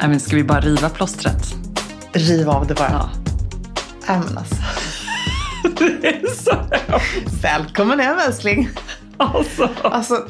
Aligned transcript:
Nej, 0.00 0.08
men 0.08 0.20
ska 0.20 0.36
vi 0.36 0.44
bara 0.44 0.60
riva 0.60 0.88
plåstret? 0.88 1.54
Riv 2.12 2.50
av 2.50 2.66
det 2.66 2.74
bara. 2.74 2.90
Ja. 4.06 4.14
Äh, 4.14 4.20
men 4.20 4.38
alltså. 4.38 4.56
Det 5.78 6.06
är 6.08 6.26
så 6.44 6.52
Välkommen 7.42 8.00
hem 8.00 8.18
älskling. 8.26 8.68
alltså. 9.16 9.68
Alltså, 9.82 10.26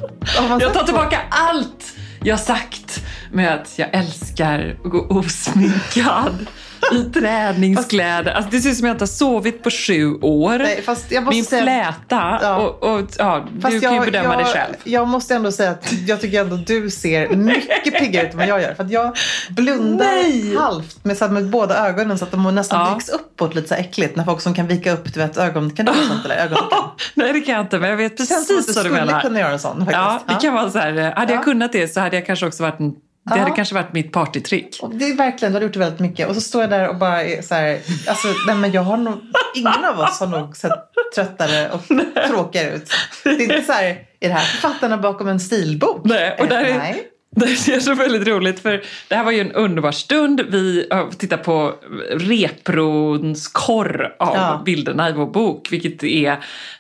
Jag 0.61 0.61
tar 0.73 0.81
på- 0.81 0.85
tillbaka 0.87 1.21
allt 1.31 1.95
jag 2.23 2.41
sagt 2.41 3.05
med 3.33 3.55
att 3.55 3.73
jag 3.79 3.89
älskar 3.95 4.77
att 4.85 4.91
gå 4.91 4.99
osminkad 5.09 6.47
i 6.93 7.05
träningskläder. 7.05 8.33
Alltså 8.33 8.51
det 8.51 8.61
ser 8.61 8.71
ut 8.71 8.77
som 8.77 8.85
att 8.85 8.89
jag 8.89 8.95
inte 8.95 9.03
har 9.03 9.07
sovit 9.07 9.63
på 9.63 9.71
sju 9.71 10.15
år. 10.15 10.59
Nej, 10.59 10.85
Min 11.31 11.45
säga- 11.45 11.63
fläta. 11.63 12.39
Ja. 12.43 12.57
Och, 12.57 12.83
och, 12.95 13.07
ja, 13.19 13.47
Fast 13.63 13.75
du 13.75 13.81
kan 13.81 13.91
ju 13.93 13.97
jag- 13.97 14.05
bedöma 14.05 14.35
jag, 14.35 14.39
det 14.41 14.45
själv. 14.45 14.75
Jag 14.85 15.09
måste 15.09 15.35
ändå 15.35 15.53
säga 15.53 15.71
att 15.71 15.93
jag 16.07 16.21
tycker 16.21 16.41
ändå 16.41 16.57
du 16.57 16.91
ser 16.91 17.29
mycket 17.29 17.99
piggare 17.99 18.27
ut 18.27 18.33
än 18.33 18.39
vad 18.39 18.47
jag 18.49 18.63
gör. 18.63 18.75
För 18.75 18.85
att 18.85 18.91
jag 18.91 19.17
blundar 19.51 20.07
Nej! 20.07 20.57
halvt 20.57 21.05
med, 21.05 21.17
så 21.17 21.25
här, 21.25 21.33
med 21.33 21.51
båda 21.51 21.89
ögonen 21.89 22.19
så 22.19 22.25
att 22.25 22.31
de 22.31 22.55
nästan 22.55 22.81
Ja. 22.89 22.95
viks 22.95 23.09
uppåt 23.09 23.55
lite 23.55 23.69
så 23.69 23.75
här 23.75 23.81
äckligt. 23.81 24.17
När 24.17 24.25
folk 24.25 24.41
som 24.41 24.55
kan 24.55 24.67
vika 24.67 24.93
upp 24.93 25.15
du 25.15 25.21
vet, 25.21 25.37
ögon... 25.37 25.71
Kan 25.71 25.87
du 25.87 25.93
göra 25.93 26.03
sånt 26.09 26.25
eller? 26.25 26.59
Nej 27.15 27.33
det 27.33 27.41
kan 27.41 27.55
jag 27.55 27.65
inte 27.65 27.79
men 27.79 27.91
jag 27.91 27.97
vet 27.97 28.17
Det 28.17 28.27
känns 28.27 28.47
som 28.47 28.57
att 28.57 28.67
precis 28.67 28.75
du 28.75 28.81
vad 28.83 28.85
du 28.85 28.89
skulle 28.95 29.07
menar. 29.07 29.21
kunna 29.21 29.41
göra 29.41 29.53
en 29.53 29.59
sån 29.59 29.77
faktiskt. 29.77 29.93
Ja, 29.93 30.21
det 30.29 30.35
kan 30.35 30.55
vara 30.55 30.71
så 30.71 30.79
här. 30.79 30.91
Hade 31.17 31.33
Ja. 31.33 31.37
jag 31.37 31.45
kunnat 31.45 31.73
det 31.73 31.89
så 31.89 32.01
hade 32.01 32.17
jag 32.17 32.27
kanske 32.27 32.47
också 32.47 32.63
varit 32.63 32.81
en, 32.81 32.93
det 33.29 33.37
Ja. 33.37 33.43
hade 33.43 33.57
kanske 33.57 33.75
varit 33.75 33.93
mitt 33.93 34.13
partytrick. 34.13 34.79
Och 34.83 34.95
det 34.95 35.05
är 35.05 35.17
verkligen, 35.17 35.53
du 35.53 35.59
har 35.59 35.63
gjort 35.63 35.73
det 35.73 35.79
väldigt 35.79 36.01
mycket. 36.01 36.29
Och 36.29 36.35
så 36.35 36.41
står 36.41 36.61
jag 36.63 36.71
där 36.71 36.89
och 36.89 36.97
bara 36.97 37.23
är 37.25 37.43
så 37.43 37.55
här, 37.55 37.79
alltså 38.09 38.29
nej 38.47 38.57
men 38.57 38.73
jag 38.73 38.83
har 38.83 38.97
nog, 38.97 39.15
ingen 39.55 39.85
av 39.85 40.01
oss 40.01 40.21
har 40.21 40.27
nog 40.27 40.57
sett 40.57 40.73
tröttare 41.15 41.71
och 41.71 41.83
tråkigare 42.29 42.71
ut. 42.75 42.91
Det 43.25 43.31
är 43.31 43.43
inte 43.43 43.63
så 43.63 43.73
här, 43.73 43.85
är 44.21 44.29
det 44.29 44.35
här 44.35 44.41
författarna 44.45 44.97
bakom 44.97 45.29
en 45.29 45.41
stilbok? 45.41 46.01
Nej, 46.05 46.37
och 46.41 46.47
där 46.47 46.65
är, 46.65 46.79
Nej. 46.79 47.05
Det 47.31 47.45
är 47.75 47.81
så 47.81 47.95
väldigt 47.95 48.29
roligt 48.29 48.61
för 48.61 48.83
det 49.09 49.15
här 49.15 49.25
var 49.25 49.33
ju 49.33 49.41
en 49.41 49.53
underbar 49.53 49.93
stund. 49.93 50.41
Vi 50.49 50.87
har 50.91 51.11
tittat 51.11 51.43
på 51.43 51.75
reprons 52.11 53.49
korr 53.49 54.15
av 54.19 54.37
Ja. 54.37 54.63
bilderna 54.65 55.09
i 55.09 55.13
vår 55.13 55.27
bok. 55.27 55.73
Vilket 55.73 56.05
är, 56.05 56.39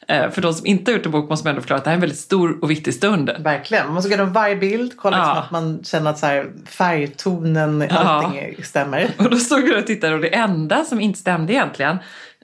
eh, 0.09 0.31
för 0.31 0.42
de 0.42 0.54
som 0.54 0.66
inte 0.66 0.91
har 0.91 0.97
gjort 0.97 1.06
en 1.06 1.12
bok 1.12 1.31
måste 1.31 1.44
man 1.47 1.50
ändå 1.50 1.60
förklara 1.60 1.78
att 1.78 1.84
det 1.84 1.91
här 1.91 1.94
är 1.94 1.97
en 1.97 2.00
väldigt 2.00 2.19
stor 2.19 2.59
och 2.62 2.70
viktig 2.70 2.94
stund. 2.94 3.31
Verkligen. 3.38 3.84
Man 3.86 3.94
måste 3.94 4.09
gå 4.09 4.14
igenom 4.14 4.32
varje 4.32 4.56
bild, 4.56 4.92
kolla 4.97 5.16
liksom 5.16 5.34
Ja. 5.36 5.42
att 5.42 5.50
man 5.50 5.81
känner 5.84 6.10
att 6.10 6.19
så 6.19 6.26
här, 6.26 6.47
färgtonen, 6.66 7.84
Ja. 7.91 7.97
allting 7.97 8.38
är- 8.41 8.62
stämmer. 8.62 9.10
Och 9.19 9.30
då 9.30 9.36
stod 9.36 9.62
vi 9.62 9.80
och 9.80 9.86
tittade 9.86 10.15
och 10.15 10.20
det 10.20 10.34
enda 10.34 10.84
som 10.84 11.00
inte 11.00 11.19
stämde 11.19 11.53
egentligen 11.53 11.97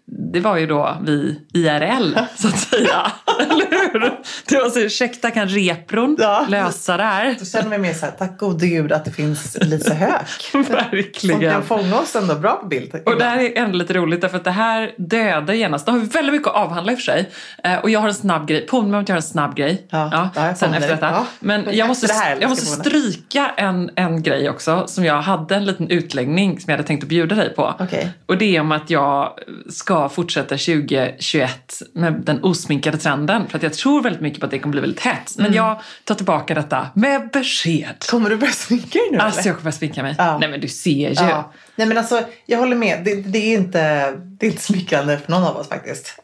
det 0.06 0.41
var 0.41 0.56
ju 0.56 0.66
då 0.66 0.97
vi 1.06 1.41
IRL 1.54 2.15
så 2.37 2.48
att 2.48 2.59
säga. 2.59 3.12
Eller 3.41 3.66
hur? 3.92 4.00
Det 4.48 4.56
var 4.56 4.70
så 4.70 4.81
ursäkta 4.81 5.31
kan 5.31 5.48
repron 5.48 6.16
Ja. 6.20 6.47
lösa 6.48 6.97
det 6.97 7.03
här? 7.03 7.37
Då 7.38 7.44
känner 7.44 7.69
man 7.69 7.81
mer 7.81 7.92
så 7.94 8.06
här, 8.06 8.12
tack 8.12 8.38
gode 8.38 8.66
gud 8.66 8.92
att 8.92 9.04
det 9.04 9.10
finns 9.10 9.56
Lisa 9.60 9.94
Höök. 9.94 10.28
Som 10.53 10.62
Verkligen. 10.62 11.41
kan 11.53 11.62
fånga 11.62 11.98
oss 11.98 12.16
ändå 12.16 12.34
bra 12.34 12.56
på 12.56 12.66
bild. 12.66 12.94
Och 13.06 13.19
det 13.19 13.25
här 13.25 13.38
är 13.38 13.59
ändå 13.59 13.76
lite 13.78 13.94
roligt 13.94 14.20
därför 14.20 14.37
att 14.37 14.44
det 14.44 14.50
här 14.50 14.94
dödar 14.98 15.54
genast. 15.54 15.87
Det 15.87 15.92
har 15.92 15.98
vi 15.98 16.06
väldigt 16.06 16.32
mycket 16.32 16.48
att 16.48 16.54
avhandla 16.54 16.92
i 16.92 16.94
och 16.94 16.98
för 16.98 17.04
sig. 17.04 17.31
Eh, 17.65 17.78
Och 17.78 17.91
jag 17.91 18.00
har 18.00 18.09
en 18.09 18.15
snabb 18.15 18.48
grej. 18.48 18.66
Påminn 18.66 18.91
mig 18.91 18.98
om 18.98 19.03
att 19.03 19.09
jag 19.09 19.15
har 19.15 19.19
en 19.19 19.22
snabb 19.22 19.56
grej. 19.56 19.86
Ja, 19.91 20.31
ja, 20.34 20.47
jag 20.47 20.56
sen 20.56 20.75
efter 20.75 20.88
detta. 20.88 21.10
Ja. 21.10 21.26
Men 21.41 21.69
jag 21.72 21.88
måste, 21.88 22.12
här 22.12 22.36
jag 22.41 22.50
måste 22.50 22.66
stryka 22.66 23.50
en, 23.56 23.91
en 23.97 24.22
grej 24.22 24.50
också 24.50 24.84
som 24.86 25.04
jag 25.04 25.22
hade 25.22 25.54
en 25.56 25.65
liten 25.65 25.91
utläggning 25.91 26.60
som 26.60 26.71
jag 26.71 26.76
hade 26.76 26.86
tänkt 26.86 27.03
att 27.03 27.09
bjuda 27.09 27.34
dig 27.36 27.54
på. 27.54 27.75
Okej. 27.81 28.10
Och 28.26 28.38
det 28.38 28.56
är 28.56 28.60
om 28.60 28.72
att 28.72 28.91
jag 28.91 29.32
ska 29.71 29.94
fortsätta 30.09 30.49
2021 30.49 31.83
med 31.95 32.13
den 32.13 32.45
osminkade 32.45 32.98
trenden. 32.98 33.48
För 33.48 33.59
att 33.59 33.63
jag 33.63 33.72
tror 33.74 34.03
väldigt 34.03 34.22
mycket 34.22 34.41
på 34.41 34.47
att 34.47 34.51
det 34.51 34.59
kommer 34.59 34.72
bli 34.72 34.80
väldigt 34.80 35.01
hett. 35.01 35.39
Mm. 35.39 35.51
Men 35.51 35.57
jag 35.57 35.80
tar 36.04 36.15
tillbaka 36.15 36.54
detta 36.54 36.86
med 36.95 37.30
besked. 37.33 37.95
Kommer 38.10 38.30
du 38.30 38.36
börja 38.36 38.53
sminka 38.53 38.98
dig 38.98 39.09
nu 39.13 39.18
Alltså 39.18 39.41
eller? 39.41 39.51
jag 39.51 39.57
kommer 39.59 39.68
att 39.68 39.74
sminka 39.74 40.03
mig. 40.03 40.15
Ja. 40.18 40.39
Nej 40.39 40.48
men 40.51 40.60
du 40.60 40.68
ser 40.68 40.91
ju. 41.09 41.15
Ja. 41.28 41.53
Nej 41.77 41.86
men 41.86 41.98
alltså, 41.98 42.22
jag 42.47 42.59
håller 42.59 42.77
med. 42.77 43.04
Det, 43.04 43.15
det, 43.15 43.39
är 43.39 43.59
inte, 43.59 44.10
det 44.13 44.47
är 44.47 44.51
inte 44.51 44.63
smickrande 44.63 45.18
för 45.18 45.30
någon 45.33 45.45
av 45.45 45.57
oss 45.57 45.68
faktiskt. 45.68 46.21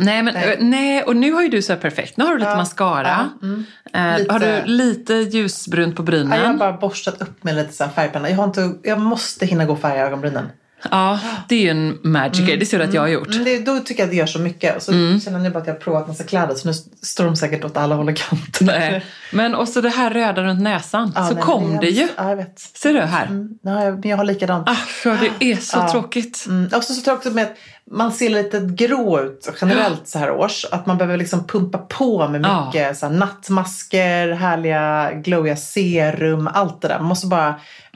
Nej, 0.00 0.22
men, 0.22 0.34
Nej. 0.34 0.56
nej. 0.60 1.02
och 1.02 1.16
nu 1.16 1.32
har 1.32 1.42
ju 1.42 1.48
du 1.48 1.62
så 1.62 1.76
perfekt. 1.76 2.16
Nu 2.16 2.24
har 2.24 2.32
du 2.32 2.38
lite 2.38 2.50
Ja, 2.50 2.56
mascara. 2.56 3.28
ja, 3.40 3.46
mm. 3.46 3.64
Eh, 3.94 4.18
Lite- 4.18 4.32
Har 4.32 4.40
du 4.40 4.62
lite 4.64 5.14
ljusbrunt 5.14 5.96
på 5.96 6.02
Ja, 6.02 6.12
jag 6.16 6.24
har 6.24 6.28
brynen? 6.28 6.58
bara 6.58 6.72
borstat 6.72 7.22
upp 7.22 7.44
med 7.44 7.54
lite 7.56 7.72
så 7.72 7.84
färgpenna. 7.94 8.30
Jag, 8.30 8.36
har 8.36 8.44
inte, 8.44 8.72
jag 8.82 9.00
måste 9.00 9.46
hinna 9.46 9.64
gå 9.64 9.72
och 9.72 9.80
färga 9.80 10.06
ögonbrynen. 10.06 10.46
Ja, 10.90 11.20
det 11.48 11.54
är 11.54 11.60
ju 11.60 11.68
en 11.68 11.98
magic 12.02 12.46
grej. 12.46 12.56
Det 12.56 12.66
ser 12.66 12.78
du 12.78 12.84
att 12.84 12.94
jag 12.94 13.00
har 13.00 13.08
gjort. 13.08 13.28
Mm, 13.34 13.44
det, 13.44 13.58
då 13.58 13.78
tycker 13.78 14.02
jag 14.02 14.06
att 14.06 14.10
det 14.10 14.16
gör 14.16 14.26
så 14.26 14.38
mycket. 14.38 14.76
Och 14.76 14.82
så 14.82 14.92
Mm. 14.92 15.20
känner 15.20 15.44
jag 15.44 15.52
bara 15.52 15.58
att 15.58 15.66
jag 15.66 15.74
har 15.74 15.80
provat 15.80 16.08
massa 16.08 16.24
kläder 16.24 16.54
så 16.54 16.68
nu 16.68 16.74
står 17.02 17.24
de 17.24 17.36
säkert 17.36 17.64
åt 17.64 17.76
alla 17.76 17.94
håll 17.94 18.08
och 18.08 18.16
kanter. 18.16 18.64
Nej. 18.64 19.04
Men 19.32 19.54
också 19.54 19.80
det 19.80 19.88
här 19.88 20.10
röda 20.10 20.42
runt 20.42 20.60
näsan. 20.62 21.12
Ja, 21.14 21.28
så 21.28 21.34
nej, 21.34 21.42
kom 21.42 21.70
men 21.70 21.80
det 21.80 21.88
ju. 21.88 22.08
Ja, 22.16 22.28
jag 22.28 22.36
vet. 22.36 22.58
Ser 22.58 22.92
du 22.94 23.00
här? 23.00 23.26
Mm, 23.26 23.48
ja, 23.62 23.84
jag- 23.84 23.92
men 24.00 24.10
jag 24.10 24.16
har 24.16 24.24
likadant. 24.24 24.70
För 25.02 25.18
det 25.38 25.52
är 25.52 25.56
så 25.56 25.78
Ja. 25.78 25.88
tråkigt. 25.92 26.44
Mm. 26.48 26.70
Också 26.74 26.94
så 26.94 27.02
jag 27.10 27.16
också 27.16 27.30
med 27.30 27.44
att 27.44 27.56
man 27.90 28.12
ser 28.12 28.30
lite 28.30 28.60
grå 28.60 29.20
ut 29.20 29.52
generellt 29.60 30.08
så 30.08 30.18
här 30.18 30.30
års. 30.30 30.64
Att 30.70 30.86
man 30.86 30.98
behöver 30.98 31.16
liksom 31.16 31.46
pumpa 31.46 31.78
på 31.78 32.28
med 32.28 32.44
Ja. 32.44 32.66
mycket 32.66 32.98
så 32.98 33.06
här, 33.06 33.12
nattmasker, 33.12 34.32
härliga 34.32 35.12
glowiga 35.12 35.56
serum, 35.56 36.48
allt 36.54 36.82
det 36.82 36.88
där. 36.88 36.98
Man 36.98 37.08
måste 37.08 37.26
bara 37.26 37.54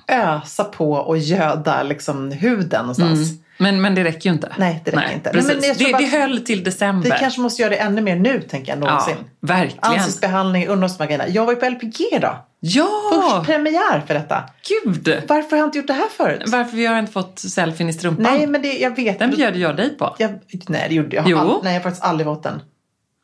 ösa 0.08 0.64
på 0.64 0.92
och 0.92 1.18
göda 1.18 1.82
liksom 1.82 2.32
huden 2.32 2.80
någonstans. 2.80 3.30
Mm. 3.30 3.42
Men, 3.58 3.80
men 3.82 3.94
det 3.94 4.04
räcker 4.04 4.30
ju 4.30 4.34
inte. 4.34 4.52
Nej, 4.56 4.82
det 4.84 4.90
räcker 4.90 5.12
inte. 5.12 5.30
Precis. 5.30 5.60
Nej, 5.60 5.74
det, 5.78 5.92
bara- 5.92 5.98
det 6.02 6.06
höll 6.06 6.40
till 6.44 6.64
december. 6.64 7.10
Vi 7.10 7.16
kanske 7.18 7.40
måste 7.40 7.62
göra 7.62 7.70
det 7.70 7.76
ännu 7.76 8.00
mer 8.00 8.16
nu, 8.16 8.40
tänker 8.40 8.72
jag, 8.72 8.76
än 8.76 8.84
ja, 8.84 8.90
någonsin. 8.90 9.16
verkligen. 9.40 9.84
Ansiktsbehandling, 9.84 10.62
grejerna. 10.98 11.28
Jag 11.28 11.44
var 11.46 11.52
ju 11.52 11.58
på 11.60 11.66
LPG 11.66 12.18
då. 12.20 12.44
Ja, 12.64 12.88
Först 13.12 13.46
premiär 13.46 14.00
för 14.06 14.14
detta. 14.14 14.42
gud! 14.68 15.22
Varför 15.28 15.50
har 15.50 15.56
jag 15.58 15.66
inte 15.66 15.78
gjort 15.78 15.86
det 15.86 15.92
här 15.92 16.08
förut? 16.08 16.42
Varför 16.46 16.76
vi 16.76 16.86
har 16.86 16.98
inte 16.98 17.12
fått 17.12 17.38
selfien 17.38 17.88
i 17.88 17.92
strumpan? 17.92 18.22
Nej, 18.22 18.46
men 18.46 18.62
det, 18.62 18.72
jag 18.78 18.96
vet. 18.96 19.18
Den 19.18 19.30
bjöd 19.30 19.56
jag 19.56 19.76
dig 19.76 19.96
på. 19.98 20.14
jag, 20.18 20.30
nej, 20.68 20.86
det 20.88 20.94
gjorde 20.94 21.16
jag. 21.16 21.28
Jo. 21.28 21.38
All, 21.38 21.60
nej, 21.62 21.72
jag 21.72 21.80
har 21.80 21.84
faktiskt 21.84 22.04
aldrig 22.04 22.26
fått 22.26 22.42
den. 22.42 22.60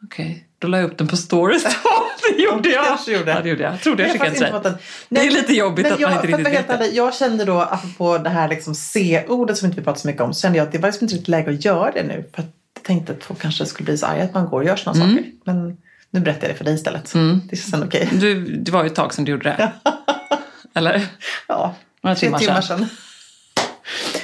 Okej, 0.04 0.48
då 0.58 0.68
la 0.68 0.78
jag 0.78 0.90
upp 0.90 0.98
den 0.98 1.08
på 1.08 1.16
stories. 1.16 1.64
det 2.36 2.42
gjorde 2.42 2.68
jag. 2.68 2.84
kanske 2.84 3.12
gjorde. 3.12 3.30
Ja, 3.30 3.40
det 3.42 3.48
gjorde 3.48 3.62
jag. 3.62 3.72
Jag 3.72 3.80
trodde 3.80 4.02
jag 4.02 4.12
skickade 4.12 4.30
inte 4.30 4.60
den. 4.62 4.74
Det 5.08 5.20
är 5.26 5.30
lite 5.30 5.52
jobbigt 5.52 5.86
att 5.86 5.92
man 5.92 6.00
jag, 6.00 6.10
inte 6.12 6.28
för 6.28 6.34
att 6.34 6.38
riktigt 6.46 6.70
vet 6.70 6.78
det. 6.78 6.86
Jag 6.86 7.14
kände 7.14 7.44
då, 7.44 7.60
apropå 7.60 8.18
det 8.18 8.30
här 8.30 8.48
liksom 8.48 8.74
C-ordet 8.74 9.56
som 9.58 9.66
inte 9.66 9.78
vi 9.80 9.84
pratar 9.84 10.00
så 10.00 10.06
mycket 10.08 10.22
om, 10.22 10.34
så 10.34 10.40
kände 10.40 10.58
jag 10.58 10.66
att 10.66 10.72
det 10.72 10.78
var 10.78 10.88
liksom 10.88 11.04
inte 11.04 11.14
riktigt 11.14 11.28
läge 11.28 11.50
att 11.50 11.64
göra 11.64 11.90
det 11.90 12.02
nu. 12.02 12.24
För 12.34 12.42
jag 12.74 12.82
tänkte 12.84 13.12
att 13.12 13.24
folk 13.24 13.40
kanske 13.40 13.66
skulle 13.66 13.84
bli 13.84 13.98
så 13.98 14.06
arga 14.06 14.24
att 14.24 14.34
man 14.34 14.46
går 14.48 14.60
och 14.60 14.66
gör 14.66 14.76
sådana 14.76 15.04
Mm. 15.04 15.16
saker. 15.16 15.30
Men 15.44 15.76
nu 16.10 16.20
berättar 16.20 16.42
jag 16.42 16.50
det 16.54 16.58
för 16.58 16.64
dig 16.64 16.74
istället. 16.74 17.12
Det 17.50 17.56
känns 17.56 17.72
ändå 17.74 17.86
okej. 17.86 18.08
Du, 18.12 18.44
det 18.56 18.70
var 18.70 18.82
ju 18.82 18.86
ett 18.86 18.94
tag 18.94 19.14
sedan 19.14 19.24
du 19.24 19.32
gjorde 19.32 19.44
det. 19.44 19.72
Eller? 20.74 21.06
Ja, 21.48 21.74
tre 22.02 22.14
timmar 22.14 22.38
timmar 22.38 22.60
sedan. 22.60 22.86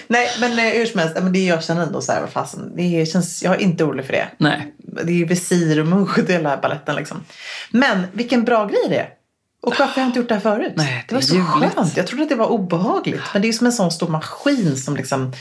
Nej, 0.07 0.29
men 0.41 0.59
eh, 0.59 0.65
hur 0.65 0.87
som 0.87 1.01
helst, 1.01 1.15
men 1.15 1.33
det 1.33 1.45
jag 1.45 1.65
känner 1.65 1.83
ändå 1.83 2.01
så 2.01 2.13
här, 2.13 2.21
vad 2.21 2.31
fasen, 2.31 2.73
det 2.77 3.07
känns, 3.07 3.43
jag 3.43 3.55
är 3.55 3.59
inte 3.59 3.85
orolig 3.85 4.07
för 4.07 4.13
det. 4.13 4.29
Nej. 4.39 4.75
Det 4.79 5.23
är 5.23 5.27
visir 5.27 5.81
och 5.81 5.87
munskydd 5.87 6.31
i 6.31 6.33
hela 6.33 6.57
baletten 6.57 6.97
liksom. 6.97 7.25
Men 7.71 8.07
vilken 8.13 8.45
bra 8.45 8.67
grej 8.67 8.87
det 8.89 8.99
är. 8.99 9.09
Och 9.63 9.75
varför 9.79 9.95
har 9.95 10.03
jag 10.03 10.09
inte 10.09 10.19
gjort 10.19 10.29
det 10.29 10.35
här 10.35 10.41
förut? 10.41 10.73
Nej, 10.77 11.05
det 11.09 11.09
det 11.09 11.15
var 11.15 11.23
så 11.23 11.35
ljuvligt. 11.35 11.75
skönt. 11.75 11.97
Jag 11.97 12.07
trodde 12.07 12.23
att 12.23 12.29
det 12.29 12.35
var 12.35 12.47
obehagligt. 12.47 13.21
Men 13.33 13.43
det 13.43 13.47
är 13.47 13.51
ju 13.51 13.53
som 13.53 13.67
en 13.67 13.73
sån 13.73 13.93
stor 13.93 14.09
maskin 14.09 14.77
som 14.77 14.97
liksom 14.97 15.33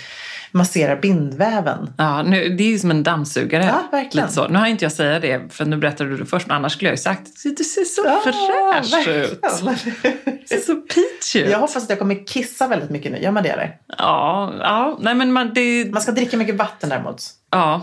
masserar 0.54 0.96
bindväven. 1.02 1.94
Ja, 1.98 2.24
nu, 2.24 2.50
det 2.50 2.64
är 2.64 2.68
ju 2.68 2.80
som 2.80 2.92
en 2.92 3.04
dammsugare. 3.04 3.64
Ja, 3.66 3.84
verkligen. 3.92 4.26
Lite 4.28 4.36
så. 4.36 4.48
Nu 4.48 4.60
har 4.60 4.68
inte 4.68 4.86
jag 4.86 4.92
säga 4.92 5.20
det, 5.20 5.54
för 5.54 5.66
nu 5.66 5.78
berättade 5.78 6.10
du 6.10 6.18
det 6.18 6.26
först, 6.26 6.48
men 6.48 6.58
annars 6.58 6.74
skulle 6.74 6.90
jag 6.90 6.94
ju 6.94 7.02
sagt 7.02 7.44
du 7.58 7.64
ser 7.64 7.84
så 7.84 8.04
fräsch 8.24 9.08
ut. 9.08 9.42
Du 10.26 10.48
ser 10.48 10.58
så 10.58 10.76
peach 10.76 11.36
ut. 11.36 11.52
Jag 11.52 11.60
hoppas 11.60 11.84
att 11.84 11.90
jag 11.90 12.00
kommer 12.00 12.28
kissa 12.28 12.68
väldigt 12.68 12.90
mycket 12.90 13.12
nu. 13.12 13.18
Gör 13.18 13.32
man 13.32 13.44
det 13.44 13.50
eller? 13.50 13.76
Ja, 13.98 14.54
ja, 14.60 14.98
nej 15.02 15.16
men 15.16 15.32
man, 15.32 15.54
det, 15.54 15.92
Man 15.94 16.02
ska 16.02 16.12
dricka 16.12 16.38
mycket 16.38 16.56
vatten 16.56 16.90
däremot. 16.90 17.24
Ja, 17.54 17.82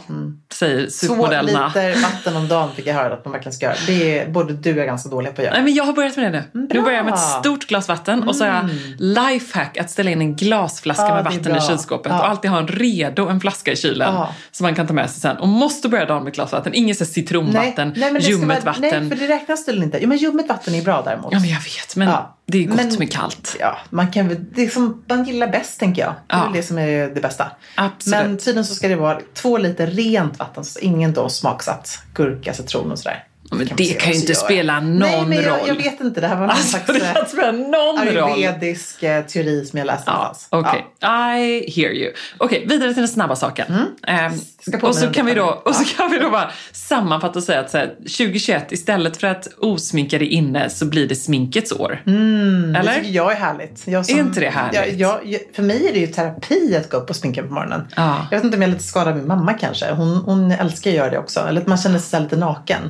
säger 0.53 0.75
Mm. 0.75 0.87
Två 0.87 0.91
supermodellerna. 0.91 1.67
liter 1.67 2.03
vatten 2.03 2.37
om 2.37 2.49
dagen 2.49 2.71
fick 2.77 2.87
jag 2.87 2.95
höra 2.95 3.15
att 3.15 3.25
man 3.25 3.33
verkligen 3.33 3.53
ska 3.53 3.67
göra. 3.67 3.77
Det 3.87 4.19
är 4.19 4.29
både 4.31 4.53
du 4.53 4.73
och 4.73 4.79
jag 4.79 4.87
ganska 4.87 5.09
dåliga 5.09 5.33
på 5.33 5.41
att 5.41 5.45
göra. 5.45 5.55
Nej, 5.55 5.63
men 5.65 5.75
jag 5.75 5.85
har 5.85 5.93
börjat 5.93 6.17
med 6.17 6.33
det 6.33 6.39
nu. 6.39 6.45
Nu 6.53 6.67
Bra. 6.67 6.73
Mm. 6.73 6.85
börjar 6.85 6.97
jag 6.97 7.05
med 7.05 7.15
ett 7.15 7.21
stort 7.41 7.67
glas 7.67 7.89
vatten 7.89 8.23
och 8.29 8.37
så 8.37 8.45
har 8.45 8.53
jag 8.55 8.69
lifehack 8.99 9.77
att 9.79 9.91
ställa 9.91 10.11
in 10.11 10.21
en 10.21 10.37
glasflaska 10.37 11.03
Ja, 11.03 11.15
med 11.15 11.21
är 11.27 11.37
vatten 11.39 11.57
i 11.57 11.61
kylskåpet 11.61 12.13
Ja. 12.13 12.19
och 12.21 12.29
alltid 12.29 12.51
ha 12.51 12.59
en 12.59 12.69
redo 12.69 13.29
en 13.29 13.41
flaska 13.41 13.73
i 13.73 13.77
kylen 13.77 14.15
Ja. 14.15 14.35
som 14.51 14.65
man 14.65 14.75
kan 14.75 14.87
ta 14.87 14.93
med 14.95 15.11
sig 15.11 15.21
sen. 15.21 15.37
Och 15.37 15.49
måste 15.49 15.89
börja 15.89 16.05
dagen 16.07 16.23
med 16.25 16.31
ett 16.31 16.35
glas 16.35 16.53
vatten. 16.53 16.75
Inget 16.75 16.99
så 16.99 17.05
citronvatten, 17.05 17.93
det 17.95 18.01
ska 18.01 18.31
ljummet 18.31 18.65
vara- 18.65 18.73
vatten. 18.75 19.09
Nej, 19.09 19.19
för 19.19 19.27
det 19.27 19.33
räknas 19.35 19.67
tydligen 19.67 19.85
inte. 19.85 19.99
Jo, 20.03 20.09
men 20.09 20.19
ljummet 20.19 20.49
vatten 20.49 20.75
är 20.75 20.83
bra 20.83 21.03
däremot. 21.05 21.33
Ja, 21.33 21.41
men 21.41 21.49
jag 21.49 21.61
vet. 21.61 21.97
Men 21.97 22.13
det 22.47 22.59
är 22.59 22.67
gott 22.67 22.77
Men- 22.77 22.95
med 22.99 23.13
kallt. 23.13 23.57
Ja, 23.61 23.79
man 23.91 24.11
kan 24.11 24.47
det 24.55 24.65
är 24.65 24.69
som 24.69 25.03
man 25.09 25.25
gillar 25.25 25.49
bäst 25.49 25.81
tänker 25.81 26.03
jag. 26.03 26.15
Det 26.27 26.35
är 26.35 26.43
väl 26.45 26.53
det 26.53 26.63
som 26.63 26.79
är 26.79 27.09
det 27.15 27.21
bästa. 27.21 27.47
Absolut. 27.75 28.21
Men 28.23 28.39
tydligen 28.39 28.65
så 28.65 28.75
ska 28.75 28.89
det 28.89 28.97
vara 28.97 29.19
två 29.35 29.59
lite 29.61 29.87
rent 29.87 30.39
vatten, 30.39 30.65
så 30.65 30.79
ingen 30.79 31.13
då 31.13 31.29
smaksatt 31.29 32.03
gurka, 32.15 32.55
citron 32.55 32.93
och 32.93 32.99
sådär. 32.99 33.25
Men 33.51 33.69
det 33.77 33.85
se 33.85 33.95
kan 33.95 34.13
ju 34.13 34.19
vad 34.19 34.23
inte 34.23 34.35
som 34.35 34.43
gör. 34.45 34.49
spela 34.55 34.81
någon 34.81 34.99
Nej, 34.99 35.27
men 35.27 35.43
jag, 35.43 35.47
roll. 35.61 35.69
jag 35.69 35.75
vet 35.75 36.01
inte. 36.01 36.21
Det 36.21 36.27
här 36.27 36.35
var 36.37 36.41
någon 36.47 36.51
Alltså, 36.51 36.79
slags 36.79 37.33
det 37.33 37.47
eh, 37.47 37.53
någon 37.53 38.07
roll. 38.09 38.33
ayurvedisk 38.33 39.03
eh, 39.03 39.25
teori 39.25 39.65
som 39.67 39.79
jag 39.79 39.87
läste 39.87 40.03
Ja. 40.11 40.35
Okej, 40.51 40.87
I 41.03 41.71
hear 41.81 41.91
you. 41.93 42.13
Okej, 42.39 42.65
vidare 42.69 42.93
till 42.95 43.03
den 43.03 43.09
snabba 43.09 43.37
saken. 43.37 43.67
Mm. 44.09 44.33
På 44.81 44.87
och, 44.87 44.95
så 44.95 45.07
kan 45.13 45.27
vi 45.27 45.35
då, 45.35 45.63
och 45.65 45.75
så 45.75 45.85
kan 45.97 46.11
vi 46.11 46.19
då 46.19 46.31
bara 46.31 46.51
sammanfatta 46.73 47.39
och 47.39 47.43
säga 47.43 47.61
att 47.61 47.71
så 47.71 47.79
här, 47.79 47.87
2021, 47.87 48.73
istället 48.73 49.17
för 49.17 49.27
att 49.27 49.49
osminkade 49.59 50.25
inne 50.27 50.71
så 50.71 50.87
blir 50.87 51.09
det 51.09 51.17
sminkets 51.17 51.73
år. 51.73 52.03
Det 52.05 52.79
Eller? 52.79 52.95
tycker 52.95 53.11
jag 53.11 53.33
är 53.33 53.37
härligt. 53.37 53.83
Jag 53.87 54.11
Är 54.11 54.19
inte 54.19 54.41
det 54.41 54.51
härligt? 54.51 55.01
Jag, 55.01 55.27
jag, 55.27 55.41
för 55.55 55.63
mig 55.63 55.89
är 55.89 55.93
det 55.93 55.99
ju 55.99 56.07
terapi 56.07 56.77
att 56.77 56.91
gå 56.91 56.97
upp 56.97 57.11
och 57.11 57.17
sminka 57.17 57.43
på 57.43 57.53
morgonen. 57.55 57.89
Ja. 57.97 58.27
Jag 58.31 58.39
vet 58.39 58.45
inte 58.45 58.57
om 58.57 58.63
jag 58.63 58.69
är 58.69 58.73
lite 58.73 58.85
skadad 58.85 59.17
min 59.17 59.27
mamma 59.27 59.53
kanske. 59.55 59.93
Hon, 59.93 60.17
hon 60.17 60.51
älskar 60.53 60.91
att 60.91 60.97
göra 60.97 61.11
det 61.11 61.19
också. 61.19 61.41
Eller 61.41 61.61
att 61.61 61.67
man 61.67 61.79
känner 61.79 61.99
sig 61.99 62.21
lite 62.21 62.37
naken. 62.37 62.81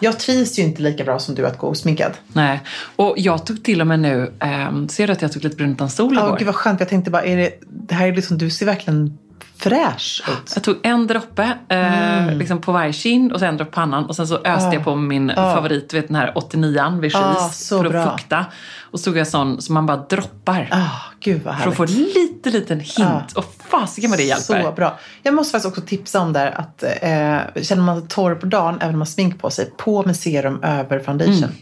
Jag 0.00 0.18
trivs 0.18 0.58
ju 0.58 0.62
inte 0.62 0.82
lika 0.82 1.04
bra 1.04 1.18
som 1.18 1.34
du 1.34 1.46
att 1.46 1.58
gå 1.58 1.66
osminkad. 1.66 2.12
Nej, 2.32 2.60
och 2.96 3.14
jag 3.18 3.46
tog 3.46 3.64
till 3.64 3.80
och 3.80 3.86
med 3.86 4.00
nu, 4.00 4.32
ähm, 4.40 4.88
ser 4.88 5.06
du 5.06 5.12
att 5.12 5.22
jag 5.22 5.32
tog 5.32 5.44
lite 5.44 5.56
brun 5.56 5.72
utan 5.72 5.90
sol 5.90 6.14
Ja, 6.14 6.26
igår? 6.26 6.36
gud 6.38 6.46
vad 6.46 6.54
skönt. 6.54 6.80
Jag 6.80 6.88
tänkte 6.88 7.10
bara, 7.10 7.22
är 7.24 7.36
det, 7.36 7.50
det 7.88 7.94
här 7.94 8.08
är 8.08 8.12
liksom, 8.16 8.38
du 8.38 8.50
ser 8.50 8.66
verkligen 8.66 9.18
fräsch 9.58 10.22
ut. 10.28 10.52
Jag 10.54 10.64
tog 10.64 10.76
en 10.82 11.06
droppe 11.06 11.58
eh, 11.68 12.34
liksom 12.36 12.60
på 12.60 12.72
varje 12.72 12.92
kind 12.92 13.32
och 13.32 13.38
sen 13.40 13.48
en 13.48 13.56
droppe 13.56 13.70
på 13.70 13.74
pannan 13.74 14.04
och 14.06 14.16
sen 14.16 14.28
så 14.28 14.36
öste 14.36 14.70
jag 14.74 14.84
på 14.84 14.94
min 14.96 15.32
favorit, 15.36 15.90
du 15.90 15.96
vet 16.00 16.06
den 16.08 16.16
här 16.16 16.32
89an 16.34 17.00
Vichy's 17.00 17.36
Ah, 17.36 17.48
för 17.78 17.84
att 17.84 17.90
bra. 17.92 18.16
fukta. 18.16 18.46
Och 18.90 19.00
så 19.00 19.04
tog 19.04 19.16
jag 19.16 19.26
sån 19.28 19.62
som 19.62 19.74
man 19.74 19.86
bara 19.86 19.96
droppar. 19.96 20.68
Ah, 20.70 20.88
gud 21.20 21.42
vad 21.42 21.54
För 21.54 21.58
härligt. 21.60 21.80
att 21.80 21.90
få 21.90 21.96
lite 21.98 22.50
liten 22.50 22.80
hint. 22.80 23.32
Och 23.36 23.54
fasiken 23.68 24.10
vad 24.10 24.18
det 24.18 24.24
hjälper. 24.24 24.62
Så 24.64 24.72
bra. 24.72 24.98
Jag 25.22 25.34
måste 25.34 25.52
faktiskt 25.52 25.78
också 25.78 25.88
tipsa 25.88 26.20
om 26.20 26.32
där 26.32 26.60
att 26.60 26.82
eh, 26.82 27.62
känner 27.62 27.82
man 27.82 28.00
sig 28.00 28.08
torr 28.08 28.34
på 28.34 28.46
dagen, 28.46 28.74
även 28.76 28.86
om 28.88 28.92
man 28.92 29.00
har 29.00 29.06
smink 29.06 29.40
på 29.40 29.50
sig, 29.50 29.70
på 29.76 30.02
med 30.02 30.16
serum 30.16 30.62
över 30.62 31.00
foundation. 31.00 31.54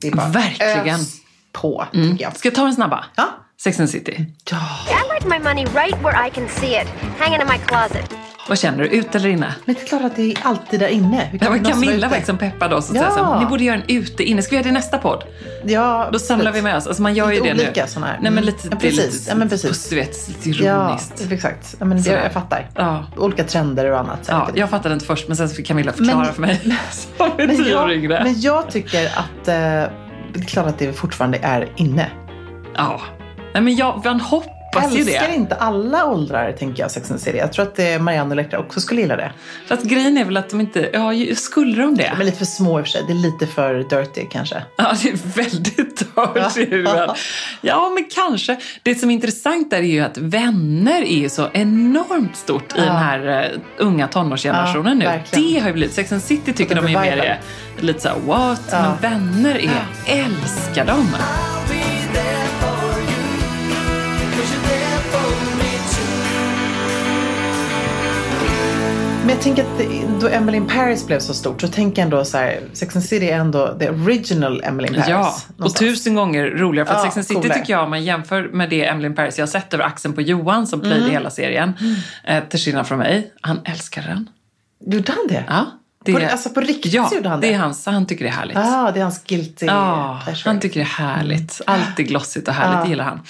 Det 0.00 0.08
är 0.08 0.12
bara 0.16 0.26
Mm. 0.26 0.32
Verkligen. 0.42 1.00
ös 1.00 1.14
på, 1.52 1.84
tycker 1.92 2.24
jag. 2.24 2.36
Ska 2.36 2.48
jag 2.48 2.54
ta 2.54 2.66
en 2.66 2.74
snabba? 2.74 3.04
Ja. 3.16 3.24
Sex 3.62 3.80
and 3.80 3.90
City. 3.90 4.26
Ja. 4.50 4.56
I 4.90 5.14
like 5.14 5.28
my 5.28 5.38
money 5.38 5.64
right 5.64 6.02
where 6.04 6.26
I 6.26 6.30
can 6.30 6.48
see 6.48 6.80
it, 6.82 6.88
hanging 7.18 7.40
in 7.40 7.46
my 7.48 7.58
closet. 7.66 8.10
Vad 8.48 8.58
känner 8.58 8.78
du? 8.78 8.88
Ut 8.88 9.14
eller 9.14 9.28
inne? 9.28 9.54
Men 9.64 9.74
det 9.74 9.82
är 9.82 9.86
klart 9.86 10.02
att 10.02 10.16
det 10.16 10.22
är 10.32 10.38
alltid 10.42 10.80
där 10.80 10.88
inne. 10.88 11.28
Det 11.32 11.38
kan 11.38 11.48
var 11.52 11.56
som 11.58 11.64
Camilla 11.72 12.08
var 12.08 12.16
liksom 12.16 12.38
peppad 12.38 12.72
oss 12.72 12.90
och 12.90 12.96
Ja. 12.96 13.10
sa 13.10 13.40
ni 13.40 13.46
borde 13.46 13.64
göra 13.64 13.76
en 13.76 13.82
ute 13.88 14.24
inne. 14.24 14.42
Ska 14.42 14.50
vi 14.50 14.56
göra 14.56 14.62
det 14.62 14.68
i 14.68 14.72
nästa 14.72 14.98
podd? 14.98 15.24
Ja, 15.64 16.08
Då 16.12 16.18
samlar 16.18 16.52
vi 16.52 16.62
med 16.62 16.76
oss. 16.76 16.86
Alltså 16.86 17.02
man 17.02 17.14
gör 17.14 17.30
ju 17.30 17.34
Lite 17.34 17.54
det 17.54 17.62
olika 17.64 17.82
nu. 17.82 17.88
såna 17.90 18.06
här. 18.06 18.18
Nej 18.20 18.30
men 18.32 18.44
lite, 18.44 18.68
Ja, 18.70 18.76
precis. 18.76 19.12
lite, 19.14 19.30
Ja, 19.30 19.34
men 19.36 19.48
precis. 19.48 19.68
Puss, 19.70 19.88
du 19.88 19.96
vet, 19.96 20.28
lite 20.28 20.50
Ja, 20.64 20.84
ironiskt. 20.86 21.32
exakt. 21.32 21.74
Ja, 21.78 21.84
men 21.84 22.02
det, 22.02 22.10
jag 22.10 22.32
fattar. 22.32 22.68
Ja. 22.74 23.06
Olika 23.16 23.44
trender 23.44 23.90
och 23.90 23.98
annat. 23.98 24.20
Ja, 24.28 24.48
jag 24.54 24.70
fattade 24.70 24.94
inte 24.94 25.06
först 25.06 25.28
men 25.28 25.36
sen 25.36 25.48
fick 25.48 25.66
Camilla 25.66 25.92
förklara 25.92 26.16
Men- 26.24 26.34
för 26.34 26.40
mig. 26.40 26.60
Som 27.16 27.30
en 27.38 27.46
men, 27.46 27.68
jag, 27.68 28.08
men 28.24 28.40
jag 28.40 28.70
tycker 28.70 29.06
att 29.06 29.48
eh, 29.48 29.54
det 30.34 30.40
är 30.40 30.44
klart 30.46 30.66
att 30.66 30.78
det 30.78 30.92
fortfarande 30.92 31.38
är 31.42 31.68
inne. 31.76 32.10
Ja. 32.76 33.00
Nej 33.56 33.62
men 33.62 33.76
jag, 33.76 34.02
man 34.04 34.20
hoppas 34.20 34.52
ju 34.94 35.00
Älskar 35.00 35.28
det. 35.28 35.34
inte 35.34 35.54
alla 35.54 36.06
åldrar, 36.06 36.52
tänker 36.52 36.82
jag, 36.82 36.90
Sex 36.90 37.10
and 37.10 37.20
the 37.20 37.24
City. 37.24 37.38
Jag 37.38 37.52
tror 37.52 37.62
att 37.66 37.78
eh, 37.78 37.98
Marianne 37.98 38.26
och 38.26 38.32
Elektra 38.32 38.58
också 38.58 38.80
skulle 38.80 39.00
gilla 39.00 39.16
det. 39.16 39.32
För 39.66 39.74
att 39.74 39.82
grejen 39.82 40.18
är 40.18 40.24
väl 40.24 40.36
att 40.36 40.50
de 40.50 40.60
inte, 40.60 40.90
ja 40.92 41.12
skulle 41.36 41.82
de 41.82 41.94
det? 41.96 42.10
De 42.14 42.20
är 42.20 42.24
lite 42.24 42.38
för 42.38 42.44
små 42.44 42.78
i 42.78 42.82
och 42.82 42.86
för 42.86 42.90
sig. 42.92 43.02
Det 43.06 43.12
är 43.12 43.14
lite 43.14 43.46
för 43.46 43.74
dirty 43.74 44.26
kanske. 44.30 44.62
Ja, 44.76 44.92
det 45.02 45.08
är 45.08 45.16
väldigt 45.36 45.76
dirty. 45.76 46.82
men- 46.82 47.08
Ja, 47.60 47.90
men 47.94 48.04
kanske. 48.14 48.56
Det 48.82 48.94
som 48.94 49.10
är 49.10 49.14
intressant 49.14 49.70
där 49.70 49.78
är 49.78 49.82
ju 49.82 50.00
att 50.00 50.18
vänner 50.18 51.02
är 51.02 51.16
ju 51.18 51.28
så 51.28 51.48
enormt 51.52 52.36
stort 52.36 52.76
i 52.76 52.80
den 52.80 52.96
här 52.96 53.50
uh, 53.54 53.60
unga 53.78 54.08
tonårsgenerationen 54.08 55.00
Ja, 55.00 55.10
nu. 55.10 55.16
verkligen. 55.18 55.52
Det 55.52 55.58
har 55.60 55.66
ju 55.68 55.72
blivit, 55.74 55.94
Sex 55.94 56.12
and 56.12 56.20
the 56.20 56.26
City 56.26 56.52
tycker 56.52 56.74
de 56.74 56.84
är 56.86 57.00
mer 57.00 57.40
lite 57.80 58.00
så 58.00 58.08
här, 58.08 58.16
what? 58.26 58.62
Ja. 58.70 58.96
Men 59.00 59.10
vänner 59.12 59.54
är, 59.58 59.86
älskar 60.06 60.84
dem. 60.86 61.08
Men 69.26 69.34
jag 69.34 69.40
tänker 69.44 69.62
att 69.62 70.20
då 70.20 70.28
Emily 70.28 70.56
in 70.56 70.66
Paris 70.66 71.06
blev 71.06 71.20
så 71.20 71.34
stort 71.34 71.60
så 71.60 71.68
tänker 71.68 72.02
jag 72.02 72.04
ändå 72.04 72.24
så 72.24 72.38
här, 72.38 72.60
Sex 72.72 72.96
and 72.96 73.04
City 73.04 73.26
är 73.30 73.36
ändå 73.38 73.78
the 73.78 73.90
original 73.90 74.60
Emily 74.64 74.88
in 74.88 74.94
Paris. 74.94 75.08
Ja, 75.08 75.18
och 75.48 75.58
någonstans. 75.58 75.78
tusen 75.94 76.14
gånger 76.14 76.46
roligare. 76.46 76.86
För 76.88 76.94
Ja, 76.94 77.02
Sex 77.02 77.16
and 77.16 77.26
City 77.26 77.40
coolare. 77.40 77.58
tycker 77.58 77.72
jag, 77.72 77.84
om 77.84 77.90
man 77.90 78.04
jämför 78.04 78.48
med 78.52 78.70
det 78.70 78.84
Emily 78.86 79.06
in 79.08 79.14
Paris 79.14 79.38
jag 79.38 79.42
har 79.46 79.50
sett 79.50 79.74
över 79.74 79.84
axeln 79.84 80.14
på 80.14 80.20
Johan 80.20 80.66
som 80.66 80.80
Mm. 80.80 80.90
playade 80.92 81.12
hela 81.12 81.30
serien, 81.30 81.72
eh, 82.24 82.44
till 82.44 82.60
skillnad 82.60 82.86
från 82.86 82.98
mig, 82.98 83.32
han 83.40 83.60
älskar 83.64 84.02
den. 84.02 84.28
Gjorde 84.86 85.12
han 85.12 85.26
det? 85.28 85.44
Ja, 85.48 85.66
det, 86.04 86.12
På- 86.12 86.18
alltså 86.32 86.48
på 86.50 86.60
riktigt 86.60 86.92
ja, 86.92 87.10
gjorde 87.14 87.28
han 87.28 87.40
det 87.40 87.46
det? 87.46 87.54
är 87.54 87.58
hans, 87.58 87.86
han 87.86 88.06
tycker 88.06 88.24
det 88.24 88.30
är 88.30 88.34
härligt. 88.34 88.56
Ja, 88.56 88.88
ah, 88.88 88.90
det 88.92 88.98
är 89.00 89.02
hans 89.04 89.24
guilty 89.24 89.66
pleasure. 89.66 90.34
han 90.44 90.60
tycker 90.60 90.80
det 90.80 90.84
är 90.86 91.06
härligt. 91.06 91.60
Allt 91.66 91.98
är 91.98 92.02
glossigt 92.02 92.48
och 92.48 92.54
härligt, 92.54 92.84
det 92.84 92.88
gillar 92.90 93.04
han. 93.04 93.20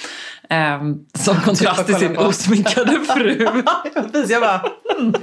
Ehm, 0.50 0.94
som 1.14 1.40
kontrast 1.40 1.86
till 1.86 1.94
sin 1.94 2.16
osminkade 2.16 3.00
fru. 3.00 3.38
Jag 4.28 4.42
bara, 4.42 4.62
hmm, 4.98 5.14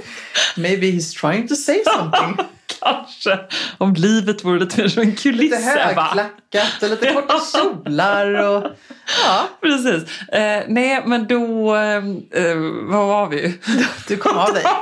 maybe 0.56 0.90
he's 0.90 1.20
trying 1.20 1.48
to 1.48 1.54
say 1.54 1.82
something. 1.84 2.46
Kanske. 2.84 3.38
Om 3.78 3.94
livet 3.94 4.44
vore 4.44 4.58
lite 4.60 4.80
mer 4.80 4.88
som 4.88 5.02
en 5.02 5.14
kuliss. 5.16 5.40
Lite 5.50 5.56
högklackat 5.56 6.82
och 6.82 6.88
lite 6.90 7.12
korta 7.14 7.34
kjolar 7.52 8.34
och 8.48 8.62
ja, 9.24 9.48
Precis. 9.62 10.20
Eh, 10.28 10.62
nej, 10.68 11.02
men 11.06 11.26
då... 11.26 11.74
Eh, 11.76 11.96
eh, 12.42 12.56
vad 12.82 13.06
var 13.08 13.28
vi? 13.28 13.58
du 14.08 14.16
kom 14.16 14.38
av 14.38 14.54
dig. 14.54 14.62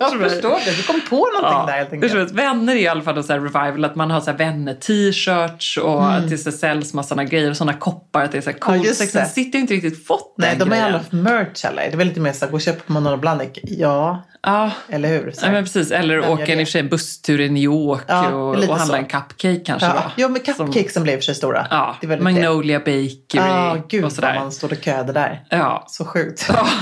Jag 0.00 0.16
mig? 0.18 0.30
förstår 0.30 0.58
det, 0.64 0.76
du 0.76 0.82
kom 0.82 1.00
på 1.10 1.16
någonting 1.34 1.66
där 1.66 1.72
helt 1.72 1.92
enkelt. 1.92 2.30
vänner 2.30 2.72
är 2.72 2.76
i 2.78 2.88
alla 2.88 3.02
fall 3.02 3.24
så 3.24 3.32
revival, 3.32 3.84
att 3.84 3.94
man 3.96 4.10
har 4.10 4.20
så 4.20 4.32
vänner-t-shirts 4.32 5.76
och 5.76 6.12
att 6.12 6.30
det 6.30 6.38
så 6.38 6.52
säljs 6.52 6.94
massa 6.94 7.24
grejer 7.24 7.50
och 7.50 7.56
sådana 7.56 7.78
koppar. 7.78 8.24
Att 8.24 8.32
det 8.32 8.38
är 8.38 8.42
så 8.42 8.50
här 8.50 8.58
Mm. 8.58 8.74
Ja, 8.74 8.76
coolt. 8.78 8.86
just 8.88 9.00
Sex 9.00 9.16
and 9.16 9.28
City 9.28 9.50
har 9.58 9.60
inte 9.60 9.74
riktigt 9.74 10.06
fått 10.06 10.34
Nej, 10.38 10.50
den 10.50 10.68
de 10.68 10.74
har 10.74 10.88
grejen. 10.88 11.00
alla 11.10 11.22
merch 11.22 11.64
eller? 11.64 11.82
Det 11.82 11.92
är 11.92 11.96
väl 11.96 12.06
lite 12.08 12.20
mer 12.20 12.32
så 12.32 12.44
här, 12.44 12.50
gå 12.50 12.56
och 12.56 12.60
köp 12.60 12.86
på 12.86 12.92
Manolo 12.92 13.16
Blahnik. 13.16 13.58
Ja, 13.62 14.24
Ja, 14.42 14.70
eller 14.88 15.08
hur? 15.08 15.30
Så 15.30 15.46
ja, 15.46 15.50
men 15.50 15.64
precis. 15.64 15.90
Eller 15.90 16.16
Vem 16.20 16.30
åka 16.30 16.46
en, 16.46 16.60
i 16.60 16.66
en 16.78 16.88
busstur 16.88 17.40
i 17.40 17.48
New 17.48 17.62
York 17.62 18.02
Ja, 18.06 18.28
och, 18.28 18.48
och 18.48 18.54
handla 18.56 18.78
så. 18.86 18.94
en 18.94 19.04
cupcake 19.04 19.60
kanske 19.64 19.86
ja, 19.88 19.92
då. 19.94 20.22
ja, 20.22 20.28
men 20.28 20.44
Som- 20.44 20.66
cupcakesen 20.66 21.02
blev 21.02 21.14
i 21.14 21.18
och 21.18 21.20
för 21.20 21.24
sig 21.24 21.34
stora. 21.34 21.66
Ja, 21.70 21.96
det 22.00 22.06
är 22.06 22.08
väldigt 22.08 22.26
det. 22.26 22.32
Magnolia 22.42 22.78
Bakery 22.78 23.18
Ja, 23.32 23.76
gud 23.88 23.98
och 24.00 24.02
vad 24.02 24.12
sådär. 24.12 24.34
man 24.34 24.52
stod 24.52 24.72
och 24.72 24.78
köade 24.84 25.12
där. 25.12 25.44
Ja. 25.50 25.84
Så 25.88 26.04
sjukt. 26.04 26.44
Ja. 26.48 26.66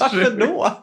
Varför 0.00 0.36
då? 0.40 0.82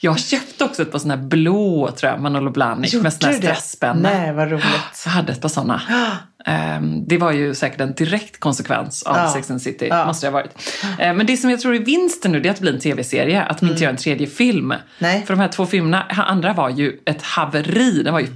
Jag 0.00 0.20
köpte 0.20 0.64
också 0.64 0.82
ett 0.82 0.92
par 0.92 0.98
sådana 0.98 1.20
här 1.22 1.28
blå 1.28 1.90
tror 1.96 2.12
jag, 2.12 2.20
Manolo 2.20 2.50
Blahnik 2.50 2.94
med 2.94 3.12
såna 3.12 3.32
här 3.32 3.38
stresspennor. 3.38 4.02
Nej, 4.02 4.32
vad 4.32 4.50
roligt. 4.50 4.64
Jag 5.04 5.12
hade 5.12 5.32
ett 5.32 5.40
par 5.40 5.48
sådana. 5.48 5.82
Ehm, 6.46 7.04
det 7.06 7.18
var 7.18 7.32
ju 7.32 7.54
säkert 7.54 7.80
en 7.80 7.94
direkt 7.94 8.40
konsekvens 8.40 9.02
av 9.02 9.16
Ja. 9.16 9.32
Sex 9.32 9.50
and 9.50 9.62
City. 9.62 9.86
Ja. 9.90 10.06
Måste 10.06 10.26
det 10.26 10.30
ha 10.30 10.38
varit. 10.38 10.50
Ehm, 10.98 11.16
men 11.16 11.26
det 11.26 11.36
som 11.36 11.50
jag 11.50 11.60
tror 11.60 11.74
är 11.74 11.78
vinsten 11.78 12.32
nu 12.32 12.40
det 12.40 12.48
är 12.48 12.50
att 12.50 12.56
det 12.56 12.62
blir 12.62 12.72
en 12.74 12.80
tv-serie. 12.80 13.42
Att 13.42 13.58
de 13.60 13.68
inte 13.68 13.82
gör 13.82 13.90
en 13.90 13.96
tredje 13.96 14.26
film. 14.26 14.70
Mm. 14.72 14.82
Nej. 14.98 15.26
För 15.26 15.34
de 15.34 15.40
här 15.40 15.48
två 15.48 15.66
filmerna, 15.66 16.02
andra 16.08 16.52
var 16.52 16.70
ju 16.70 16.96
ett 17.06 17.22
haveri. 17.22 18.02
Den 18.02 18.12
var 18.12 18.20
ju 18.20 18.26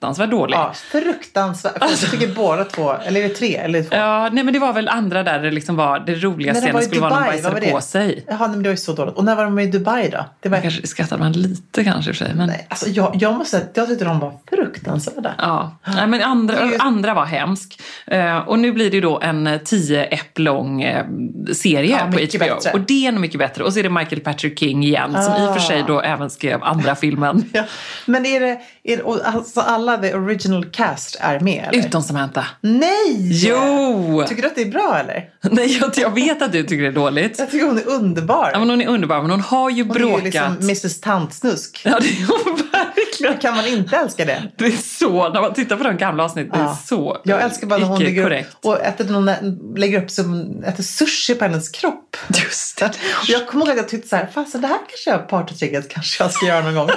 fruktansvärt 0.00 0.30
dålig. 0.30 0.54
Ja, 0.56 0.72
fruktansvärt. 0.74 1.78
För 1.78 1.88
Jag 1.90 1.98
tycker 2.10 2.34
båda 2.34 2.64
två, 2.64 2.92
eller 3.04 3.20
är 3.20 3.28
det 3.28 3.34
tre? 3.34 3.56
Eller 3.56 3.82
två? 3.82 3.96
Ja, 3.96 4.28
nej 4.32 4.44
men 4.44 4.54
det 4.54 4.60
var 4.60 4.72
väl 4.72 4.88
andra 4.88 5.22
där 5.22 5.38
det 5.38 5.50
liksom 5.50 5.76
var, 5.76 5.98
det 5.98 6.14
roliga 6.14 6.54
scenen 6.54 6.74
var 6.74 6.80
skulle 6.82 7.00
vara 7.00 7.10
när 7.10 7.16
de 7.20 7.24
Dubai, 7.26 7.42
bajsade 7.42 7.66
var 7.66 7.72
på 7.72 7.80
sig. 7.80 8.24
Jaha, 8.28 8.38
nej, 8.38 8.48
men 8.48 8.62
det 8.62 8.68
var 8.68 8.74
ju 8.74 8.76
så 8.76 8.92
dåligt. 8.92 9.14
Och 9.14 9.24
när 9.24 9.36
var 9.36 9.44
de 9.44 9.58
i 9.58 9.66
Dubai 9.66 10.08
då? 10.10 10.24
Det 10.40 10.48
var... 10.48 10.60
Kanske 10.60 10.86
skrattade 10.86 11.22
man 11.22 11.32
lite 11.32 11.84
kanske 11.84 12.10
i 12.10 12.12
och 12.12 12.16
för 12.16 12.24
sig. 12.24 12.34
Men... 12.34 12.46
Nej, 12.46 12.66
alltså 12.70 12.88
jag, 12.88 13.16
jag 13.20 13.34
måste 13.34 13.50
säga 13.50 13.62
att 13.70 13.76
jag 13.76 13.88
tyckte 13.88 14.04
de 14.04 14.18
var 14.20 14.32
fruktansvärda. 14.50 15.34
Ja, 15.38 15.76
Nej, 15.86 16.06
men 16.06 16.22
andra, 16.22 16.66
ju- 16.66 16.78
andra 16.78 17.14
var 17.14 17.24
hemsk. 17.24 17.80
Eh, 18.06 18.36
och 18.38 18.58
nu 18.58 18.72
blir 18.72 18.90
det 18.90 18.94
ju 18.96 19.00
då 19.00 19.20
en 19.20 19.58
tio 19.64 20.04
ep 20.04 20.38
lång 20.38 20.82
eh, 20.82 21.06
serie 21.52 21.90
Ja, 21.90 21.98
på 21.98 22.18
HBO. 22.38 22.38
bättre. 22.38 22.70
Och 22.72 22.80
det 22.80 23.06
är 23.06 23.12
nog 23.12 23.20
mycket 23.20 23.38
bättre. 23.38 23.64
Och 23.64 23.72
så 23.72 23.78
är 23.78 23.82
det 23.82 23.90
Michael 23.90 24.20
Patrick 24.20 24.58
King 24.58 24.84
igen, 24.84 25.12
som 25.12 25.34
i 25.42 25.48
och 25.48 25.52
för 25.54 25.60
sig 25.60 25.84
då 25.86 26.00
även 26.00 26.30
skrev 26.30 26.62
andra 26.62 26.94
filmen. 26.94 27.44
Ja. 27.52 27.64
Men 28.06 28.26
är 28.26 28.40
det, 28.40 28.60
är 28.82 28.96
det 28.96 29.02
alltså 29.24 29.60
alla 29.60 29.89
the 29.96 30.14
original 30.14 30.64
cast 30.70 31.16
är 31.20 31.40
med 31.40 31.68
eller? 31.72 31.86
Utom 31.86 32.02
Samantha. 32.02 32.46
Nej! 32.60 33.28
Jo! 33.32 34.24
Tycker 34.28 34.42
du 34.42 34.48
att 34.48 34.54
det 34.54 34.62
är 34.62 34.70
bra 34.70 34.96
eller? 35.00 35.28
Nej, 35.54 35.78
jag, 35.80 35.90
jag 35.96 36.14
vet 36.14 36.42
att 36.42 36.52
du 36.52 36.62
tycker 36.62 36.82
det 36.82 36.88
är 36.88 36.92
dåligt. 36.92 37.38
Jag 37.38 37.50
tycker 37.50 37.66
hon 37.66 37.78
är 37.78 37.88
underbar. 37.88 38.50
Ja, 38.52 38.58
men 38.58 38.70
hon 38.70 38.80
är 38.82 38.86
underbar, 38.88 39.22
men 39.22 39.30
hon 39.30 39.40
har 39.40 39.70
ju 39.70 39.82
hon 39.82 39.90
är 39.96 40.00
bråkat. 40.00 40.20
ju 40.20 40.24
liksom 40.24 40.56
Mrs 40.62 41.00
Tantsnusk. 41.00 41.82
Ja, 41.84 41.98
det 42.00 42.08
är 42.08 42.26
hon 42.26 42.56
verkligen. 42.72 43.38
Kan 43.38 43.56
man 43.56 43.66
inte 43.66 43.96
älska 43.96 44.24
det? 44.24 44.42
Det 44.56 44.64
är 44.66 44.70
så, 44.70 45.28
när 45.28 45.40
man 45.40 45.54
tittar 45.54 45.76
på 45.76 45.84
de 45.84 45.96
gamla 45.96 46.24
avsnitten, 46.24 46.50
det 46.58 46.64
är 46.64 46.68
Ja. 46.68 46.78
så 46.86 47.20
Jag 47.24 47.42
älskar 47.42 47.66
bara 47.66 47.78
när 47.78 47.86
hon 47.86 47.98
lägger 48.02 48.22
korrekt. 48.22 48.48
upp, 48.48 48.64
och 48.64 48.80
äter, 48.80 49.04
någon, 49.04 49.30
lägger 49.76 50.02
upp 50.02 50.10
som 50.10 50.50
äter 50.64 50.82
sushi 50.82 51.34
på 51.34 51.44
hennes 51.44 51.68
kropp. 51.68 52.16
Just 52.44 52.78
det. 52.78 52.86
Och 52.86 53.28
jag 53.28 53.46
kommer 53.46 53.64
ihåg 53.64 53.70
att 53.70 53.76
jag 53.76 53.88
tyckte 53.88 54.08
så 54.08 54.16
här, 54.16 54.28
fasen 54.34 54.60
det 54.60 54.66
här 54.66 54.78
kanske 54.88 55.10
jag 55.10 55.28
partytrigget 55.28 55.88
kanske 55.88 56.24
jag 56.24 56.32
ska 56.32 56.46
göra 56.46 56.60
någon 56.64 56.74
gång. 56.74 56.90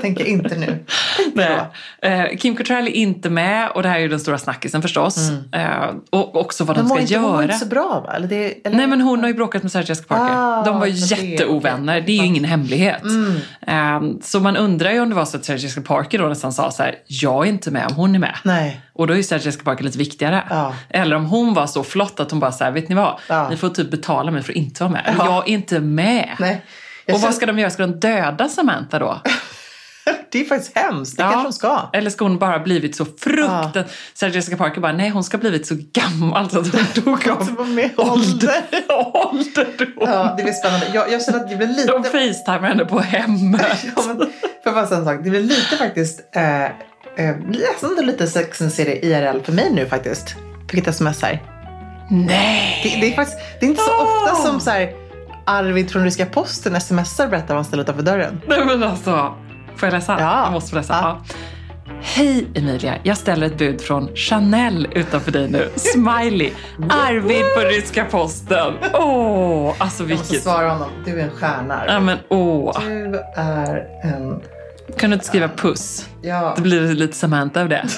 Tänker 0.00 0.24
inte 0.24 0.56
nu. 0.56 0.66
Tänkte 0.66 1.30
Nej. 1.34 1.56
då. 1.58 1.66
Eh, 2.02 2.36
Kim 2.38 2.56
Cattrall 2.56 2.86
är 2.86 2.92
inte 2.92 3.30
med 3.30 3.70
och 3.70 3.82
det 3.82 3.88
här 3.88 3.96
är 3.96 4.00
ju 4.00 4.08
den 4.08 4.20
stora 4.20 4.38
snackisen 4.38 4.82
förstås. 4.82 5.30
Eh, 5.52 5.90
och 6.10 6.36
också 6.36 6.64
vad 6.64 6.76
Men 6.76 6.84
de 6.84 6.88
mår 6.88 6.96
ska 6.96 7.02
inte, 7.02 7.14
hon 7.18 7.22
mår 7.30 7.32
göra. 7.42 7.44
inte 7.44 7.58
så 7.64 7.66
bra 7.66 8.04
va? 8.06 8.12
Eller 8.16 8.28
det, 8.28 8.66
eller? 8.66 8.76
Nej 8.76 8.86
men 8.86 9.00
hon 9.00 9.20
har 9.20 9.28
ju 9.28 9.34
bråkat 9.34 9.62
med 9.62 9.72
Sarah 9.72 9.88
Jessica 9.88 10.14
Parker. 10.14 10.34
Ah, 10.36 10.62
de 10.64 10.78
var 10.80 10.86
ju 10.86 10.92
men 10.92 11.28
jätteovänner, 11.28 12.00
det 12.00 12.12
är 12.12 12.16
ju 12.16 12.24
ingen 12.26 12.44
hemlighet. 12.44 13.02
Eh, 13.66 14.00
så 14.22 14.40
man 14.40 14.56
undrar 14.56 14.90
ju 14.92 15.00
om 15.00 15.08
det 15.08 15.14
var 15.14 15.24
så 15.24 15.36
att 15.36 15.44
Sarah 15.44 15.60
Jessica 15.60 15.80
Parker 15.86 16.18
då 16.18 16.24
nästan 16.28 16.52
sa 16.52 16.70
så 16.70 16.82
här, 16.82 16.94
jag 17.06 17.44
är 17.46 17.48
inte 17.48 17.70
med 17.70 17.86
om 17.86 17.94
hon 17.96 18.14
är 18.14 18.18
med. 18.18 18.36
Nej. 18.44 18.80
Och 18.92 19.06
då 19.06 19.12
är 19.12 19.16
ju 19.16 19.22
Sarah 19.22 19.44
Jessica 19.46 19.64
Parker 19.64 19.84
lite 19.84 19.98
viktigare. 19.98 20.42
Ja. 20.50 20.74
Eller 20.88 21.16
om 21.16 21.24
hon 21.26 21.54
var 21.54 21.66
så 21.66 21.84
flott 21.84 22.20
att 22.20 22.30
hon 22.30 22.40
bara 22.40 22.52
så 22.52 22.64
här, 22.64 22.70
vet 22.70 22.88
ni 22.88 22.94
vad? 22.94 23.18
Ja. 23.28 23.48
Ni 23.50 23.56
får 23.56 23.68
typ 23.68 23.90
betala 23.90 24.30
mig 24.30 24.42
för 24.42 24.52
att 24.52 24.56
inte 24.56 24.82
vara 24.84 24.92
med. 24.92 25.02
Men 25.06 25.16
Ja. 25.26 25.34
Jag 25.34 25.48
är 25.48 25.52
inte 25.52 25.80
med. 25.80 26.28
Nej. 26.38 26.62
Och 27.12 27.20
vad 27.20 27.34
ska 27.34 27.46
de 27.46 27.58
göra? 27.58 27.70
Ska 27.70 27.86
de 27.86 28.00
döda 28.00 28.48
Samantha 28.48 28.98
då? 28.98 29.20
Det 30.30 30.40
är 30.40 30.44
faktiskt 30.44 30.78
hemskt. 30.78 31.16
Det 31.16 31.22
kanske 31.22 31.42
de 31.42 31.52
ska. 31.52 31.90
Eller 31.92 32.10
ska 32.10 32.24
hon 32.24 32.38
bara 32.38 32.58
blivit 32.58 32.96
så 32.96 33.04
fruktansvärt... 33.04 33.86
Sarah 34.14 34.34
Jessica 34.34 34.56
Parker 34.56 34.80
bara, 34.80 34.92
nej 34.92 35.10
hon 35.10 35.24
ska 35.24 35.38
blivit 35.38 35.66
så 35.66 35.74
gammal 35.92 36.50
så 36.50 36.58
att 36.60 36.72
hon 36.72 36.86
dog 37.04 37.28
av 37.28 37.40
ålder. 37.96 38.62
ålder 39.08 39.76
då. 39.96 40.02
Ja, 40.06 40.34
det 40.36 40.42
blir 40.42 40.52
spännande. 40.52 40.86
Jag, 40.94 41.12
jag 41.12 41.24
känner 41.24 41.38
att 41.40 41.50
det 41.50 41.56
blir 41.56 41.66
lite... 41.68 41.92
De 41.92 42.04
facetimar 42.04 42.68
henne 42.68 42.84
på 42.84 43.00
hemmet. 43.00 43.84
Ja, 43.96 44.02
men, 44.06 44.16
får 44.16 44.28
jag 44.64 44.74
bara 44.74 44.86
säga 44.86 44.98
en 44.98 45.04
sak? 45.06 45.20
Det 45.24 45.30
blir 45.30 45.40
lite 45.40 45.76
faktiskt... 45.76 46.20
Eh, 46.36 46.64
eh, 46.64 46.70
nästan 47.48 48.06
lite 48.06 48.26
Sex 48.26 48.62
and 48.62 48.72
City 48.72 49.00
IRL 49.02 49.40
för 49.44 49.52
mig 49.52 49.70
nu 49.72 49.86
faktiskt. 49.86 50.34
Fick 50.70 50.80
ett 50.80 50.88
sms 50.88 51.22
här. 51.22 51.42
Nej! 52.10 52.80
Det, 52.82 53.00
det 53.00 53.12
är 53.12 53.16
faktiskt 53.16 53.38
det 53.60 53.66
är 53.66 53.70
inte 53.70 53.82
så 53.82 53.90
Åh! 54.00 54.22
ofta 54.22 54.34
som 54.34 54.60
så 54.60 54.70
här, 54.70 54.92
Arvid 55.46 55.90
från 55.90 56.04
Ryska 56.04 56.26
Posten 56.26 56.80
smsar 56.80 57.24
och 57.24 57.30
berättar 57.30 57.48
vad 57.48 57.56
han 57.56 57.64
ställer 57.64 57.82
utanför 57.82 58.02
dörren. 58.02 58.40
Nej 58.46 58.64
men 58.64 58.82
alltså, 58.82 59.34
får 59.76 59.86
jag 59.86 59.92
läsa? 59.92 60.16
Ja. 60.20 60.42
Jag 60.44 60.52
måste 60.52 60.70
få 60.70 60.76
läsa. 60.76 60.92
Ja. 61.02 61.20
Ja. 61.28 61.34
Hej 62.02 62.46
Emilia, 62.54 62.94
jag 63.02 63.16
ställer 63.16 63.46
ett 63.46 63.58
bud 63.58 63.80
från 63.80 64.08
Chanel 64.16 64.88
utanför 64.92 65.32
dig 65.32 65.48
nu. 65.48 65.70
Smiley. 65.76 66.50
Arvid 66.90 67.44
på 67.56 67.60
ryska 67.60 68.04
posten. 68.04 68.74
Åh, 68.94 69.74
alltså 69.78 70.02
Jag 70.02 70.10
måste 70.10 70.32
vilket... 70.32 70.42
svara 70.42 70.70
honom. 70.70 70.88
Du 71.04 71.20
är 71.20 71.24
en 71.24 71.30
stjärna. 71.30 71.74
Arvid. 71.74 71.94
Ja 71.94 72.00
men 72.00 72.18
åh. 72.28 72.80
Du 72.80 73.22
är 73.36 73.86
en... 74.02 74.40
Kan 74.96 75.10
du 75.10 75.14
inte 75.14 75.26
skriva 75.26 75.48
puss? 75.48 76.08
Ja, 76.22 76.52
Det 76.56 76.62
blir 76.62 76.94
lite 76.94 77.16
Samantha 77.16 77.60
av 77.60 77.68
det. 77.68 77.84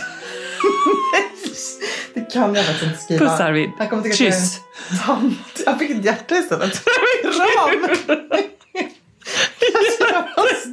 det 2.15 2.33
kan 2.33 2.55
jag 2.55 2.65
faktiskt 2.65 2.87
inte 2.87 2.99
skriva. 2.99 3.27
Puss 3.27 3.41
Arvid. 3.41 3.71
Han 3.79 3.89
kommer 3.89 4.03
tycka 4.03 4.15
Kyss. 4.15 4.61
att 4.91 4.99
jag 5.07 5.17
är 5.17 5.21
en 5.21 5.31
tant. 5.31 5.63
Jag 5.67 5.79
fick 5.79 5.91
ett 5.91 6.05
hjärta 6.05 6.35
istället. 6.35 6.83
Kram! 9.99 10.25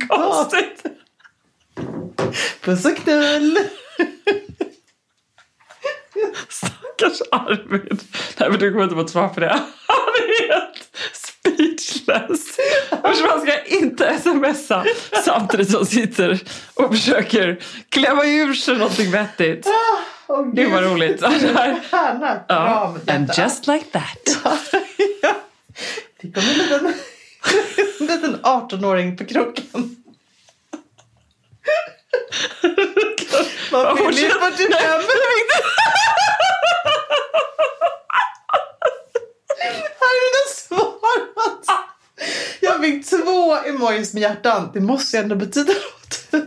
Konstigt. 0.08 0.84
Puss 2.62 2.86
och 2.86 2.98
knull! 2.98 3.58
Stackars 6.50 7.22
Arvid. 7.32 8.02
Nej 8.38 8.50
men 8.50 8.60
du 8.60 8.72
kommer 8.72 8.84
inte 8.84 8.96
få 8.96 9.02
ett 9.02 9.10
svar 9.10 9.28
på 9.28 9.40
det. 9.40 9.60
Han 9.88 9.98
är 10.18 10.48
helt 10.54 10.90
speechless. 11.14 12.58
Usch, 12.92 13.22
Man 13.28 13.42
ska 13.42 13.64
inte 13.66 14.18
smsa 14.20 14.86
samtidigt 15.26 15.72
som 15.72 15.86
sitter 15.86 16.40
och 16.74 16.96
försöker 16.96 17.60
klämma 17.90 18.26
ur 18.26 18.54
sig 18.54 18.78
någonting 18.78 19.12
vettigt. 19.12 19.68
Åh, 20.28 20.48
Det 20.54 20.64
Gud. 20.64 20.72
var 20.72 20.82
roligt. 20.82 21.20
Ja, 21.22 21.30
det 21.42 21.48
här- 21.48 21.80
Stjärna, 21.92 22.44
Ja. 22.48 22.96
And 23.08 23.32
just 23.38 23.68
like 23.68 23.86
that. 23.92 24.38
ja. 24.44 25.36
Det 26.22 26.38
en 26.38 26.58
liten, 26.58 26.94
en 28.00 28.06
liten 28.08 28.36
18-åring 28.42 29.18
på 29.18 29.26
kroken. 29.26 29.96
Ja, 33.72 33.96
fyller 33.98 34.22
ju 34.22 34.30
fortsätt. 34.30 34.58
45? 34.58 35.00
Arvid 40.02 40.34
har 40.36 40.50
svarat. 40.56 41.66
Jag 42.60 42.82
fick 42.82 43.10
två 43.10 43.56
emojis 43.56 44.14
med 44.14 44.22
hjärtan. 44.22 44.70
Det 44.74 44.80
måste 44.80 45.18
ju 45.18 45.24
ändå 45.24 45.36
betyda 45.36 45.74
något. 45.74 46.44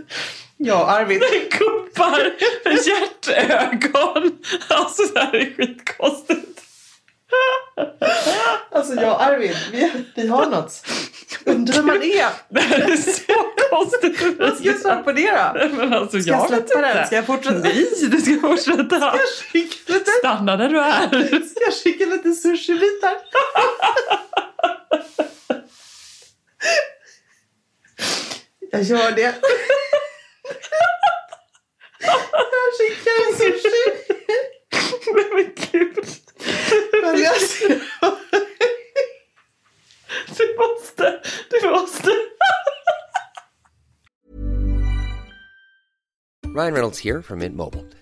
Ja, 0.56 0.86
Arvid. 0.86 1.22
Kuppar 1.50 2.32
med 2.64 2.78
hjärtögon. 2.86 4.38
Alltså 4.68 5.02
det 5.02 5.20
här 5.20 5.34
är 5.34 5.54
skitkonstigt. 5.56 6.60
Alltså 8.74 8.94
jag 8.94 9.12
och 9.12 9.22
Arvid, 9.22 9.56
vi, 9.72 9.92
vi 10.14 10.26
har 10.28 10.46
något. 10.46 10.86
Undrar 11.44 11.74
vem 11.74 11.86
man 11.86 12.02
är. 12.02 12.28
Det 12.48 12.60
här 12.60 12.78
är 12.92 12.96
så 12.96 13.32
konstigt. 13.70 14.38
Vad 14.38 14.56
ska 14.56 14.64
jag 14.66 14.80
svara 14.80 15.02
på 15.02 15.12
det 15.12 15.30
då? 15.30 15.68
Men 15.76 15.92
alltså, 15.92 16.20
Ska 16.20 16.30
jag 16.30 16.40
jag 16.40 16.48
släppa 16.48 16.80
den? 16.80 17.06
Ska 17.06 17.16
jag 17.16 17.26
fortsätta? 17.26 17.58
Nej, 17.58 17.88
du 18.10 18.20
ska 18.20 18.40
fortsätta. 18.48 18.96
Ska 18.96 19.18
jag 19.18 19.28
skicka 19.52 19.92
lite, 19.92 20.10
Stanna 20.10 20.56
där 20.56 20.68
du 20.68 20.80
är. 20.80 21.08
ska 21.28 21.64
jag 21.64 21.74
skicka 21.84 22.04
lite 22.04 22.32
sushibitar? 22.32 23.12
Jag 28.70 28.82
gör 28.82 29.10
det. 29.12 29.34
Jag 32.52 32.72
skickar 32.78 33.28
en 33.28 33.34
sushi. 33.38 33.84
Nej 35.14 35.24
men 35.34 35.46
gud. 35.72 36.06
Men 37.02 37.22
jag 37.22 37.40
ser... 37.40 37.82
Du 40.36 40.56
måste, 40.58 41.22
du 41.50 41.68
måste. 41.70 42.10
Ryan 46.54 46.74
Reynolds 46.74 46.98
here 46.98 47.22
from 47.22 47.38
Mint 47.38 47.56
Mobile. 47.56 48.01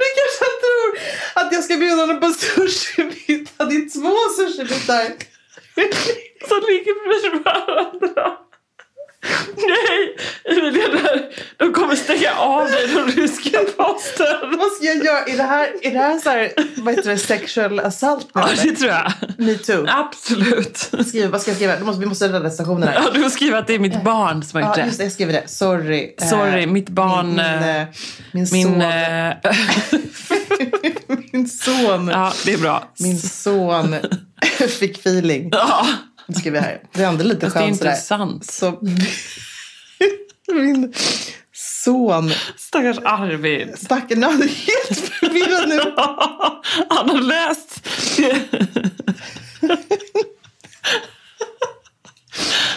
Nu 0.00 0.06
kanske 0.18 0.38
han 0.46 0.56
tror 0.64 0.98
att 1.34 1.52
jag 1.52 1.64
ska 1.64 1.76
bjuda 1.76 1.96
honom 1.96 2.20
på 2.20 2.30
sushibitar. 2.30 3.64
Det 3.66 3.76
är 3.76 4.00
två 4.00 4.16
sushibitar. 4.36 5.12
Som 6.48 6.60
ligger 6.68 6.94
bredvid 7.08 7.42
varandra. 7.44 8.45
Nej, 9.56 10.16
Emilia, 10.58 10.88
där- 10.88 11.28
de 11.56 11.72
kommer 11.72 11.94
stänga 11.96 12.32
av 12.34 12.66
dig 12.66 12.86
den 12.88 13.06
ryska 13.08 13.58
posten. 13.76 14.26
Vad 14.58 14.72
ska 14.72 14.84
jag 14.86 15.04
göra? 15.04 15.24
Är 15.24 15.36
det 15.36 15.42
här, 15.42 15.68
är 15.82 15.90
det 15.92 15.98
här 15.98 16.18
så 16.18 16.30
här, 16.30 16.52
vad 16.76 16.94
heter 16.96 17.10
det, 17.10 17.18
sexual 17.18 17.80
assault? 17.80 18.28
Ja, 18.34 18.48
det 18.62 18.72
tror 18.72 18.90
jag. 18.90 19.12
Me 19.38 19.54
too. 19.54 19.86
Absolut. 19.88 20.76
Skriv, 21.08 21.30
vad 21.30 21.40
ska 21.40 21.50
jag 21.50 21.56
skriva? 21.56 21.78
Måste, 21.80 22.00
vi 22.00 22.06
måste 22.06 22.28
rädda 22.28 22.50
stationerna. 22.50 22.94
Ja, 22.94 23.10
du 23.14 23.22
får 23.22 23.30
skriva 23.30 23.58
att 23.58 23.66
det 23.66 23.74
är 23.74 23.78
mitt 23.78 24.02
barn 24.04 24.42
som 24.44 24.62
har 24.62 24.68
gjort 24.68 24.76
Ja, 24.76 24.82
det. 24.82 24.86
just 24.86 24.98
det, 24.98 25.04
jag 25.04 25.12
skriver 25.12 25.32
det. 25.32 25.48
Sorry. 25.48 26.14
Eh, 26.20 26.28
Sorry, 26.28 26.66
mitt 26.66 26.88
barn, 26.88 27.26
Min, 27.26 27.34
min, 27.36 27.44
eh, 27.44 27.80
eh, 27.80 27.86
min, 28.32 28.46
Min... 28.52 28.64
son. 28.64 28.80
eh, 28.82 29.34
min 31.32 31.48
son. 31.48 32.08
ja, 32.08 32.32
det 32.44 32.52
är 32.52 32.58
bra. 32.58 32.92
Min 32.98 33.18
son 33.18 33.94
fick 34.78 34.98
feeling. 34.98 35.48
Ja, 35.52 35.86
Nu 36.26 36.34
skriver 36.34 36.58
jag 36.58 36.64
här. 36.64 36.80
Det 36.92 37.02
är 37.02 37.08
ändå 37.08 37.24
lite 37.24 37.40
fast 37.40 37.54
det 37.54 37.60
är 37.60 37.62
skönt 37.62 37.72
inte 37.72 37.96
sådär. 37.96 38.18
sant. 38.18 38.50
Så 38.50 38.78
min 40.54 40.94
son, 41.84 42.32
Stackars 42.56 42.98
Arvid. 43.04 43.78
stackaren, 43.78 44.20
nu 44.20 44.26
är 44.26 44.30
han 44.30 44.40
helt 44.42 45.00
förvirrad 45.00 45.68
nu. 45.68 45.80
Han 46.88 47.10
har 47.10 47.20
läst. 47.20 47.88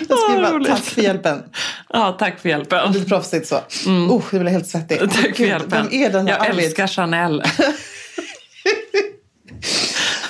Jag 0.10 0.20
skriver 0.20 0.42
bara, 0.42 0.52
roligt. 0.54 0.68
tack 0.68 0.84
för 0.84 1.02
hjälpen. 1.02 1.44
Ja, 1.90 2.16
tack 2.20 2.40
för 2.40 2.50
hjälpen. 2.50 2.92
Lite 2.92 3.06
proffsigt 3.10 3.48
så. 3.48 3.56
Oh, 3.88 4.24
jag 4.32 4.42
blir 4.42 4.52
helt 4.52 4.68
svettig. 4.68 5.00
Tack 5.00 5.12
för 5.14 5.22
Gud, 5.28 5.40
hjälpen. 5.48 5.88
Vem 5.92 6.02
är 6.02 6.10
den 6.10 6.28
här 6.28 6.38
Jag 6.38 6.48
Arvid? 6.50 6.66
älskar 6.66 6.88
Chanel. 6.88 7.44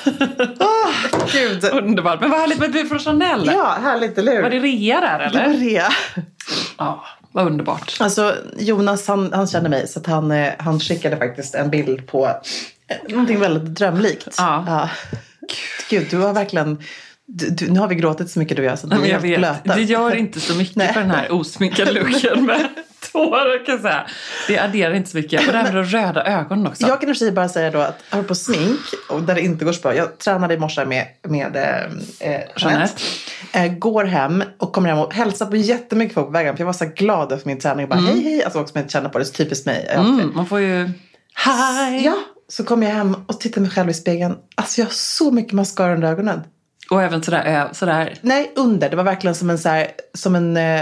Gud. 1.33 1.63
Underbart. 1.73 2.21
Men 2.21 2.29
vad 2.29 2.39
härligt 2.39 2.59
med 2.59 2.71
bud 2.71 2.87
från 2.89 2.99
Chanel. 2.99 3.49
Ja, 3.53 3.77
härligt, 3.83 4.17
eller 4.17 4.31
hur? 4.31 4.41
Var 4.41 4.49
det 4.49 4.59
rea 4.59 5.01
där 5.01 5.19
Det 5.19 5.37
var 5.37 5.45
eller? 5.45 5.59
rea. 5.59 5.89
Ja, 6.77 7.05
vad 7.31 7.45
underbart. 7.47 7.97
Alltså 7.99 8.35
Jonas 8.57 9.07
han, 9.07 9.33
han 9.33 9.47
känner 9.47 9.69
mig 9.69 9.87
så 9.87 9.99
att 9.99 10.05
han, 10.07 10.31
eh, 10.31 10.53
han 10.59 10.79
skickade 10.79 11.17
faktiskt 11.17 11.55
en 11.55 11.69
bild 11.69 12.07
på 12.07 12.27
eh, 12.27 12.97
någonting 13.09 13.39
väldigt 13.39 13.75
drömlikt. 13.75 14.35
Ja. 14.37 14.89
Gud, 15.89 16.07
du 16.09 16.17
har 16.17 16.33
verkligen... 16.33 16.79
Du, 17.31 17.49
du, 17.49 17.71
nu 17.71 17.79
har 17.79 17.87
vi 17.87 17.95
gråtit 17.95 18.31
så 18.31 18.39
mycket 18.39 18.57
du 18.57 18.63
och 18.63 18.71
jag 18.71 18.79
så 18.79 18.87
att 18.87 18.93
vi 18.93 18.97
men 18.97 19.05
är 19.05 19.11
helt 19.11 19.23
vet, 19.23 19.37
blöta. 19.37 19.75
det 19.75 19.83
gör 19.83 20.15
inte 20.15 20.39
så 20.39 20.55
mycket 20.55 20.93
för 20.93 20.99
den 21.01 21.11
här 21.11 21.31
osminkade 21.31 21.91
looken 21.91 22.45
med 22.45 22.67
tårar 23.11 23.65
kan 23.65 23.75
jag 23.75 23.81
säga. 23.81 24.07
Det 24.47 24.59
adderar 24.59 24.93
inte 24.93 25.09
så 25.09 25.17
mycket. 25.17 25.47
Och 25.47 25.53
det 25.53 25.57
här 25.57 25.73
med 25.73 25.75
de 25.75 25.83
röda 25.83 26.23
ögonen 26.23 26.67
också. 26.67 26.87
Jag 26.87 26.99
kan 27.01 27.09
i 27.09 27.11
och 27.11 27.15
för 27.15 27.25
sig 27.25 27.31
bara 27.31 27.49
säga 27.49 27.71
då 27.71 27.79
att 27.79 28.03
apropå 28.09 28.35
smink, 28.35 28.79
och 29.09 29.21
där 29.21 29.35
det 29.35 29.41
inte 29.41 29.65
går 29.65 29.71
så 29.71 29.81
bra. 29.81 29.95
Jag 29.95 30.17
tränade 30.17 30.53
i 30.53 30.57
morse 30.57 30.85
med, 30.85 31.07
med 31.23 31.55
eh, 31.55 32.31
eh, 32.33 32.41
Jeanette. 32.57 33.01
Eh, 33.51 33.73
går 33.73 34.03
hem 34.03 34.43
och 34.57 34.73
kommer 34.73 34.89
hem 34.89 34.99
och 34.99 35.13
hälsar 35.13 35.45
på 35.45 35.55
jättemycket 35.55 36.13
folk 36.13 36.27
på 36.27 36.31
vägen. 36.31 36.55
För 36.55 36.61
jag 36.61 36.65
var 36.65 36.73
så 36.73 36.85
glad 36.85 37.31
efter 37.31 37.47
min 37.47 37.59
träning. 37.59 37.89
Bara, 37.89 37.99
hej 37.99 38.23
hej. 38.23 38.43
Alltså 38.43 38.59
också 38.59 38.71
med 38.77 38.85
att 38.85 38.91
känna 38.91 39.09
på 39.09 39.19
det. 39.19 39.25
Så 39.25 39.33
typiskt 39.33 39.65
mig. 39.65 39.87
Mm, 39.89 40.31
man 40.35 40.45
får 40.45 40.59
ju... 40.59 40.83
Hi! 41.45 42.01
Ja, 42.05 42.15
så 42.47 42.63
kom 42.63 42.83
jag 42.83 42.91
hem 42.91 43.15
och 43.27 43.39
tittade 43.39 43.61
mig 43.61 43.69
själv 43.69 43.89
i 43.89 43.93
spegeln. 43.93 44.35
Alltså 44.55 44.81
jag 44.81 44.85
har 44.85 44.93
så 44.93 45.31
mycket 45.31 45.53
mascara 45.53 45.93
under 45.93 46.07
ögonen. 46.07 46.41
Och 46.89 47.03
även 47.03 47.23
sådär, 47.23 47.43
ö- 47.45 47.69
sådär. 47.73 48.15
Nej, 48.21 48.51
under. 48.55 48.89
Det 48.89 48.95
var 48.95 49.03
verkligen 49.03 49.35
som 49.35 49.49
en, 49.49 49.59
så 49.59 49.69
här, 49.69 49.87
som 50.13 50.35
en, 50.35 50.57
eh, 50.57 50.81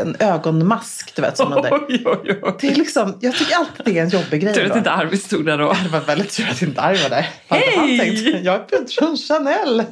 en 0.00 0.16
ögonmask. 0.18 1.12
Du 1.16 1.22
vet, 1.22 1.36
som. 1.36 1.52
Oj, 1.52 2.02
oj, 2.04 2.38
oj. 2.42 2.54
Det 2.60 2.68
är 2.68 2.74
liksom, 2.74 3.18
jag 3.20 3.34
tycker 3.36 3.56
alltid 3.56 3.84
det 3.94 3.98
är 3.98 4.02
en 4.02 4.08
jobbig 4.08 4.42
grej. 4.42 4.54
Tur 4.54 4.64
att 4.66 4.72
då. 4.72 4.78
inte 4.78 4.90
Arvid 4.90 5.22
stod 5.22 5.46
där 5.46 5.58
då. 5.58 5.72
Det 5.82 5.88
var 5.88 6.00
väldigt 6.00 6.36
tur 6.36 6.48
att 6.50 6.62
inte 6.62 6.80
Arg 6.80 7.02
var 7.02 7.08
där. 7.10 7.28
Hej! 7.48 8.40
Jag 8.44 8.54
är 8.54 8.94
från 9.00 9.16
Chanel. 9.16 9.84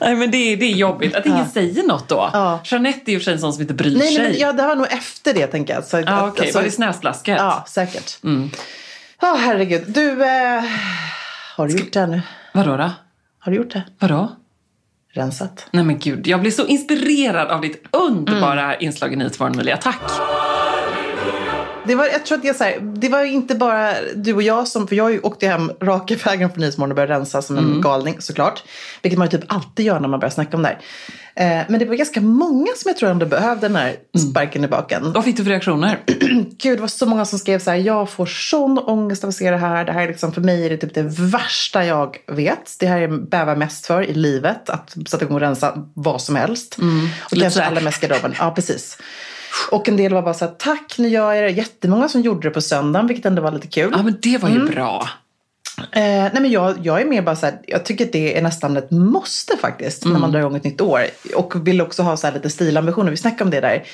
Nej 0.00 0.14
men 0.16 0.30
det 0.30 0.36
är, 0.52 0.56
det 0.56 0.64
är 0.66 0.70
jobbigt 0.76 1.14
att 1.14 1.26
ingen 1.26 1.48
säger 1.50 1.82
något 1.82 2.08
då. 2.08 2.30
Ja. 2.32 2.60
Jeanette 2.64 3.10
är 3.10 3.12
ju 3.12 3.18
för 3.18 3.24
sig 3.24 3.32
en 3.32 3.40
sån 3.40 3.52
som 3.52 3.62
inte 3.62 3.74
bryr 3.74 3.96
Nej, 3.98 4.08
sig. 4.08 4.18
nej 4.18 4.30
men, 4.32 4.40
ja, 4.40 4.52
det 4.52 4.62
var 4.62 4.76
nog 4.76 4.86
efter 4.92 5.34
det 5.34 5.46
tänker 5.46 5.74
jag. 5.74 5.84
Så, 5.84 5.96
Ja, 6.00 6.02
att- 6.12 6.22
okej. 6.32 6.44
alltså- 6.46 6.58
Var 6.58 6.64
det 6.64 6.70
snöslasket? 6.70 7.36
Ja, 7.38 7.64
säkert. 7.68 8.18
Ja, 8.22 8.28
Mm. 8.28 8.50
herregud. 9.22 9.84
Du, 9.86 10.24
eh, 10.24 10.62
har 11.56 11.66
du 11.68 11.76
gjort 11.76 11.92
det 11.92 12.00
här 12.00 12.06
nu? 12.06 12.22
Vadå 12.54 12.76
då? 12.76 12.90
Har 13.38 13.52
du 13.52 13.56
gjort 13.58 13.70
det? 13.72 13.82
Vadå? 13.98 14.28
Rensat? 15.12 15.66
Nej 15.72 15.84
men 15.84 15.98
gud, 15.98 16.26
jag 16.26 16.40
blir 16.40 16.50
så 16.50 16.66
inspirerad 16.66 17.48
av 17.48 17.60
ditt 17.60 17.82
underbara 17.92 18.64
Mm. 18.74 18.76
inslag 18.80 19.12
i 19.12 19.16
Nyhetsmorgon 19.16 19.54
Emilia. 19.54 19.76
Tack! 19.76 20.00
Det 21.88 21.94
var, 21.94 22.06
jag 22.06 22.26
tror 22.26 22.38
att 22.38 22.44
jag, 22.44 22.56
så 22.56 22.64
här, 22.64 22.80
det 22.80 23.08
var 23.08 23.24
inte 23.24 23.54
bara 23.54 23.94
du 24.14 24.34
och 24.34 24.42
jag 24.42 24.68
som, 24.68 24.88
för 24.88 24.96
jag 24.96 25.24
åkte 25.24 25.46
hem 25.46 25.72
raka 25.82 26.16
vägen 26.24 26.50
från 26.50 26.60
Nyhetsmorgon 26.60 26.90
och 26.90 26.96
började 26.96 27.14
rensa 27.14 27.42
som 27.42 27.58
en 27.58 27.80
galning 27.80 28.16
såklart. 28.18 28.64
Vilket 29.02 29.18
man 29.18 29.28
ju 29.28 29.38
typ 29.38 29.52
alltid 29.52 29.86
gör 29.86 30.00
när 30.00 30.08
man 30.08 30.20
börjar 30.20 30.30
snacka 30.30 30.56
om 30.56 30.62
det 30.62 30.68
här. 30.68 30.78
Eh, 31.38 31.64
men 31.68 31.78
det 31.80 31.84
var 31.84 31.94
ganska 31.94 32.20
många 32.20 32.66
som 32.76 32.88
jag 32.88 32.96
tror 32.96 33.10
ändå 33.10 33.26
behövde 33.26 33.68
den 33.68 33.76
här 33.76 33.96
sparken 34.30 34.64
i 34.64 34.68
baken. 34.68 35.12
Vad 35.12 35.24
fick 35.24 35.36
du 35.36 35.44
för 35.44 35.50
reaktioner? 35.50 35.98
Gud, 36.58 36.78
det 36.78 36.80
var 36.80 36.88
så 36.88 37.06
många 37.06 37.24
som 37.24 37.38
skrev 37.38 37.58
så 37.58 37.70
här, 37.70 37.76
jag 37.76 38.10
får 38.10 38.26
sån 38.26 38.78
ångest 38.78 39.24
av 39.24 39.28
att 39.28 39.34
se 39.36 39.50
det 39.50 39.56
här. 39.56 39.84
Det 39.84 39.92
här 39.92 40.02
är 40.02 40.08
liksom, 40.08 40.32
för 40.32 40.40
mig 40.40 40.66
är 40.66 40.70
det 40.70 40.76
typ 40.76 40.94
det 40.94 41.02
värsta 41.02 41.84
jag 41.84 42.16
vet. 42.26 42.76
Det 42.80 42.86
här 42.86 43.00
är 43.00 43.08
bävar 43.08 43.56
mest 43.56 43.86
för 43.86 44.02
i 44.02 44.14
livet. 44.14 44.70
Att 44.70 44.96
sätta 45.08 45.24
igång 45.24 45.34
och 45.34 45.40
rensa 45.40 45.84
vad 45.94 46.22
som 46.22 46.36
helst. 46.36 46.74
Och 46.74 46.82
Mm. 46.82 47.08
Lite 47.30 47.42
kanske 47.42 47.64
allra 47.64 47.80
mest 47.80 48.00
garderoben. 48.00 48.34
Ja, 48.38 48.50
precis. 48.50 48.98
Och 49.70 49.88
en 49.88 49.96
del 49.96 50.14
var 50.14 50.22
bara 50.22 50.34
så 50.34 50.44
här, 50.44 50.52
tack, 50.58 50.94
nu 50.98 51.08
gör 51.08 51.32
jag 51.32 51.44
det. 51.44 51.50
Jättemånga 51.50 52.08
som 52.08 52.20
gjorde 52.20 52.48
det 52.48 52.54
på 52.54 52.60
söndagen, 52.60 53.06
vilket 53.06 53.26
ändå 53.26 53.42
var 53.42 53.52
lite 53.52 53.66
kul. 53.66 53.92
Ja, 53.96 54.02
men 54.02 54.18
det 54.22 54.38
var 54.38 54.48
ju 54.48 54.64
bra. 54.64 55.08
Eh, 55.92 56.00
nej 56.02 56.32
men 56.40 56.50
jag, 56.50 56.74
jag 56.82 57.00
är 57.00 57.04
mer 57.06 57.22
bara 57.22 57.36
så 57.36 57.46
här, 57.46 57.58
jag 57.66 57.84
tycker 57.84 58.04
att 58.04 58.12
det 58.12 58.38
är 58.38 58.42
nästan 58.42 58.76
ett 58.76 58.90
måste 58.90 59.56
faktiskt 59.56 60.04
när 60.04 60.10
Mm. 60.10 60.20
man 60.20 60.32
drar 60.32 60.40
igång 60.40 60.56
ett 60.56 60.64
nytt 60.64 60.80
år. 60.80 61.00
Och 61.34 61.66
vill 61.66 61.80
också 61.80 62.02
ha 62.02 62.16
så 62.16 62.26
här 62.26 62.34
lite 62.34 62.50
stilambitioner. 62.50 63.10
Vi 63.10 63.16
snackade 63.16 63.44
om 63.44 63.50
det 63.50 63.60
där, 63.60 63.84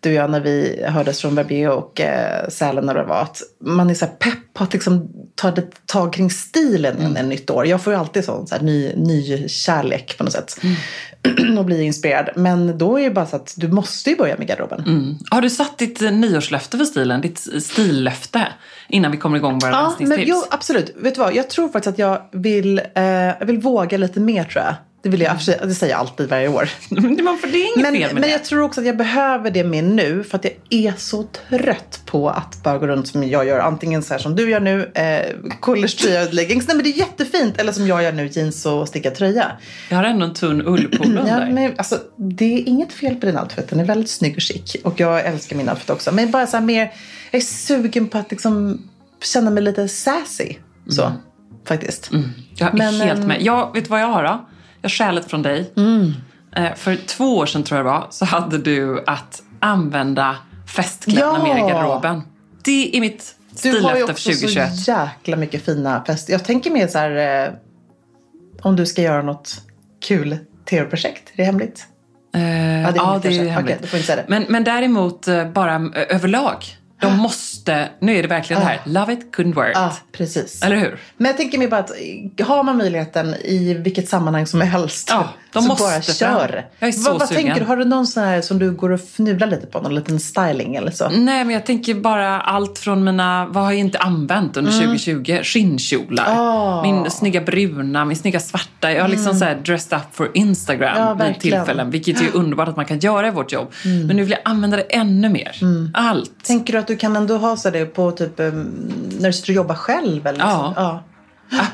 du 0.00 0.08
och 0.08 0.14
jag, 0.14 0.30
när 0.30 0.40
vi 0.40 0.84
hördes 0.88 1.20
från 1.20 1.34
Verbier 1.34 1.70
och 1.70 2.00
eh, 2.00 2.48
Sälen 2.48 2.86
när 2.86 2.94
det 2.94 3.04
var. 3.04 3.20
Att 3.22 3.42
man 3.60 3.90
är 3.90 3.94
så 3.94 4.06
pepp 4.06 4.38
på 4.56 4.64
att 4.64 4.72
liksom 4.72 5.08
ta 5.34 5.48
ett 5.48 5.86
tag 5.86 6.12
kring 6.12 6.30
stilen 6.30 6.96
Mm. 6.96 7.16
en, 7.16 7.28
nytt 7.28 7.50
år. 7.50 7.66
Jag 7.66 7.82
får 7.82 7.92
ju 7.92 7.98
alltid 7.98 8.24
sån 8.24 8.46
så 8.46 8.54
här, 8.54 8.62
ny, 8.62 8.92
ny 8.96 9.48
kärlek 9.48 10.18
på 10.18 10.24
något 10.24 10.32
sätt. 10.32 10.58
Mm. 10.62 11.58
och 11.58 11.64
blir 11.64 11.80
inspirerad. 11.80 12.30
Men 12.36 12.78
då 12.78 12.98
är 12.98 13.04
det 13.04 13.10
bara 13.10 13.26
så 13.26 13.36
att 13.36 13.54
du 13.56 13.68
måste 13.68 14.10
ju 14.10 14.16
börja 14.16 14.36
med 14.36 14.48
garderoben. 14.48 14.80
Mm. 14.80 15.14
Har 15.30 15.40
du 15.42 15.50
satt 15.50 15.78
ditt 15.78 16.02
eh, 16.02 16.10
nyårslöfte 16.10 16.78
för 16.78 16.84
stilen? 16.84 17.20
Ditt 17.20 17.38
stillöfte? 17.62 18.48
Innan 18.88 19.10
vi 19.10 19.16
kommer 19.16 19.36
igång 19.36 19.58
våra 19.58 19.70
Ja, 19.70 19.94
men 19.98 20.20
jo, 20.26 20.44
absolut. 20.50 20.94
Vet 20.96 21.14
du 21.14 21.20
vad? 21.20 21.34
Jag 21.34 21.50
tror 21.50 21.68
faktiskt 21.68 21.92
att 21.92 21.98
jag 21.98 22.22
vill, 22.32 22.78
eh, 22.94 23.04
jag 23.04 23.46
vill 23.46 23.58
våga 23.58 23.98
lite 23.98 24.20
mer 24.20 24.44
tror 24.44 24.64
jag. 24.64 24.74
Det 25.02 25.10
vill 25.10 25.20
jag, 25.20 25.36
det 25.62 25.74
säger 25.74 25.92
jag 25.92 26.00
alltid 26.00 26.28
varje 26.28 26.48
år. 26.48 26.68
Men 26.90 27.16
det 27.16 27.22
är 27.22 27.56
inget 27.56 27.76
Men, 27.76 27.92
fel 27.94 28.00
med 28.02 28.14
men 28.14 28.22
det. 28.22 28.28
jag 28.28 28.44
tror 28.44 28.62
också 28.62 28.80
att 28.80 28.86
jag 28.86 28.96
behöver 28.96 29.50
det 29.50 29.64
mer 29.64 29.82
nu 29.82 30.24
för 30.24 30.38
att 30.38 30.44
jag 30.44 30.54
är 30.70 30.94
så 30.96 31.22
trött 31.22 32.00
på 32.06 32.30
att 32.30 32.62
bara 32.62 32.78
gå 32.78 32.86
runt 32.86 33.08
som 33.08 33.28
jag 33.28 33.46
gör. 33.46 33.58
Antingen 33.58 34.02
så 34.02 34.14
här 34.14 34.18
som 34.18 34.36
du 34.36 34.45
gör 34.50 34.60
nu, 34.60 34.90
eh, 34.94 35.34
collegetröja 35.60 36.22
och 36.26 36.34
leggings. 36.34 36.66
Nej 36.68 36.76
men 36.76 36.84
det 36.84 36.90
är 36.90 36.98
jättefint. 36.98 37.58
Eller 37.60 37.72
som 37.72 37.86
jag 37.86 38.02
gör 38.02 38.12
nu, 38.12 38.26
jeans 38.26 38.66
och 38.66 38.88
stickad 38.88 39.14
tröja. 39.14 39.52
Jag 39.88 39.96
har 39.96 40.04
ändå 40.04 40.24
en 40.26 40.34
tunn 40.34 40.62
ullpolo 40.66 41.20
Ja, 41.26 41.34
under. 41.36 41.50
men, 41.52 41.74
alltså, 41.78 41.98
det 42.16 42.54
är 42.54 42.68
inget 42.68 42.92
fel 42.92 43.14
på 43.16 43.26
din 43.26 43.38
outfit. 43.38 43.68
Den 43.68 43.80
är 43.80 43.84
väldigt 43.84 44.10
snygg 44.10 44.34
och 44.36 44.40
chic. 44.42 44.76
Och 44.84 45.00
jag 45.00 45.26
älskar 45.26 45.56
min 45.56 45.68
outfit 45.68 45.90
också. 45.90 46.12
Men 46.12 46.30
bara 46.30 46.46
så 46.46 46.60
mer, 46.60 46.92
jag 47.30 47.40
är 47.40 47.44
sugen 47.44 48.08
på 48.08 48.18
att 48.18 48.30
liksom 48.30 48.82
känna 49.22 49.50
mig 49.50 49.62
lite 49.62 49.88
sassy. 49.88 50.54
Så, 50.88 51.12
faktiskt. 51.68 52.10
Jag 52.56 52.68
är 52.68 52.72
Men, 52.72 52.94
helt 52.94 53.20
ehm, 53.20 53.26
med. 53.28 53.42
Jag, 53.42 53.74
vet 53.74 53.84
du 53.84 53.90
vad 53.90 54.00
jag 54.00 54.06
har 54.06 54.22
då? 54.24 54.46
Jag 54.82 54.90
stjälet 54.90 55.30
från 55.30 55.42
dig. 55.42 55.72
Eh, 56.56 56.74
för 56.76 56.96
två 57.06 57.36
år 57.36 57.46
sedan 57.46 57.62
tror 57.62 57.76
jag 57.78 57.86
det 57.86 57.90
var, 57.90 58.06
så 58.10 58.24
hade 58.24 58.58
du 58.58 59.04
att 59.06 59.42
använda 59.60 60.36
festkläderna 60.76 61.38
Ja. 61.38 61.54
mer 61.54 61.56
i 61.56 61.70
garderoben. 61.70 62.22
Det 62.64 62.96
är 62.96 63.00
mitt 63.00 63.35
Du 63.62 63.80
har 63.80 63.96
ju 63.96 64.02
också 64.02 64.14
för 64.14 64.22
2021. 64.22 64.76
så 64.76 64.90
jäkla 64.90 65.36
mycket 65.36 65.64
fina 65.64 66.04
fester. 66.04 66.32
Jag 66.32 66.44
tänker 66.44 66.70
mer 66.70 66.88
så 66.88 66.98
här, 66.98 67.46
eh, 67.46 67.52
om 68.62 68.76
du 68.76 68.86
ska 68.86 69.02
göra 69.02 69.22
något 69.22 69.62
kul 70.00 70.38
tv-projekt. 70.70 71.32
Är 71.32 71.36
det 71.36 71.44
hemligt? 71.44 71.86
Eh, 72.34 72.42
Ja, 72.42 72.92
det 72.92 72.98
är 72.98 73.02
ja, 73.02 73.04
hemligt 73.04 73.22
det 73.22 73.38
är 73.38 73.48
hemligt. 73.48 74.06
Det. 74.06 74.24
Men, 74.28 74.44
men 74.48 74.64
däremot 74.64 75.28
eh, 75.28 75.48
bara 75.48 75.74
eh, 75.74 76.16
överlag. 76.16 76.64
De 77.00 77.16
måste, 77.18 77.88
nu 78.00 78.16
är 78.16 78.22
det 78.22 78.28
verkligen 78.28 78.62
det 78.62 78.68
här, 78.68 78.80
love 78.84 79.12
it, 79.12 79.36
couldn't 79.36 79.54
wear 79.54 79.68
it. 79.70 79.76
Ja, 79.76 79.96
precis. 80.12 80.62
Eller 80.62 80.76
hur? 80.76 80.98
Men 81.16 81.26
jag 81.26 81.36
tänker 81.36 81.58
mig 81.58 81.68
bara 81.68 81.80
att 81.80 81.90
har 82.46 82.62
man 82.62 82.76
möjligheten 82.76 83.34
i 83.34 83.74
vilket 83.74 84.08
sammanhang 84.08 84.46
som 84.46 84.60
helst. 84.60 85.08
Ja, 85.12 85.28
de 85.52 85.62
så 85.62 85.68
måste 85.68 85.82
bara 85.84 86.00
fram. 86.02 86.02
kör. 86.38 86.66
Jag 86.78 86.88
är 86.88 86.92
så 86.92 87.10
vad, 87.10 87.18
vad 87.20 87.28
sugen. 87.28 87.44
tänker 87.44 87.60
du? 87.60 87.66
Har 87.66 87.76
du 87.76 87.84
någon 87.84 88.06
sån 88.06 88.22
här 88.22 88.40
som 88.40 88.58
du 88.58 88.72
går 88.72 88.90
och 88.90 89.00
fnular 89.00 89.46
lite 89.46 89.66
på? 89.66 89.80
Någon 89.80 89.94
liten 89.94 90.20
styling 90.20 90.74
eller 90.76 90.90
så? 90.90 91.08
Nej, 91.08 91.44
men 91.44 91.54
jag 91.54 91.66
tänker 91.66 91.94
bara 91.94 92.40
allt 92.40 92.78
från 92.78 93.04
mina, 93.04 93.46
vad 93.46 93.64
har 93.64 93.70
jag 93.70 93.80
inte 93.80 93.98
använt 93.98 94.56
under 94.56 94.72
Mm. 94.72 94.82
2020? 94.98 95.38
Skinnkjolar. 95.42 96.24
Ah. 96.28 96.82
Min 96.82 97.10
snygga 97.10 97.40
bruna, 97.40 98.04
min 98.04 98.16
snygga 98.16 98.40
svarta. 98.40 98.92
Jag 98.92 99.02
har 99.02 99.08
liksom 99.08 99.34
så 99.34 99.44
här 99.44 99.54
dressed 99.54 99.98
up 99.98 100.04
for 100.16 100.30
Instagram 100.34 100.96
Ja, 101.18 101.26
vid 101.26 101.40
tillfällen. 101.40 101.90
Vilket 101.90 102.20
är 102.20 102.36
underbart 102.36 102.68
att 102.68 102.76
man 102.76 102.84
kan 102.84 102.98
göra 102.98 103.28
i 103.28 103.30
vårt 103.30 103.52
jobb. 103.52 103.72
Men 103.84 104.16
nu 104.16 104.22
vill 104.22 104.30
jag 104.30 104.40
använda 104.44 104.76
det 104.76 104.82
ännu 104.82 105.28
mer. 105.28 105.56
Allt. 105.94 106.28
Mm. 106.28 106.36
Tänker 106.46 106.72
du 106.72 106.78
att 106.86 106.88
du 106.88 106.96
kan 106.96 107.16
ändå 107.16 107.36
ha 107.36 107.56
så 107.56 107.70
det 107.70 107.86
på 107.86 108.10
typ 108.10 108.40
eh, 108.40 108.52
när 108.52 109.26
du 109.26 109.32
sitter 109.32 109.52
och 109.52 109.56
jobbar 109.56 109.74
själv? 109.74 110.26
Eller 110.26 110.38
Ja. 110.38 110.72
ja. 110.76 111.04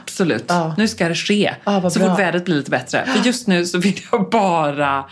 Absolut. 0.02 0.44
Ja. 0.48 0.74
Nu 0.78 0.88
ska 0.88 1.08
det 1.08 1.14
ske. 1.14 1.54
Ja, 1.64 1.90
så 1.90 1.98
bra. 1.98 2.08
fort 2.08 2.18
vädret 2.18 2.44
blir 2.44 2.56
lite 2.56 2.70
bättre. 2.70 3.06
För 3.06 3.26
just 3.26 3.46
nu 3.46 3.66
så 3.66 3.78
vill 3.78 4.00
jag 4.12 4.30
bara 4.30 5.04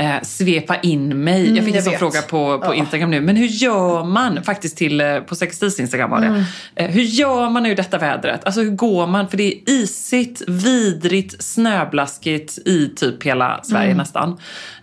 eh, 0.00 0.22
svepa 0.22 0.76
in 0.76 1.24
mig. 1.24 1.40
jag 1.40 1.46
fick 1.46 1.58
Mm, 1.58 1.66
jag 1.66 1.76
en 1.76 1.82
sån 1.82 1.92
fråga 1.98 2.22
på, 2.22 2.58
på 2.58 2.74
Instagram 2.74 3.10
nu. 3.10 3.20
Men 3.20 3.36
hur 3.36 3.46
gör 3.46 4.04
man, 4.04 4.42
faktiskt 4.42 4.76
till, 4.76 5.00
eh, 5.00 5.18
på 5.20 5.34
Sextils 5.34 5.80
Instagram 5.80 6.10
var 6.10 6.20
det. 6.20 6.26
Mm. 6.26 6.42
Eh, 6.74 6.86
hur 6.90 7.02
gör 7.02 7.50
man 7.50 7.62
nu 7.62 7.74
detta 7.74 7.98
vädret? 7.98 8.44
Alltså 8.44 8.60
hur 8.60 8.70
går 8.70 9.06
man? 9.06 9.28
För 9.28 9.36
det 9.36 9.42
är 9.54 9.70
isigt, 9.70 10.42
vidrigt, 10.48 11.42
snöblaskigt 11.42 12.58
i 12.58 12.88
typ 12.96 13.22
hela 13.22 13.60
Sverige 13.62 13.84
Mm. 13.86 13.96
nästan. 13.98 14.36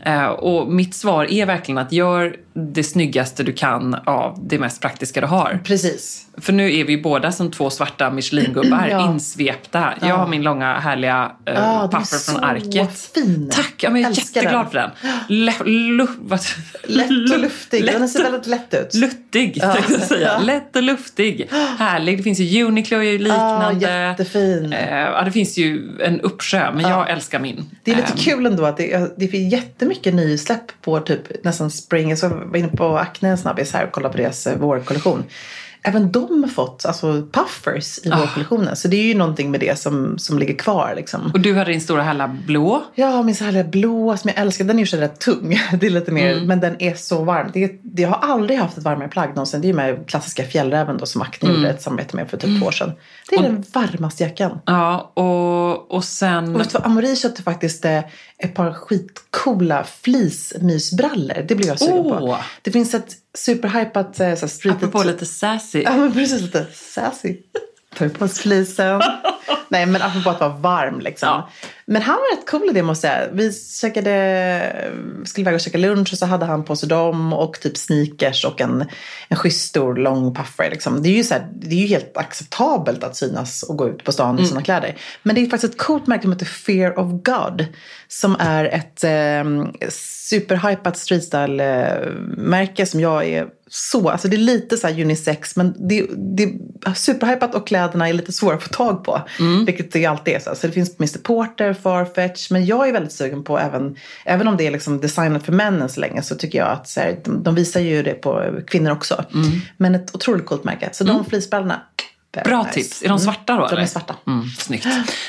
Eh, 0.05 0.25
och 0.25 0.71
mitt 0.71 0.95
svar 0.95 1.25
är 1.31 1.45
verkligen 1.45 1.77
att 1.77 1.91
gör 1.91 2.35
det 2.73 2.83
snyggaste 2.83 3.43
du 3.43 3.53
kan 3.53 3.93
av 4.05 4.39
det 4.49 4.59
mest 4.59 4.81
praktiska 4.81 5.21
du 5.21 5.27
har. 5.27 5.59
Precis. 5.63 6.23
För 6.37 6.53
nu 6.53 6.75
är 6.79 6.83
vi 6.85 6.97
båda 7.01 7.31
som 7.31 7.51
två 7.51 7.69
svarta 7.69 8.09
Michelin-gubbar 8.09 8.87
Ja. 8.91 9.11
insvepta. 9.11 9.93
Jag 10.01 10.17
har 10.17 10.27
min 10.27 10.43
långa 10.43 10.79
härliga 10.79 11.31
Ja, 11.45 11.51
den 11.53 11.63
är 11.63 11.87
puffer 11.87 12.31
från 12.31 12.43
arket. 12.43 13.09
fin. 13.15 13.49
Tack! 13.53 13.73
Ja, 13.83 13.89
men 13.89 14.01
jag 14.01 14.07
är 14.11 14.11
Älskar 14.11 14.41
jätteglad 14.41 14.65
den. 14.65 14.71
för 14.71 14.77
den. 14.77 15.06
Lätt 15.27 15.59
och 17.31 17.39
luftig. 17.39 17.83
Lätt, 17.83 17.99
Den 17.99 18.09
ser 18.09 18.23
väldigt 18.23 18.47
lätt 18.47 18.73
ut. 18.73 18.93
luttig, 18.93 19.61
tänkte 19.61 19.93
jag 19.93 20.01
säga. 20.01 20.39
Lätt 20.39 20.75
och 20.75 20.83
luftig. 20.83 21.47
Härlig. 21.79 22.17
Det 22.17 22.23
finns 22.23 22.39
ju 22.39 22.63
Uniqlo 22.63 22.97
är 22.97 23.01
ju 23.01 23.17
liknande. 23.17 23.77
Ja, 23.87 24.09
jättefin. 24.09 24.73
Eh, 24.73 24.99
ja, 24.99 25.21
det 25.25 25.31
finns 25.31 25.57
ju 25.57 25.97
en 26.01 26.21
uppsjö, 26.21 26.71
men 26.71 26.81
jag 26.81 27.09
älskar 27.09 27.39
min. 27.39 27.65
Det 27.83 27.91
är 27.91 27.95
lite 27.95 28.07
Eh, 28.07 28.19
kul 28.19 28.45
ändå 28.45 28.65
att 28.65 28.77
det, 28.77 29.17
det 29.17 29.27
finns 29.27 29.53
jättemycket 29.53 30.13
nysläpp 30.13 30.81
på 30.81 30.99
typ 30.99 31.43
nästan 31.43 31.71
spring. 31.71 32.09
Jag 32.09 32.29
var 32.29 32.57
inne 32.57 32.67
på 32.67 32.97
Acne 32.97 33.29
en 33.29 33.37
snabbis 33.37 33.73
här 33.73 33.85
och 33.85 33.91
kollade 33.91 34.11
på 34.11 34.17
deras 34.21 34.47
eh, 34.47 34.57
vårkollektion. 34.57 35.23
Även 35.87 36.11
de 36.11 36.43
har 36.43 36.49
fått 36.49 36.85
alltså, 36.85 37.27
puffers 37.31 37.99
i 38.03 38.09
vårkollektionen. 38.09 38.75
Så 38.75 38.87
det 38.87 38.97
är 38.97 39.03
ju 39.03 39.15
någonting 39.15 39.51
med 39.51 39.59
det 39.59 39.79
som, 39.79 40.17
som 40.19 40.39
ligger 40.39 40.53
kvar. 40.53 40.93
Liksom. 40.95 41.31
Och 41.33 41.39
du 41.39 41.55
hade 41.55 41.71
din 41.71 41.81
stora 41.81 42.03
härliga 42.03 42.27
blå. 42.27 42.83
Ja, 42.95 43.23
min 43.23 43.35
så 43.35 43.43
här 43.43 43.63
blå 43.63 44.17
som 44.17 44.27
jag 44.35 44.41
älskar. 44.41 44.65
Den 44.65 44.75
är 44.75 44.79
ju 44.79 44.85
så 44.87 44.97
rätt 44.97 45.19
tung. 45.19 45.59
Det 45.79 45.85
är 45.85 45.89
lite 45.89 46.11
mer, 46.11 46.31
Mm. 46.33 46.47
men 46.47 46.59
den 46.59 46.81
är 46.81 46.95
så 46.95 47.23
varm. 47.23 47.49
Det, 47.53 47.79
det, 47.83 48.01
jag 48.01 48.09
har 48.09 48.33
aldrig 48.33 48.59
haft 48.59 48.77
ett 48.77 48.83
varmare 48.83 49.07
plagg 49.07 49.29
någonsin. 49.29 49.61
Det 49.61 49.65
är 49.65 49.69
ju 49.69 49.75
med 49.75 50.07
klassiska 50.09 50.43
fjällräven 50.43 50.97
då 50.97 51.05
som 51.05 51.21
Acne 51.21 51.49
Mm. 51.49 51.61
gjorde 51.61 51.73
ett 51.73 51.81
samarbete 51.81 52.15
med 52.15 52.29
för 52.29 52.37
typ 52.37 52.59
två 52.61 52.67
år 52.67 52.71
sedan. 52.71 52.91
Det 53.29 53.35
är 53.35 53.41
den 53.43 53.63
varmaste 53.73 54.23
jackan. 54.23 54.59
Ja, 54.65 55.11
och, 55.13 55.91
och 55.91 56.03
sen... 56.03 56.55
Och 56.55 56.61
vet 56.61 56.69
du 56.69 56.77
vad, 56.77 56.85
Amori 56.85 57.15
köpte 57.15 57.43
faktiskt 57.43 57.85
eh, 57.85 57.99
ett 58.37 58.53
par 58.55 58.73
skitcoola 58.73 59.83
fleecemysbrallor. 60.01 61.45
Det 61.47 61.55
blir 61.55 61.67
jag 61.67 61.79
sugen 61.79 61.97
Åh. 61.97 62.19
på. 62.19 62.37
Det 62.61 62.71
finns 62.71 62.93
ett 62.93 63.15
superhypat 63.37 64.19
eh, 64.19 64.35
så 64.35 64.41
här 64.41 64.47
streetet... 64.47 64.83
Apropå 64.83 65.03
lite 65.03 65.25
sassy. 65.25 65.81
Ja 65.81 65.97
men 65.97 66.13
precis, 66.13 66.41
lite 66.41 66.65
sassy. 66.73 67.37
Vi 67.99 68.09
på 68.09 68.25
oss 68.25 68.39
fleecen. 68.39 69.01
Nej 69.69 69.85
men 69.85 70.01
apropå 70.01 70.29
att 70.29 70.39
vara 70.39 70.57
varm 70.57 70.99
liksom. 70.99 71.27
Ja. 71.27 71.49
Men 71.89 72.01
han 72.01 72.15
var 72.15 72.37
rätt 72.37 72.49
cool 72.49 72.69
i 72.69 72.73
det 72.73 72.83
måste 72.83 73.07
jag 73.07 73.15
säga. 73.15 73.29
Vi 73.33 73.53
käkade, 73.53 74.91
skulle 75.25 75.41
iväg 75.41 75.53
och 75.55 75.61
käka 75.61 75.77
lunch 75.77 76.09
och 76.13 76.17
så 76.17 76.25
hade 76.25 76.45
han 76.45 76.63
på 76.63 76.75
sig 76.75 76.89
dem 76.89 77.33
och 77.33 77.59
typ 77.59 77.77
sneakers 77.77 78.45
och 78.45 78.61
en, 78.61 78.85
en 79.27 79.37
schysst 79.37 79.69
stor 79.69 79.95
lång 79.95 80.35
puffer. 80.35 80.69
Liksom. 80.69 81.03
Det, 81.03 81.09
är 81.09 81.13
ju 81.13 81.23
så 81.23 81.33
här, 81.33 81.47
det 81.55 81.75
är 81.75 81.79
ju 81.79 81.87
helt 81.87 82.17
acceptabelt 82.17 83.03
att 83.03 83.15
synas 83.15 83.63
och 83.63 83.77
gå 83.77 83.89
ut 83.89 84.03
på 84.03 84.11
stan 84.11 84.35
i 84.35 84.37
Mm. 84.37 84.49
sina 84.49 84.61
kläder. 84.61 84.97
Men 85.23 85.35
det 85.35 85.41
är 85.41 85.49
faktiskt 85.49 85.73
ett 85.73 85.79
coolt 85.79 86.07
märke 86.07 86.21
som 86.21 86.31
heter 86.31 86.45
Fear 86.45 86.99
of 86.99 87.23
God. 87.23 87.65
Som 88.07 88.35
är 88.39 88.65
ett 88.65 89.03
eh, 89.03 89.43
superhypat 90.29 90.97
streetstyle-märke 90.97 92.85
som 92.85 92.99
jag 92.99 93.25
är 93.25 93.47
så, 93.69 94.09
alltså 94.09 94.27
det 94.27 94.35
är 94.35 94.37
lite 94.37 94.77
så 94.77 94.87
här 94.87 95.01
unisex 95.01 95.55
men 95.55 95.75
det, 95.89 96.07
det 96.15 96.43
är 96.43 96.93
superhypat 96.93 97.55
och 97.55 97.67
kläderna 97.67 98.09
är 98.09 98.13
lite 98.13 98.31
svåra 98.31 98.55
att 98.55 98.63
få 98.63 98.69
tag 98.69 99.03
på. 99.03 99.21
Vilket 99.65 99.91
det 99.91 100.05
alltid 100.05 100.33
är 100.33 100.39
så. 100.39 100.55
Så 100.55 100.67
det 100.67 100.73
finns 100.73 100.99
Mr 100.99 101.17
Porter, 101.17 101.73
Farfetch 101.77 102.51
men 102.51 102.65
jag 102.65 102.87
är 102.87 102.93
väldigt 102.93 103.13
sugen 103.13 103.43
på 103.43 103.59
även, 103.59 103.95
även 104.25 104.47
om 104.47 104.57
det 104.57 104.67
är 104.67 104.71
liksom 104.71 105.01
designat 105.01 105.43
för 105.43 105.51
männen 105.51 105.89
så 105.89 105.99
länge 105.99 106.21
så 106.21 106.35
tycker 106.35 106.57
jag 106.59 106.67
att 106.67 106.87
så 106.87 106.99
här, 106.99 107.19
de, 107.23 107.43
de 107.43 107.55
visar 107.55 107.79
ju 107.79 108.03
det 108.03 108.13
på 108.13 108.51
kvinnor 108.67 108.91
också. 108.91 109.23
Men 109.77 109.95
ett 109.95 110.15
otroligt 110.15 110.45
coolt 110.45 110.63
märke. 110.63 110.89
Så 110.91 111.03
de 111.03 111.25
fleecebrallorna 111.25 111.81
Very 111.97 112.06
Bra 112.45 112.63
nice. 112.63 112.73
tips. 112.73 113.03
Är 113.03 113.09
de 113.09 113.19
svarta 113.19 113.53
då? 113.55 113.65
De 113.67 113.71
eller? 113.73 113.81
är 113.81 113.85
svarta. 113.85 114.15
Mm, 114.27 114.45
snyggt. 114.59 114.85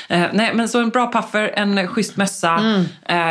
Eh, 0.09 0.23
nej, 0.33 0.51
men 0.53 0.69
så 0.69 0.79
en 0.81 0.89
bra 0.89 1.11
puffer, 1.11 1.51
en 1.55 1.87
schysst 1.87 2.17
mössa. 2.17 2.49
Mm. 2.51 2.85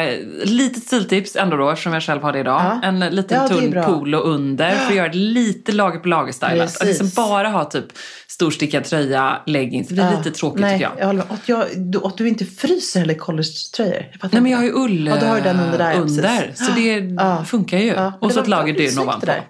Eh, 0.08 0.14
lite 0.44 0.80
stiltips 0.80 1.36
ändå 1.36 1.56
då, 1.56 1.70
eftersom 1.70 1.92
jag 1.92 2.02
själv 2.02 2.22
har 2.22 2.32
det 2.32 2.38
idag. 2.38 2.60
Ja. 2.64 2.80
En 2.88 3.00
liten 3.00 3.40
Ja, 3.42 3.48
tunn 3.48 3.82
polo 3.86 4.18
under 4.18 4.70
för 4.76 4.86
att 4.90 4.94
göra 4.94 5.08
det 5.08 5.18
lite 5.18 5.72
lager 5.72 5.98
på 5.98 6.08
lager 6.08 6.32
stylat. 6.32 6.76
Att 6.80 6.86
liksom 6.86 7.10
bara 7.16 7.48
ha 7.48 7.64
typ 7.64 7.84
storstickad 8.28 8.84
tröja, 8.84 9.38
leggings. 9.46 9.88
Det 9.88 9.94
blir 9.94 10.16
lite 10.18 10.30
tråkigt 10.30 10.60
Nej, 10.60 10.78
tycker 10.78 10.90
jag. 10.98 11.06
håller 11.06 11.22
med. 11.28 11.32
Att, 11.32 11.48
jag, 11.48 11.64
du, 11.76 11.98
att 12.04 12.16
du 12.18 12.28
inte 12.28 12.44
fryser 12.44 13.00
heller 13.00 13.14
collegetröjor. 13.14 14.06
Jag 14.20 14.32
Nej 14.32 14.42
men 14.42 14.52
jag 14.52 14.58
har 14.58 14.64
ju 14.64 14.72
ull 14.72 15.06
Ja, 15.06 15.16
du 15.20 15.26
har 15.26 15.40
den 15.40 15.60
under 15.60 15.78
där, 15.78 15.92
ja, 15.92 15.98
under, 15.98 16.22
precis. 16.46 16.66
så 16.66 16.72
det 16.72 16.98
Ja. 16.98 17.44
funkar 17.44 17.78
ju. 17.78 17.86
Ja, 17.92 18.12
och 18.20 18.32
så 18.32 18.40
ett 18.40 18.48
lager 18.48 18.72
dyn 18.74 18.98
ovanpå. 18.98 19.26
Tack. 19.26 19.42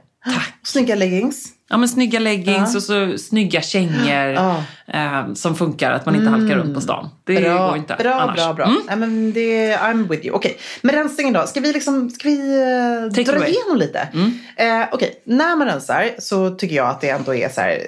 Snygga 0.64 0.94
leggings. 0.94 1.44
Ja 1.70 1.76
men 1.76 1.88
snygga 1.88 2.18
leggings 2.18 2.70
Ja. 2.72 2.76
och 2.76 2.82
så 2.82 3.18
snygga 3.18 3.62
kängor 3.62 4.12
Ja. 4.34 4.62
eh, 4.86 5.34
som 5.34 5.54
funkar, 5.56 5.90
att 5.92 6.06
man 6.06 6.16
inte 6.16 6.28
halkar 6.30 6.56
runt 6.56 6.74
på 6.74 6.80
stan. 6.80 7.08
Det 7.24 7.40
Bra, 7.40 7.68
går 7.68 7.76
inte 7.76 7.96
bra, 7.98 8.14
annars. 8.14 8.36
bra, 8.36 8.52
bra. 8.54 8.64
Mm. 8.88 9.00
Men 9.00 9.32
det, 9.32 9.76
I'm 9.76 10.08
with 10.08 10.26
you. 10.26 10.36
Okej, 10.36 10.58
men 10.82 10.94
rensningen 10.94 11.34
då. 11.34 11.46
Ska 11.46 11.60
vi, 11.60 11.72
liksom, 11.72 12.10
ska 12.10 12.28
vi 12.28 12.60
eh, 13.08 13.14
Take 13.14 13.30
dra 13.30 13.36
away. 13.36 13.48
igenom 13.50 13.76
lite? 13.76 14.08
Eh, 14.56 14.84
Okej, 14.92 15.20
när 15.24 15.56
man 15.56 15.66
rensar 15.68 16.10
så 16.18 16.50
tycker 16.50 16.76
jag 16.76 16.88
att 16.88 17.00
det 17.00 17.08
ändå 17.10 17.34
är 17.34 17.48
så 17.48 17.60
här, 17.60 17.78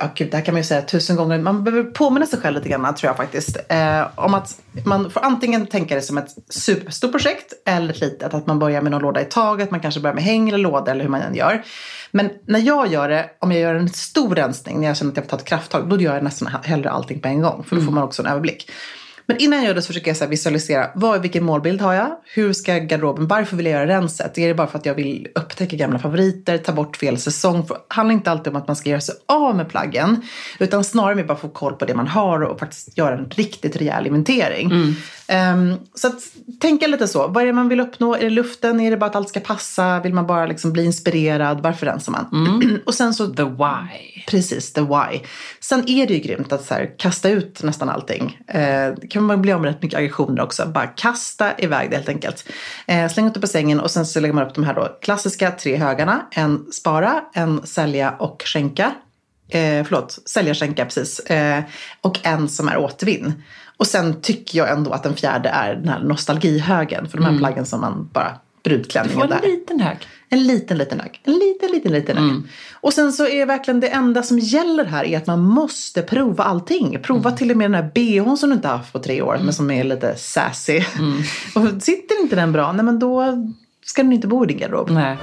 ja 0.00 0.10
gud, 0.14 0.30
det 0.30 0.36
här 0.36 0.44
kan 0.44 0.54
man 0.54 0.60
ju 0.60 0.66
säga 0.66 0.82
tusen 0.82 1.16
gånger. 1.16 1.38
Man 1.38 1.64
behöver 1.64 1.90
påminna 1.90 2.26
sig 2.26 2.38
själv 2.38 2.54
lite 2.56 2.68
grann 2.68 2.94
tror 2.94 3.08
jag 3.08 3.16
faktiskt. 3.16 3.56
Eh, 3.68 4.06
om 4.14 4.34
att 4.34 4.56
man 4.86 5.10
får 5.10 5.20
antingen 5.24 5.66
tänka 5.66 5.94
det 5.94 6.02
som 6.02 6.18
ett 6.18 6.28
superstort 6.48 7.12
projekt 7.12 7.52
eller 7.66 7.90
ett 7.90 8.00
litet. 8.00 8.34
Att 8.34 8.46
man 8.46 8.58
börjar 8.58 8.80
med 8.82 8.90
någon 8.92 9.02
låda 9.02 9.20
i 9.20 9.24
taget, 9.24 9.70
man 9.70 9.80
kanske 9.80 10.00
börjar 10.00 10.14
med 10.14 10.24
häng 10.24 10.48
eller 10.48 10.58
låda 10.58 10.90
eller 10.90 11.02
hur 11.02 11.10
man 11.10 11.20
än 11.20 11.34
gör. 11.34 11.62
Men 12.14 12.30
när 12.46 12.60
jag 12.60 12.86
gör 12.92 13.08
det, 13.08 13.21
om 13.38 13.52
jag 13.52 13.60
gör 13.60 13.74
en 13.74 13.88
stor 13.88 14.34
rensning, 14.34 14.80
när 14.80 14.86
jag 14.86 14.96
känner 14.96 15.10
att 15.12 15.16
jag 15.16 15.24
får 15.24 15.30
ta 15.30 15.36
ett 15.36 15.44
krafttag, 15.44 15.88
då 15.88 16.00
gör 16.00 16.14
jag 16.14 16.24
nästan 16.24 16.48
hellre 16.62 16.90
allting 16.90 17.20
på 17.20 17.28
en 17.28 17.42
gång. 17.42 17.64
För 17.64 17.76
då 17.76 17.82
får 17.82 17.92
man 17.92 18.04
också 18.04 18.22
en 18.22 18.28
överblick. 18.28 18.70
Men 19.32 19.40
innan 19.40 19.58
jag 19.58 19.66
gör 19.66 19.74
det 19.74 19.82
så 19.82 19.86
försöker 19.86 20.10
jag 20.10 20.16
så 20.16 20.26
visualisera, 20.26 20.90
vad, 20.94 21.22
vilken 21.22 21.44
målbild 21.44 21.80
har 21.80 21.94
jag? 21.94 22.10
Hur 22.24 22.52
ska 22.52 22.78
garderoben, 22.78 23.26
varför 23.26 23.56
vill 23.56 23.66
jag 23.66 23.72
göra 23.72 23.86
renset? 23.86 24.38
Är 24.38 24.48
det 24.48 24.54
bara 24.54 24.66
för 24.66 24.78
att 24.78 24.86
jag 24.86 24.94
vill 24.94 25.28
upptäcka 25.34 25.76
gamla 25.76 25.98
favoriter, 25.98 26.58
ta 26.58 26.72
bort 26.72 26.96
fel 26.96 27.18
säsong? 27.18 27.66
För 27.66 27.74
det 27.74 27.80
handlar 27.88 28.12
inte 28.12 28.30
alltid 28.30 28.48
om 28.48 28.56
att 28.56 28.66
man 28.66 28.76
ska 28.76 28.90
göra 28.90 29.00
sig 29.00 29.14
av 29.26 29.56
med 29.56 29.68
plaggen. 29.68 30.22
Utan 30.58 30.84
snarare 30.84 31.14
med 31.14 31.26
bara 31.26 31.38
få 31.38 31.48
koll 31.48 31.72
på 31.72 31.84
det 31.84 31.94
man 31.94 32.08
har 32.08 32.40
och 32.40 32.58
faktiskt 32.58 32.98
göra 32.98 33.18
en 33.18 33.30
riktigt 33.30 33.76
rejäl 33.76 34.06
inventering. 34.06 34.70
Ehm, 35.26 35.74
så 35.94 36.06
att 36.06 36.20
tänka 36.60 36.86
lite 36.86 37.08
så, 37.08 37.28
vad 37.28 37.42
är 37.42 37.46
det 37.46 37.52
man 37.52 37.68
vill 37.68 37.80
uppnå? 37.80 38.14
Är 38.14 38.20
det 38.20 38.30
luften? 38.30 38.80
Är 38.80 38.90
det 38.90 38.96
bara 38.96 39.06
att 39.06 39.16
allt 39.16 39.28
ska 39.28 39.40
passa? 39.40 40.00
Vill 40.00 40.14
man 40.14 40.26
bara 40.26 40.46
liksom 40.46 40.72
bli 40.72 40.84
inspirerad? 40.84 41.60
Varför 41.62 41.86
rensar 41.86 42.12
man? 42.12 42.62
och 42.86 42.94
sen 42.94 43.14
så 43.14 43.26
The 43.26 43.44
why. 43.44 44.11
Precis, 44.26 44.72
the 44.72 44.80
why. 44.80 45.20
Sen 45.60 45.84
är 45.86 46.06
det 46.06 46.14
ju 46.14 46.20
grymt 46.20 46.52
att 46.52 46.64
så 46.64 46.74
här, 46.74 46.98
kasta 46.98 47.28
ut 47.28 47.62
nästan 47.62 47.88
allting. 47.88 48.38
Eh, 48.48 48.94
kan 49.10 49.22
man 49.22 49.42
bli 49.42 49.52
av 49.52 49.60
med 49.60 49.68
rätt 49.72 49.82
mycket 49.82 49.98
aggressioner 49.98 50.42
också. 50.42 50.66
Bara 50.66 50.86
kasta 50.86 51.58
iväg 51.58 51.90
det 51.90 51.96
helt 51.96 52.08
enkelt. 52.08 52.48
Eh, 52.86 53.08
släng 53.08 53.26
ut 53.26 53.34
det 53.34 53.40
på 53.40 53.46
sängen 53.46 53.80
och 53.80 53.90
sen 53.90 54.06
så 54.06 54.20
lägger 54.20 54.34
man 54.34 54.46
upp 54.48 54.54
de 54.54 54.64
här 54.64 54.74
då 54.74 54.98
klassiska 55.02 55.50
tre 55.50 55.76
högarna. 55.76 56.26
En 56.30 56.72
spara, 56.72 57.20
en 57.34 57.66
sälja 57.66 58.10
och 58.10 58.42
skänka. 58.46 58.92
Eh, 59.48 59.84
förlåt, 59.84 60.18
sälja, 60.28 60.54
skänka 60.54 60.84
precis. 60.84 61.20
Eh, 61.20 61.62
och 62.00 62.18
en 62.22 62.48
som 62.48 62.68
är 62.68 62.76
återvinn. 62.76 63.42
Och 63.76 63.86
sen 63.86 64.20
tycker 64.20 64.58
jag 64.58 64.70
ändå 64.70 64.90
att 64.90 65.02
den 65.02 65.14
fjärde 65.14 65.48
är 65.48 65.74
den 65.74 65.88
här 65.88 66.00
nostalgihögen. 66.00 67.08
För 67.08 67.18
de 67.18 67.24
här 67.24 67.38
plaggen 67.38 67.66
som 67.66 67.80
man 67.80 68.10
bara, 68.12 68.32
brudklänningen 68.64 69.18
Få 69.18 69.24
en 69.24 69.30
där. 69.30 69.40
liten 69.42 69.80
hög. 69.80 69.96
En 70.32 70.46
liten, 70.46 70.78
liten 70.78 71.00
hög. 71.00 71.20
En 71.24 71.32
liten, 71.32 71.70
liten, 71.70 71.92
liten 71.92 72.16
hög. 72.16 72.42
Och 72.72 72.92
sen 72.92 73.12
så 73.12 73.26
är 73.26 73.46
verkligen 73.46 73.80
det 73.80 73.88
enda 73.88 74.22
som 74.22 74.38
gäller 74.38 74.84
här 74.84 75.04
är 75.04 75.16
att 75.16 75.26
man 75.26 75.42
måste 75.42 76.02
prova 76.02 76.44
allting. 76.44 76.98
Prova 77.02 77.30
till 77.30 77.50
och 77.50 77.56
med 77.56 77.70
den 77.70 77.74
här 77.74 77.90
bhn 77.94 78.36
som 78.36 78.50
du 78.50 78.56
inte 78.56 78.68
har 78.68 78.76
haft 78.76 78.92
på 78.92 78.98
tre 78.98 79.22
år, 79.22 79.40
men 79.44 79.52
som 79.52 79.70
är 79.70 79.84
lite 79.84 80.14
sassy. 80.16 80.82
och 81.54 81.82
sitter 81.82 82.22
inte 82.22 82.36
den 82.36 82.52
bra, 82.52 82.72
nej 82.72 82.84
men 82.84 82.98
då 82.98 83.24
ska 83.84 84.02
den 84.02 84.12
inte 84.12 84.28
bo 84.28 84.44
i 84.44 84.46
din 84.46 84.58
garderob. 84.58 84.90
Nej. 84.90 85.16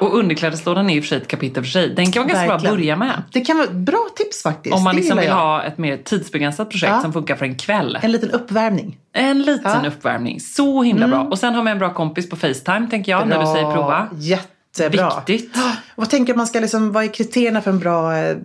Och 0.00 0.18
underklädeslådan 0.18 0.90
är 0.90 0.96
i 0.96 1.00
och 1.00 1.04
för 1.04 1.08
sig 1.08 1.18
ett 1.18 1.28
kapitel 1.28 1.62
för 1.64 1.70
sig. 1.70 1.94
Den 1.94 2.12
kan 2.12 2.22
vara 2.22 2.32
ganska 2.32 2.46
bra 2.46 2.56
att 2.56 2.62
börja 2.76 2.96
med. 2.96 3.22
Det 3.32 3.40
kan 3.40 3.56
vara 3.58 3.70
bra 3.70 4.06
tips 4.16 4.42
faktiskt. 4.42 4.74
Om 4.74 4.82
man 4.84 4.96
liksom 4.96 5.16
vill 5.18 5.26
jag. 5.26 5.34
ha 5.34 5.62
ett 5.62 5.78
mer 5.78 5.96
tidsbegränsat 5.96 6.70
projekt 6.70 6.92
Ja. 6.92 7.00
som 7.02 7.12
funkar 7.12 7.36
för 7.36 7.44
en 7.44 7.54
kväll. 7.54 7.98
En 8.02 8.12
liten 8.12 8.30
uppvärmning. 8.30 8.96
En 9.12 9.42
liten 9.42 9.60
Ja. 9.70 9.78
Mm. 9.78 9.86
uppvärmning. 9.92 10.40
Så 10.40 10.82
himla 10.82 11.08
bra. 11.08 11.20
Och 11.22 11.38
sen 11.38 11.54
har 11.54 11.62
man 11.62 11.72
en 11.72 11.78
bra 11.78 11.94
kompis 11.94 12.30
på 12.30 12.36
Facetime 12.36 12.86
tänker 12.90 13.12
jag, 13.12 13.28
när 13.28 13.40
du 13.40 13.46
säger 13.46 13.72
prova. 13.74 14.08
Jättebra. 14.16 15.12
Viktigt. 15.26 15.56
Och 15.56 15.62
vad 15.94 16.10
tänker 16.10 16.34
man 16.34 16.46
ska 16.46 16.60
liksom, 16.60 16.92
vad 16.92 17.04
är 17.04 17.08
kriterierna 17.14 17.60
för 17.60 17.70
en 17.70 17.78
bra 17.78 18.16
eh, 18.16 18.36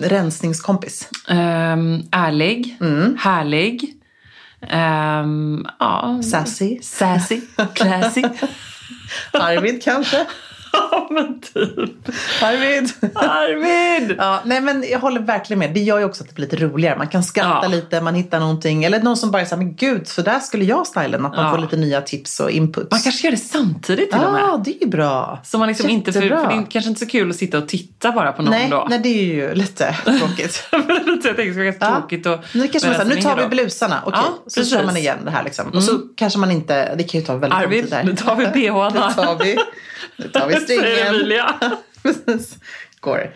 rensningskompis? 0.00 1.08
Um, 1.28 2.02
ärlig, 2.12 2.76
Mm. 2.80 3.16
härlig. 3.20 3.94
Um, 4.72 5.66
ja. 5.78 6.20
Sassy. 6.30 6.78
Sassy, 6.82 7.40
classy. 7.74 8.22
Arvid 9.32 9.82
kanske? 9.82 10.26
Ja 10.72 11.08
men 11.10 11.40
typ. 11.40 12.08
Arvid. 12.42 12.90
Arvid! 13.14 14.14
Ja, 14.18 14.40
nej 14.44 14.60
men 14.60 14.84
jag 14.90 14.98
håller 14.98 15.20
verkligen 15.20 15.58
med. 15.58 15.74
Det 15.74 15.80
gör 15.80 15.98
ju 15.98 16.04
också 16.04 16.22
att 16.22 16.28
det 16.28 16.34
blir 16.34 16.44
lite 16.46 16.56
roligare. 16.56 16.98
Man 16.98 17.08
kan 17.08 17.22
skratta 17.24 17.58
Ja. 17.62 17.68
lite, 17.68 18.00
man 18.00 18.14
hittar 18.14 18.40
någonting. 18.40 18.84
Eller 18.84 19.00
någon 19.02 19.16
som 19.16 19.30
bara 19.30 19.44
säger, 19.44 19.56
men 19.56 19.74
gud, 19.74 20.08
så 20.08 20.22
där 20.22 20.38
skulle 20.40 20.64
jag 20.64 20.86
styla 20.86 21.08
den. 21.08 21.26
Att 21.26 21.36
man 21.36 21.44
Ja. 21.44 21.50
får 21.50 21.58
lite 21.58 21.76
nya 21.76 22.00
tips 22.00 22.40
och 22.40 22.50
inputs. 22.50 22.90
Man 22.90 23.00
kanske 23.00 23.26
gör 23.26 23.32
det 23.32 23.36
samtidigt 23.36 24.10
till 24.10 24.20
och 24.20 24.32
med. 24.32 24.40
Ja, 24.42 24.62
det 24.64 24.70
är 24.76 24.80
ju 24.80 24.86
bra. 24.88 25.40
Så 25.44 25.58
man 25.58 25.68
liksom 25.68 25.90
inte, 25.90 26.12
för, 26.12 26.20
för 26.20 26.28
det 26.28 26.34
är 26.34 26.66
kanske 26.70 26.88
inte 26.88 27.00
så 27.00 27.06
kul 27.06 27.30
att 27.30 27.36
sitta 27.36 27.58
och 27.58 27.68
titta 27.68 28.12
bara 28.12 28.32
på 28.32 28.42
någon 28.42 28.50
nej, 28.50 28.68
då. 28.70 28.86
nej, 28.90 28.98
det 28.98 29.08
är 29.08 29.24
ju 29.24 29.54
lite 29.54 29.96
tråkigt. 30.04 30.68
jag 30.70 30.86
tänkte 30.86 31.30
att 31.30 31.36
det 31.36 31.44
ganska 31.44 31.86
Ja. 31.86 31.96
tråkigt 32.00 32.26
och 32.26 32.38
Nu, 32.54 32.68
kanske 32.68 32.88
man 32.88 32.96
säger, 32.98 33.14
nu 33.16 33.22
tar 33.22 33.36
vi 33.36 33.46
blusarna, 33.48 34.02
okej. 34.06 34.20
Ja, 34.24 34.34
så 34.46 34.60
precis. 34.60 34.72
kör 34.72 34.84
man 34.84 34.96
igen 34.96 35.18
det 35.24 35.30
här 35.30 35.44
liksom. 35.44 35.66
Och 35.68 35.82
så 35.82 35.98
kanske 36.16 36.38
man 36.38 36.50
inte, 36.50 36.94
det 36.94 37.04
kan 37.04 37.20
ju 37.20 37.26
ta 37.26 37.32
väldigt 37.32 37.50
lång 37.50 37.62
Arvid, 37.62 37.82
tid 37.84 37.90
där. 37.92 38.04
nu 38.04 38.16
tar 38.16 38.36
vi 38.36 38.44
bh-arna. 38.68 39.08
Nu 39.08 39.22
tar 39.24 39.44
vi, 39.44 39.56
nu 40.16 40.28
tar 40.28 40.46
vi 40.48 40.54
Säger. 40.66 41.06
Emilia. 41.06 41.54
Precis. 42.02 42.58
Går 43.00 43.30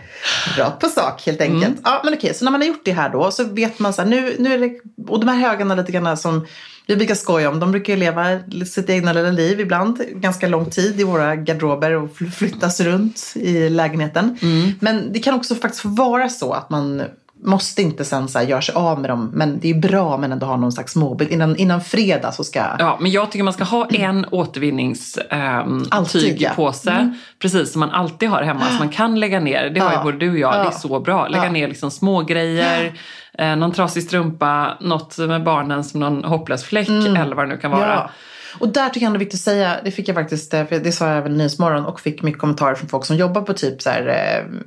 rakt 0.56 0.80
på 0.80 0.88
sak 0.88 1.22
helt 1.26 1.40
enkelt. 1.40 1.64
Mm. 1.64 1.80
Ja 1.84 2.00
men 2.04 2.14
okej, 2.14 2.34
så 2.34 2.44
när 2.44 2.52
man 2.52 2.60
har 2.60 2.68
gjort 2.68 2.84
det 2.84 2.92
här 2.92 3.08
då 3.10 3.30
så 3.30 3.44
vet 3.44 3.78
man 3.78 3.92
så 3.92 4.02
här, 4.02 4.08
nu, 4.08 4.36
nu 4.38 4.54
är 4.54 4.58
det, 4.58 4.70
och 5.08 5.20
de 5.20 5.28
här 5.28 5.36
högarna 5.48 5.74
lite 5.74 5.92
grann 5.92 6.16
som 6.16 6.46
vi 6.86 6.96
brukar 6.96 7.14
skoja 7.14 7.48
om, 7.50 7.60
de 7.60 7.70
brukar 7.72 7.92
ju 7.92 7.98
leva 7.98 8.40
sitt 8.66 8.90
egna 8.90 9.12
lilla 9.12 9.30
liv 9.30 9.60
ibland, 9.60 10.00
ganska 10.12 10.48
lång 10.48 10.70
tid 10.70 11.00
i 11.00 11.04
våra 11.04 11.36
garderober 11.36 11.90
och 11.92 12.16
fly- 12.16 12.30
flyttas 12.30 12.80
runt 12.80 13.32
i 13.34 13.68
lägenheten. 13.68 14.38
Mm. 14.42 14.72
Men 14.80 15.12
det 15.12 15.18
kan 15.18 15.34
också 15.34 15.54
faktiskt 15.54 15.84
vara 15.84 16.28
så 16.28 16.52
att 16.52 16.70
man 16.70 17.02
måste 17.44 17.82
inte 17.82 18.04
sen 18.04 18.28
så 18.28 18.38
här 18.38 18.46
göra 18.46 18.62
sig 18.62 18.74
av 18.74 19.00
med 19.00 19.10
dem, 19.10 19.30
men 19.34 19.58
det 19.60 19.70
är 19.70 19.74
bra 19.74 20.16
men 20.18 20.32
ändå 20.32 20.46
ha 20.46 20.56
någon 20.56 20.72
slags 20.72 20.96
målbild. 20.96 21.30
Innan, 21.30 21.56
innan 21.56 21.80
fredag 21.80 22.32
så 22.32 22.44
ska 22.44 22.58
Ja, 22.78 22.98
men 23.00 23.10
jag 23.10 23.30
tycker 23.32 23.44
man 23.44 23.52
ska 23.52 23.64
ha 23.64 23.86
en 23.86 24.26
återvinningspåse 24.30 25.86
Alltid, 25.90 26.36
ja. 26.40 26.50
påse 26.56 27.14
Precis, 27.38 27.72
som 27.72 27.80
man 27.80 27.90
alltid 27.90 28.28
har 28.28 28.42
hemma. 28.42 28.60
Som 28.66 28.78
man 28.78 28.88
kan 28.88 29.20
lägga 29.20 29.40
ner. 29.40 29.70
Det 29.70 29.80
har 29.80 29.90
ju 29.90 29.96
Ja. 29.96 30.02
både 30.02 30.18
du 30.18 30.30
och 30.30 30.38
jag. 30.38 30.52
Det 30.52 30.58
är 30.58 30.64
Ja. 30.64 30.70
så 30.70 31.00
bra. 31.00 31.28
Lägga 31.28 31.44
Ja. 31.44 31.50
ner 31.50 31.68
liksom 31.68 31.90
små 31.90 32.22
grejer, 32.22 32.92
eh, 33.38 33.56
någon 33.56 33.72
trasig 33.72 34.02
strumpa, 34.02 34.76
något 34.80 35.18
med 35.18 35.44
barnen 35.44 35.84
som 35.84 36.00
någon 36.00 36.24
hopplös 36.24 36.64
fläck 36.64 36.88
eller 36.88 37.34
vad 37.34 37.44
det 37.48 37.54
nu 37.54 37.60
kan 37.60 37.70
vara. 37.70 38.10
Mm. 38.56 38.68
Och 38.68 38.68
där 38.74 38.88
tycker 38.88 39.06
jag 39.06 39.12
det 39.12 39.16
är 39.16 39.18
viktigt 39.18 39.40
att 39.40 39.44
säga, 39.44 39.76
det 39.84 39.90
fick 39.90 40.08
jag 40.08 40.14
faktiskt, 40.16 40.54
eh, 40.54 40.66
för 40.66 40.78
det 40.78 40.92
sa 40.92 41.08
jag 41.08 41.18
även 41.18 41.32
i 41.32 41.36
Nyhetsmorgon 41.36 41.84
och 41.84 42.00
fick 42.00 42.22
mycket 42.22 42.40
kommentarer 42.40 42.74
från 42.74 42.88
folk 42.88 43.04
som 43.04 43.16
jobbar 43.16 43.42
på 43.42 43.52
typ 43.52 43.82
så 43.82 43.90
här, 43.90 44.06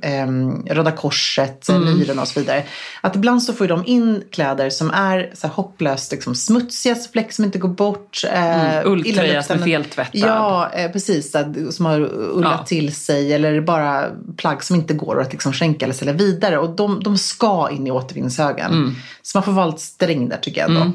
eh, 0.02 0.26
Röda 0.74 0.92
Korset, 0.92 1.68
mm. 1.68 1.98
Myrorna 1.98 2.22
och 2.22 2.28
så 2.28 2.40
vidare. 2.40 2.64
Att 3.00 3.16
ibland 3.16 3.42
så 3.42 3.52
får 3.52 3.68
de 3.68 3.86
in 3.86 4.22
kläder 4.32 4.70
som 4.70 4.90
är 4.90 5.30
så 5.34 5.46
här 5.46 5.54
hopplöst 5.54 6.12
liksom, 6.12 6.34
smutsiga, 6.34 6.94
fläck 7.12 7.32
som 7.32 7.44
inte 7.44 7.58
går 7.58 7.68
bort. 7.68 8.20
Eh, 8.32 8.70
Mm, 8.80 8.92
ulltröja 8.92 9.42
som 9.42 9.58
är 9.58 9.64
feltvättad. 9.64 10.20
Ja, 10.20 10.70
eh, 10.74 10.90
precis. 10.92 11.34
här, 11.34 11.70
Som 11.70 11.86
har 11.86 12.00
ullat 12.10 12.52
Ja. 12.58 12.64
till 12.66 12.94
sig 12.94 13.32
eller 13.32 13.60
bara 13.60 14.06
plagg 14.36 14.64
som 14.64 14.76
inte 14.76 14.94
går 14.94 15.20
att 15.20 15.32
liksom 15.32 15.52
skänka 15.52 15.84
eller 15.86 15.94
sälja 15.94 16.12
vidare. 16.14 16.58
Och 16.58 16.70
de, 16.70 17.02
de 17.02 17.18
ska 17.18 17.68
in 17.70 17.86
i 17.86 17.90
återvinningshögen. 17.90 18.72
Mm. 18.72 18.94
Så 19.22 19.38
man 19.38 19.42
får 19.44 19.52
vara 19.52 19.66
lite 19.66 19.78
sträng 19.78 20.28
där 20.28 20.36
tycker 20.36 20.60
jag 20.60 20.70
ändå. 20.70 20.92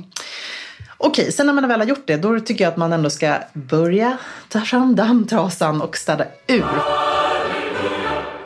Okej, 0.98 1.32
sen 1.32 1.46
när 1.46 1.54
man 1.54 1.68
väl 1.68 1.80
har 1.80 1.88
gjort 1.88 2.08
det, 2.08 2.18
då 2.18 2.40
tycker 2.40 2.64
jag 2.64 2.72
att 2.72 2.78
man 2.78 2.94
ändå 2.94 3.10
ska 3.10 3.38
börja 3.54 4.18
ta 4.50 4.62
fram 4.62 4.96
dammtrasan 4.96 5.82
och 5.82 5.98
städa 5.98 6.26
ur. 6.48 6.66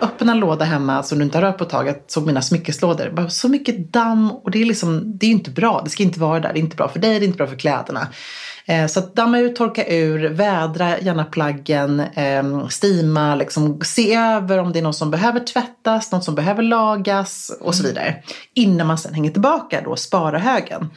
Öppna 0.02 0.32
en 0.32 0.40
låda 0.40 0.66
hemma 0.66 1.04
som 1.04 1.18
du 1.18 1.26
inte 1.26 1.38
har 1.38 1.42
rört 1.42 1.58
på 1.58 1.64
ett 1.64 1.70
tag, 1.70 1.94
såg 2.08 2.26
mina 2.26 2.42
smyckeslådor. 2.42 3.10
Bara 3.10 3.30
så 3.30 3.50
mycket 3.50 3.94
damm 3.94 4.32
och 4.32 4.52
det 4.52 4.62
är 4.62 4.66
liksom, 4.66 5.18
det 5.18 5.26
är 5.26 5.32
inte 5.32 5.52
bra. 5.52 5.82
Det 5.84 5.90
ska 5.90 6.04
inte 6.04 6.20
vara 6.20 6.40
där. 6.40 6.54
Det 6.54 6.60
är 6.60 6.62
inte 6.62 6.76
bra 6.76 6.88
för 6.88 7.00
dig, 7.00 7.20
det 7.20 7.26
är 7.26 7.28
inte 7.28 7.38
bra 7.38 7.48
för 7.48 7.56
kläderna. 7.56 8.08
Eh, 8.66 8.88
så 8.88 9.00
att 9.00 9.16
damma 9.16 9.40
ut, 9.40 9.56
torka 9.56 9.88
ur, 9.88 10.30
vädra 10.30 11.00
gärna 11.00 11.26
plaggen, 11.26 12.00
eh, 12.00 12.68
stima, 12.68 13.36
liksom, 13.36 13.82
se 13.82 14.16
över 14.16 14.58
om 14.58 14.74
det 14.74 14.80
är 14.80 14.84
något 14.84 14.96
som 14.96 15.12
behöver 15.12 15.40
tvättas, 15.40 16.12
något 16.12 16.24
som 16.24 16.36
behöver 16.36 16.64
lagas 16.64 17.52
och 17.62 17.76
så 17.76 17.84
vidare. 17.84 18.16
Innan 18.54 18.88
man 18.88 18.98
sen 18.98 19.14
hänger 19.14 19.32
tillbaka 19.32 19.82
då, 19.86 19.96
spara 19.96 20.40
högen. 20.40 20.90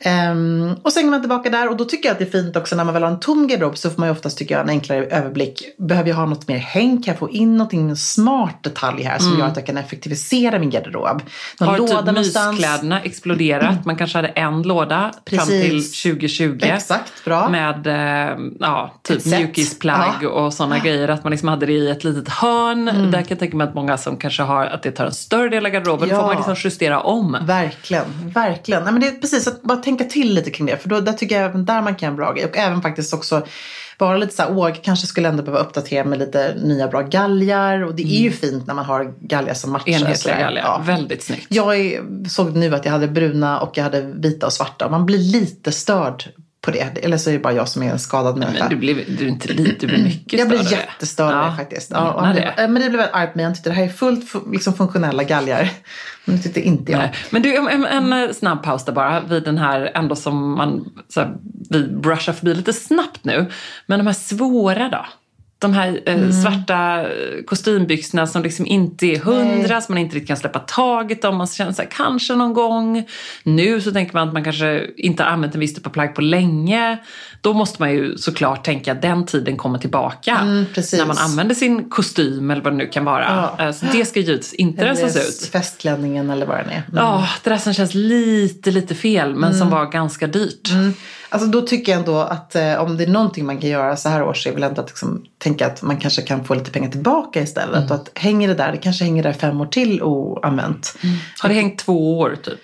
Ehm, 0.00 0.74
och 0.82 0.92
så 0.92 0.98
hänger 0.98 1.10
man 1.10 1.20
tillbaka 1.20 1.50
där 1.50 1.68
och 1.70 1.76
då 1.76 1.84
tycker 1.84 2.08
jag 2.08 2.12
att 2.12 2.18
det 2.18 2.24
är 2.24 2.42
fint 2.42 2.56
också 2.56 2.76
när 2.76 2.84
man 2.84 2.94
väl 2.94 3.02
har 3.02 3.10
en 3.10 3.20
tom 3.20 3.46
garderob 3.48 3.78
så 3.78 3.90
får 3.90 4.00
man 4.00 4.08
ju 4.08 4.12
oftast 4.12 4.38
tycker 4.38 4.54
jag 4.54 4.62
en 4.64 4.68
enklare 4.70 5.04
överblick. 5.06 5.62
Behöver 5.78 6.08
jag 6.08 6.16
ha 6.16 6.26
något 6.26 6.48
mer 6.48 6.56
häng? 6.58 7.02
Kan 7.02 7.12
jag 7.12 7.18
få 7.18 7.30
in 7.30 7.56
någonting 7.56 7.96
smart 7.96 8.62
detalj 8.62 9.02
här 9.02 9.18
som 9.18 9.38
gör 9.38 9.46
att 9.46 9.56
jag 9.56 9.66
kan 9.66 9.76
effektivisera 9.76 10.58
min 10.58 10.70
garderob? 10.70 11.22
Någon 11.60 11.68
Har 11.68 11.78
låda 11.78 11.96
typ 11.96 12.06
någonstans. 12.06 12.50
myskläderna 12.58 13.00
exploderat? 13.00 13.84
Man 13.84 13.96
kanske 13.96 14.18
hade 14.18 14.28
en 14.28 14.62
låda 14.62 15.12
fram 15.26 15.38
Precis. 15.38 16.02
till 16.02 16.12
2020. 16.12 16.58
Exakt, 16.62 17.24
bra. 17.24 17.48
Med 17.48 17.86
eh, 17.86 18.36
ja, 18.60 18.94
typ 19.02 19.24
mjukisplagg 19.26 20.12
Ja. 20.22 20.28
och 20.28 20.54
sådana 20.54 20.78
grejer. 20.78 21.08
Att 21.08 21.24
man 21.24 21.30
liksom 21.30 21.48
hade 21.48 21.66
det 21.66 21.72
i 21.72 21.90
ett 21.90 22.04
litet 22.04 22.28
hörn. 22.28 22.84
Där 22.84 23.12
kan 23.20 23.26
jag 23.28 23.38
tänka 23.38 23.56
mig 23.56 23.66
att 23.68 23.74
många 23.74 23.98
som 23.98 24.16
kanske 24.16 24.42
har 24.42 24.66
att 24.66 24.82
det 24.82 24.90
tar 24.90 25.06
en 25.06 25.12
större 25.14 25.48
del 25.48 25.66
av 25.66 25.72
garderoben. 25.72 26.08
Ja. 26.08 26.16
får 26.16 26.26
man 26.26 26.36
liksom 26.36 26.54
justera 26.58 27.00
om. 27.00 27.36
Verkligen, 27.42 28.04
verkligen. 28.34 28.82
Nej, 28.84 28.92
men 28.92 29.02
det 29.02 29.08
är 29.08 29.12
precis 29.20 29.46
att 29.48 29.62
bara 29.62 29.78
tänka 29.86 30.04
till 30.04 30.34
lite 30.34 30.50
kring 30.50 30.66
det. 30.66 30.76
För 30.76 30.88
då, 30.88 31.00
där 31.00 31.12
tycker 31.12 31.34
jag 31.40 31.44
även 31.44 31.64
där 31.64 31.82
man 31.82 31.94
kan 31.94 32.16
göra. 32.16 32.28
Och 32.28 32.56
även 32.56 32.82
faktiskt 32.82 33.14
också 33.14 33.46
vara 33.98 34.16
lite 34.16 34.34
så 34.34 34.42
här, 34.42 34.56
åh, 34.56 34.68
jag 34.68 34.84
kanske 34.84 35.06
skulle 35.06 35.28
ändå 35.28 35.42
behöva 35.42 35.64
uppdatera 35.64 36.04
med 36.04 36.18
lite 36.18 36.54
nya 36.64 36.88
bra 36.88 37.02
galgar. 37.02 37.84
Och 37.84 37.94
det 37.94 38.02
är 38.02 38.20
ju 38.20 38.30
fint 38.30 38.66
när 38.66 38.74
man 38.74 38.84
har 38.84 39.14
galgar 39.20 39.54
som 39.54 39.72
matchar. 39.72 39.92
Enhetliga 39.92 40.40
galgar. 40.40 40.62
Ja. 40.62 40.82
Väldigt 40.86 41.22
snyggt. 41.22 41.46
Jag 41.48 41.76
är, 41.76 42.02
såg 42.28 42.56
nu 42.56 42.74
att 42.74 42.84
jag 42.84 42.92
hade 42.92 43.08
bruna 43.08 43.60
och 43.60 43.78
jag 43.78 43.84
hade 43.84 44.00
vita 44.00 44.46
och 44.46 44.52
svarta. 44.52 44.88
Man 44.88 45.06
blir 45.06 45.18
lite 45.18 45.72
störd 45.72 46.24
på 46.60 46.70
det. 46.70 47.04
Eller 47.04 47.16
så 47.16 47.30
är 47.30 47.34
det 47.34 47.38
bara 47.40 47.52
jag 47.52 47.68
som 47.68 47.82
är 47.82 47.90
en 47.90 47.98
skadad 47.98 48.36
människa. 48.36 48.58
Men 48.58 48.70
du 48.70 48.76
blir, 48.76 49.04
du 49.18 49.24
är 49.24 49.28
inte 49.28 49.52
lite, 49.52 49.74
du 49.80 49.86
blir 49.86 50.04
mycket 50.04 50.38
jag 50.38 50.48
blir 50.48 50.72
jättestörd 50.72 51.50
det 51.50 51.56
faktiskt. 51.56 51.90
Ja, 51.94 52.32
det. 52.34 52.54
blev, 52.56 52.70
men 52.70 52.82
det 52.82 52.88
blev 52.88 52.92
väldigt 52.92 53.14
arg 53.14 53.26
på 53.26 53.38
mig. 53.38 53.44
Han 53.44 53.54
tyckte 53.54 53.70
det 53.70 53.76
här 53.76 53.84
är 53.84 53.88
fullt 53.88 54.32
fu- 54.32 54.52
liksom, 54.52 54.74
funktionella 54.74 55.22
galgar. 55.22 55.70
Men 56.24 56.36
det 56.36 56.42
tyckte 56.42 56.60
inte 56.60 56.92
jag. 56.92 56.98
Nej. 56.98 57.12
Men 57.30 57.42
du, 57.42 57.56
en, 57.56 57.84
en, 57.84 58.12
en 58.12 58.34
snabb 58.34 58.62
paus 58.62 58.84
där 58.84 58.92
bara 58.92 59.20
vid 59.20 59.42
den 59.42 59.58
här 59.58 59.90
ändå 59.94 60.16
som 60.16 60.52
man 60.52 60.92
så 61.08 61.20
här, 61.20 61.36
vi 61.70 61.82
brushar 61.88 62.32
förbi 62.32 62.54
lite 62.54 62.72
snabbt 62.72 63.24
nu. 63.24 63.50
Men 63.86 63.98
de 63.98 64.06
här 64.06 64.14
svåra 64.14 64.88
då? 64.88 65.06
De 65.58 65.72
här 65.72 66.00
eh, 66.06 66.14
Mm. 66.14 66.32
svarta 66.32 67.06
kostymbyxorna 67.46 68.26
som 68.26 68.42
liksom 68.42 68.66
inte 68.66 69.06
är 69.06 69.18
hundra, 69.18 69.80
som 69.80 69.94
man 69.94 70.02
inte 70.02 70.16
riktigt 70.16 70.28
kan 70.28 70.36
släppa 70.36 70.58
taget 70.58 71.24
om. 71.24 71.36
Man 71.36 71.46
känner 71.46 71.72
så 71.72 71.82
här, 71.82 71.88
kanske 71.92 72.34
någon 72.34 72.54
gång. 72.54 73.04
Nu 73.42 73.80
så 73.80 73.92
tänker 73.92 74.14
man 74.14 74.28
att 74.28 74.34
man 74.34 74.44
kanske 74.44 74.86
inte 74.96 75.22
har 75.22 75.30
använt 75.30 75.54
en 75.54 75.60
viss 75.60 75.74
typ 75.74 75.86
av 75.86 75.90
plagg 75.90 76.14
på 76.14 76.20
länge. 76.20 76.98
Då 77.40 77.52
måste 77.52 77.82
man 77.82 77.92
ju 77.92 78.16
såklart 78.18 78.64
tänka 78.64 78.92
att 78.92 79.02
den 79.02 79.26
tiden 79.26 79.56
kommer 79.56 79.78
tillbaka. 79.78 80.38
Mm, 80.42 80.64
när 80.92 81.06
man 81.06 81.18
använder 81.18 81.54
sin 81.54 81.90
kostym 81.90 82.50
eller 82.50 82.62
vad 82.62 82.72
det 82.72 82.76
nu 82.76 82.86
kan 82.86 83.04
vara. 83.04 83.52
Ja. 83.58 83.64
Eh, 83.66 83.72
Så 83.72 83.86
det 83.92 84.04
ska 84.04 84.20
givetvis 84.20 84.52
inte 84.54 84.84
rensas 84.84 85.16
ut. 85.44 85.48
festklänningen 85.52 86.30
eller 86.30 86.46
vad 86.46 86.56
den 86.58 86.68
är. 86.68 86.72
Mm. 86.72 86.84
Ja, 86.96 87.28
det 87.44 87.50
där 87.50 87.56
som 87.58 87.72
känns 87.74 87.94
lite, 87.94 88.70
lite 88.70 88.94
fel 88.94 89.34
men 89.34 89.54
som 89.54 89.70
var 89.70 89.86
ganska 89.90 90.26
dyrt. 90.26 90.68
Alltså 91.36 91.50
då 91.50 91.62
tycker 91.62 91.92
jag 91.92 91.98
ändå 91.98 92.18
att 92.18 92.56
eh, 92.56 92.74
om 92.74 92.96
det 92.96 93.04
är 93.04 93.08
någonting 93.08 93.46
man 93.46 93.58
kan 93.58 93.70
göra 93.70 93.96
så 93.96 94.08
här 94.08 94.22
års 94.22 94.42
så 94.42 94.48
är 94.48 94.52
väl 94.52 94.62
ändå 94.62 94.80
att 94.82 94.88
liksom, 94.88 95.24
tänka 95.38 95.66
att 95.66 95.82
man 95.82 95.96
kanske 95.96 96.22
kan 96.22 96.44
få 96.44 96.54
lite 96.54 96.70
pengar 96.70 96.90
tillbaka 96.90 97.42
istället. 97.42 97.76
Mm. 97.76 97.88
Och 97.88 97.94
att 97.94 98.10
hänger 98.14 98.48
det 98.48 98.54
där, 98.54 98.72
det 98.72 98.78
kanske 98.78 99.04
hänger 99.04 99.22
där 99.22 99.32
fem 99.32 99.60
år 99.60 99.66
till 99.66 100.02
oanvänt. 100.02 100.98
Har 101.38 101.48
det 101.48 101.54
hängt 101.54 101.78
två 101.78 102.18
år 102.18 102.36
typ? 102.42 102.58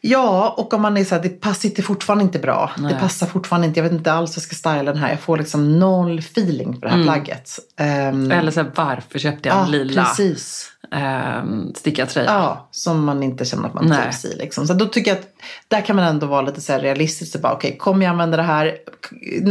Ja, 0.00 0.54
och 0.58 0.74
om 0.74 0.82
man 0.82 0.96
är 0.96 1.04
så 1.04 1.14
här, 1.14 1.22
det 1.22 1.28
passar 1.28 1.54
sitter 1.60 1.82
fortfarande 1.82 2.24
inte 2.24 2.38
bra. 2.38 2.70
Nej. 2.78 2.92
Det 2.92 3.00
passar 3.00 3.26
fortfarande 3.26 3.66
inte, 3.66 3.80
jag 3.80 3.84
vet 3.84 3.92
inte 3.92 4.12
alls 4.12 4.30
hur 4.36 4.40
jag 4.40 4.44
ska 4.44 4.54
styla 4.54 4.82
den 4.82 4.96
här. 4.96 5.10
Jag 5.10 5.20
får 5.20 5.38
liksom 5.38 5.78
noll 5.78 6.18
feeling 6.18 6.74
för 6.74 6.80
det 6.80 6.88
här 6.88 7.02
plagget. 7.02 7.50
Ehm, 7.76 8.30
Eller 8.30 8.50
så 8.50 8.60
här, 8.60 8.70
varför 8.74 9.18
köpte 9.18 9.48
jag 9.48 9.58
en 9.58 9.64
ja, 9.64 9.70
lila 9.70 10.04
precis. 10.04 10.70
ehm, 10.92 11.74
stickad 11.74 12.08
tröja? 12.08 12.30
Ja, 12.30 12.68
som 12.70 13.04
man 13.04 13.22
inte 13.22 13.44
känner 13.44 13.68
att 13.68 13.74
man 13.74 13.86
Nej. 13.86 14.02
trivs 14.02 14.24
i. 14.24 14.36
Liksom. 14.38 14.66
Så 14.66 14.74
då 14.74 14.86
tycker 14.86 15.10
jag 15.10 15.18
att 15.18 15.28
där 15.68 15.80
kan 15.80 15.96
man 15.96 16.04
ändå 16.04 16.26
vara 16.26 16.42
lite 16.42 16.60
så 16.60 16.72
här 16.72 16.80
realistisk. 16.80 17.36
Okej, 17.42 17.76
kommer 17.78 18.04
jag 18.04 18.10
använda 18.10 18.36
det 18.36 18.42
här? 18.42 18.76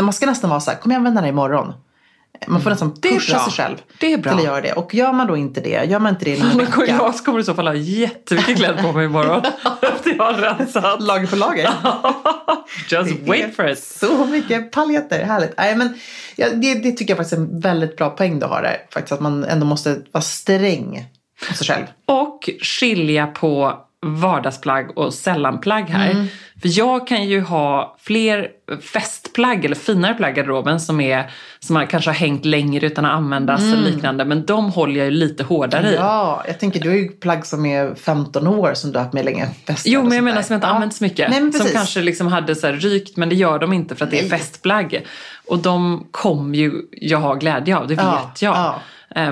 Man 0.02 0.14
ska 0.14 0.26
nästan 0.26 0.50
vara 0.50 0.60
så 0.60 0.72
här, 0.72 0.78
kommer 0.78 0.96
jag 0.96 1.00
använda 1.00 1.22
det 1.22 1.26
här 1.28 1.34
imorgon? 1.34 1.74
Man 2.48 2.62
får 2.62 2.70
nästan 2.70 2.88
Mm. 2.88 3.02
Pusha 3.20 3.40
sig 3.40 3.54
själv 3.54 3.78
Det 4.00 4.14
är 4.14 4.18
bra. 4.18 4.32
till 4.32 4.40
att 4.40 4.46
göra 4.46 4.62
det. 4.62 4.74
Och 4.74 4.94
gör 4.96 5.14
man 5.14 5.28
då 5.28 5.38
inte 5.38 5.62
det, 5.62 5.84
gör 5.86 6.00
man 6.00 6.14
inte 6.14 6.26
det 6.26 6.32
i 6.32 6.40
en 6.40 6.58
vecka. 6.58 6.86
jag 6.88 7.16
kommer 7.18 7.40
i 7.40 7.44
så 7.44 7.54
fall 7.54 7.68
ha 7.68 7.74
jättemycket 7.74 8.58
kläder 8.58 8.84
på 8.84 8.92
mig 8.92 9.06
imorgon. 9.06 9.42
Efter 9.82 10.16
jag 10.18 10.24
har 10.24 10.34
rensat. 10.34 11.02
Lager 11.04 11.28
på 11.28 11.36
lager. 11.36 11.70
Just 12.90 13.20
wait 13.28 13.56
for 13.56 13.68
it. 13.70 13.80
Så 13.84 14.26
mycket 14.26 14.72
paljetter, 14.72 15.24
härligt. 15.26 15.54
Nej, 15.58 15.76
men, 15.76 16.00
ja, 16.36 16.48
det, 16.50 16.74
det 16.74 16.92
tycker 16.92 17.12
jag 17.12 17.18
faktiskt 17.18 17.34
är 17.34 17.38
en 17.38 17.60
väldigt 17.60 17.98
bra 17.98 18.10
poäng 18.10 18.40
du 18.40 18.46
har 18.46 18.62
där. 18.62 18.78
Faktiskt 18.94 19.12
att 19.12 19.20
man 19.22 19.44
ändå 19.44 19.66
måste 19.66 20.02
vara 20.12 20.22
sträng 20.22 21.06
på 21.48 21.54
sig 21.54 21.68
själv. 21.68 21.86
Och 22.06 22.50
skilja 22.62 23.28
på 23.28 23.74
vardagsplagg 24.06 24.98
och 24.98 25.14
sällanplagg 25.14 25.90
här. 25.90 26.28
För 26.62 26.78
jag 26.80 27.08
kan 27.08 27.24
ju 27.28 27.42
ha 27.42 27.96
fler 28.00 28.48
festplagg 28.94 29.66
eller 29.66 29.76
finare 29.76 30.14
plagg 30.14 30.32
i 30.32 30.36
garderoben 30.36 30.80
som, 30.80 31.00
är, 31.02 31.32
som 31.60 31.74
man 31.74 31.88
kanske 31.88 32.10
har 32.10 32.16
hängt 32.16 32.46
längre 32.46 32.86
utan 32.88 33.06
att 33.06 33.12
användas 33.12 33.62
eller 33.62 33.92
liknande. 33.92 34.26
Men 34.26 34.46
de 34.46 34.72
håller 34.72 34.96
jag 34.98 35.06
ju 35.06 35.12
lite 35.12 35.44
hårdare 35.44 35.92
i. 35.92 35.96
Ja, 35.96 36.44
jag 36.48 36.60
tänker 36.60 36.80
du 36.80 36.90
har 36.90 36.96
ju 36.96 37.08
plagg 37.08 37.46
som 37.46 37.66
är 37.66 37.96
15 37.96 38.48
år 38.48 38.74
som 38.74 38.92
du 38.92 38.98
har 38.98 39.04
haft 39.04 39.14
med 39.14 39.26
länge. 39.26 39.48
Jo, 39.86 40.04
men 40.04 40.12
jag 40.12 40.24
menar 40.24 40.36
där. 40.36 40.44
som 40.44 40.54
jag 40.54 40.58
inte 40.58 40.68
Ja. 40.68 40.74
använt 40.74 40.96
så 40.96 41.04
mycket. 41.04 41.30
Nej, 41.30 41.54
som 41.54 41.68
kanske 41.68 42.02
liksom 42.02 42.28
hade 42.28 42.56
så 42.56 42.68
här 42.68 42.74
rykt, 42.74 43.18
men 43.18 43.30
det 43.30 43.36
gör 43.36 43.60
de 43.60 43.74
inte 43.74 43.96
för 43.96 44.06
att 44.06 44.12
det 44.12 44.20
är 44.20 44.30
Nej. 44.30 44.40
festplagg. 44.40 45.06
Och 45.48 45.58
de 45.60 46.08
kommer 46.12 46.58
ju 46.58 46.72
jag 46.92 47.20
ha 47.20 47.34
glädje 47.34 47.78
av, 47.78 47.88
det 47.88 47.96
vet 47.96 48.04
Ja, 48.06 48.32
jag. 48.42 48.56
ja. 48.56 48.80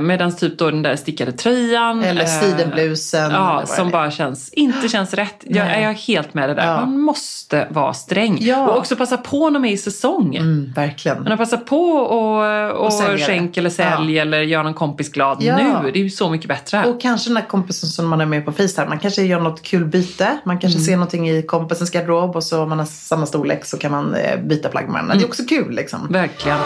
Medan 0.01 0.35
typ 0.35 0.57
då 0.57 0.71
den 0.71 0.81
där 0.81 0.95
stickade 0.95 1.31
tröjan. 1.31 2.03
Eller 2.03 2.21
eh, 2.21 2.27
sidenblusen. 2.27 3.25
eller 3.25 3.35
Ja, 3.35 3.63
som 3.65 3.85
det 3.87 3.91
bara 3.91 4.11
känns, 4.11 4.49
inte 4.49 4.89
känns 4.89 5.13
rätt. 5.13 5.43
Jag 5.43 5.65
Nej. 5.65 5.75
är 5.83 5.87
jag 5.87 5.93
helt 5.93 6.33
med 6.33 6.49
det 6.49 6.53
där. 6.55 6.67
Ja. 6.67 6.79
Man 6.79 6.99
måste 6.99 7.67
vara 7.69 7.93
sträng. 7.93 8.37
Ja. 8.41 8.67
Och 8.67 8.77
också 8.77 8.95
passa 8.95 9.17
på 9.17 9.49
när 9.49 9.59
de 9.59 9.65
är 9.65 9.71
i 9.73 9.77
säsong. 9.77 10.35
Mm, 10.35 10.73
verkligen. 10.75 11.27
Att 11.31 11.37
passa 11.37 11.57
på 11.57 11.81
och, 11.91 12.75
och, 12.79 12.85
Och 12.85 13.19
skänk 13.19 13.57
eller 13.57 13.69
sälj 13.69 14.13
Ja. 14.15 14.21
eller 14.21 14.41
göra 14.41 14.63
någon 14.63 14.73
kompis 14.73 15.11
glad 15.11 15.39
nu. 15.39 15.45
Det 15.93 15.99
är 15.99 16.03
ju 16.03 16.09
så 16.09 16.29
mycket 16.29 16.47
bättre. 16.47 16.83
Och 16.85 17.01
kanske 17.01 17.29
den 17.29 17.37
här 17.37 17.45
kompisen 17.45 17.89
som 17.89 18.07
man 18.07 18.21
är 18.21 18.25
med 18.25 18.45
på 18.45 18.51
Facetime. 18.51 18.87
Man 18.87 18.99
kanske 18.99 19.21
gör 19.23 19.39
något 19.39 19.61
kul 19.61 19.85
byte. 19.85 20.37
Man 20.45 20.59
kanske 20.59 20.77
Mm. 20.77 20.85
ser 20.85 20.93
någonting 20.95 21.29
i 21.29 21.41
kompisens 21.43 21.91
garderob 21.91 22.35
och 22.35 22.43
så 22.43 22.63
om 22.63 22.69
man 22.69 22.79
har 22.79 22.85
samma 22.85 23.25
storlek 23.25 23.65
så 23.65 23.77
kan 23.77 23.91
man 23.91 24.15
eh, 24.15 24.39
byta 24.39 24.69
plagg 24.69 24.89
med. 24.89 24.99
Mm. 25.03 25.17
Det 25.17 25.23
är 25.23 25.27
också 25.27 25.43
kul 25.43 25.71
liksom. 25.75 26.07
Verkligen. 26.09 26.57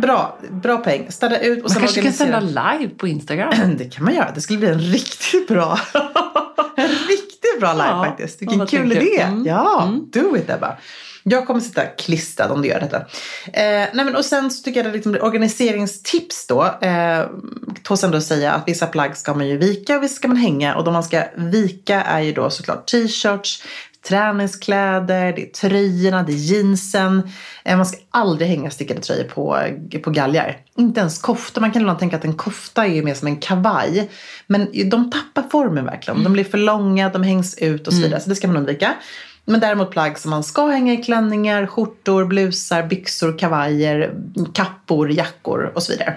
Bra, 0.00 0.38
bra 0.50 0.76
poäng. 0.78 1.06
Städa 1.10 1.40
ut 1.40 1.58
och 1.58 1.62
Man 1.62 1.70
sen 1.70 1.80
kanske 1.80 2.00
kan 2.00 2.06
organisera. 2.08 2.40
sända 2.40 2.72
live 2.78 2.94
på 2.94 3.08
Instagram. 3.08 3.52
Det 3.78 3.84
kan 3.94 4.04
man 4.04 4.14
göra. 4.14 4.30
Det 4.34 4.40
skulle 4.40 4.58
bli 4.58 4.68
en 4.68 4.78
riktigt 4.80 5.48
bra, 5.48 5.78
en 6.76 6.88
riktigt 6.88 7.60
bra 7.60 7.72
live 7.72 7.84
Ja. 7.88 8.04
faktiskt. 8.04 8.42
Vilken 8.42 8.66
kul 8.66 8.92
idé. 8.92 9.20
Mm. 9.20 9.46
Ja, 9.46 9.92
do 10.12 10.36
it 10.36 10.50
Ebba. 10.50 10.76
Jag 11.22 11.46
kommer 11.46 11.60
sitta 11.60 11.84
klistrad 11.84 12.50
om 12.50 12.62
du 12.62 12.68
gör 12.68 12.80
detta. 12.80 12.96
Eh, 12.96 13.88
nej 13.92 14.04
men, 14.04 14.16
och 14.16 14.24
sen 14.24 14.50
så 14.50 14.62
tycker 14.62 14.80
jag 14.84 14.92
det 14.92 14.96
liksom 14.96 15.16
organiseringstips 15.20 16.46
då. 16.46 16.64
Eh, 16.80 17.26
tås 17.82 18.04
ändå 18.04 18.20
säga 18.20 18.52
att 18.52 18.68
vissa 18.68 18.86
plagg 18.86 19.16
ska 19.16 19.34
man 19.34 19.48
ju 19.48 19.56
vika 19.56 19.96
och 19.96 20.02
vissa 20.02 20.14
ska 20.14 20.28
man 20.28 20.36
hänga. 20.36 20.74
Och 20.76 20.84
de 20.84 20.92
man 20.92 21.02
ska 21.04 21.22
vika 21.36 22.02
är 22.02 22.20
ju 22.20 22.32
då 22.32 22.50
såklart 22.50 22.86
t-shirts, 22.86 23.62
träningskläder, 24.02 25.32
det 25.32 25.42
är 25.42 25.46
tröjorna, 25.46 26.22
det 26.22 26.32
är 26.32 26.36
jeansen. 26.36 27.30
Eh, 27.64 27.76
man 27.76 27.86
ska 27.86 27.98
aldrig 28.10 28.48
hänga 28.48 28.70
stickade 28.70 29.00
tröjor 29.00 29.24
på, 29.24 29.58
på 30.02 30.10
galgar. 30.10 30.56
Inte 30.76 31.00
ens 31.00 31.18
kofta. 31.18 31.60
Man 31.60 31.70
kan 31.70 31.82
ibland 31.82 31.98
tänka 31.98 32.16
att 32.16 32.24
en 32.24 32.36
kofta 32.36 32.86
är 32.86 33.02
mer 33.02 33.14
som 33.14 33.28
en 33.28 33.36
kavaj. 33.36 34.10
Men 34.46 34.68
de 34.90 35.10
tappar 35.10 35.50
formen 35.50 35.84
verkligen. 35.84 36.24
De 36.24 36.32
blir 36.32 36.44
för 36.44 36.58
långa, 36.58 37.08
de 37.08 37.22
hängs 37.22 37.58
ut 37.58 37.86
och 37.86 37.92
så 37.92 38.02
vidare. 38.02 38.20
Så 38.20 38.28
det 38.28 38.34
ska 38.34 38.46
man 38.46 38.56
undvika. 38.56 38.94
Men 39.44 39.60
däremot 39.60 39.90
plagg 39.90 40.18
som 40.18 40.30
man 40.30 40.44
ska 40.44 40.66
hänga 40.66 40.92
i 40.92 40.96
klänningar, 40.96 41.66
skjortor, 41.66 42.24
blusar, 42.24 42.82
byxor, 42.82 43.38
kavajer, 43.38 44.14
kappor, 44.54 45.10
jackor 45.10 45.72
och 45.74 45.82
så 45.82 45.92
vidare. 45.92 46.16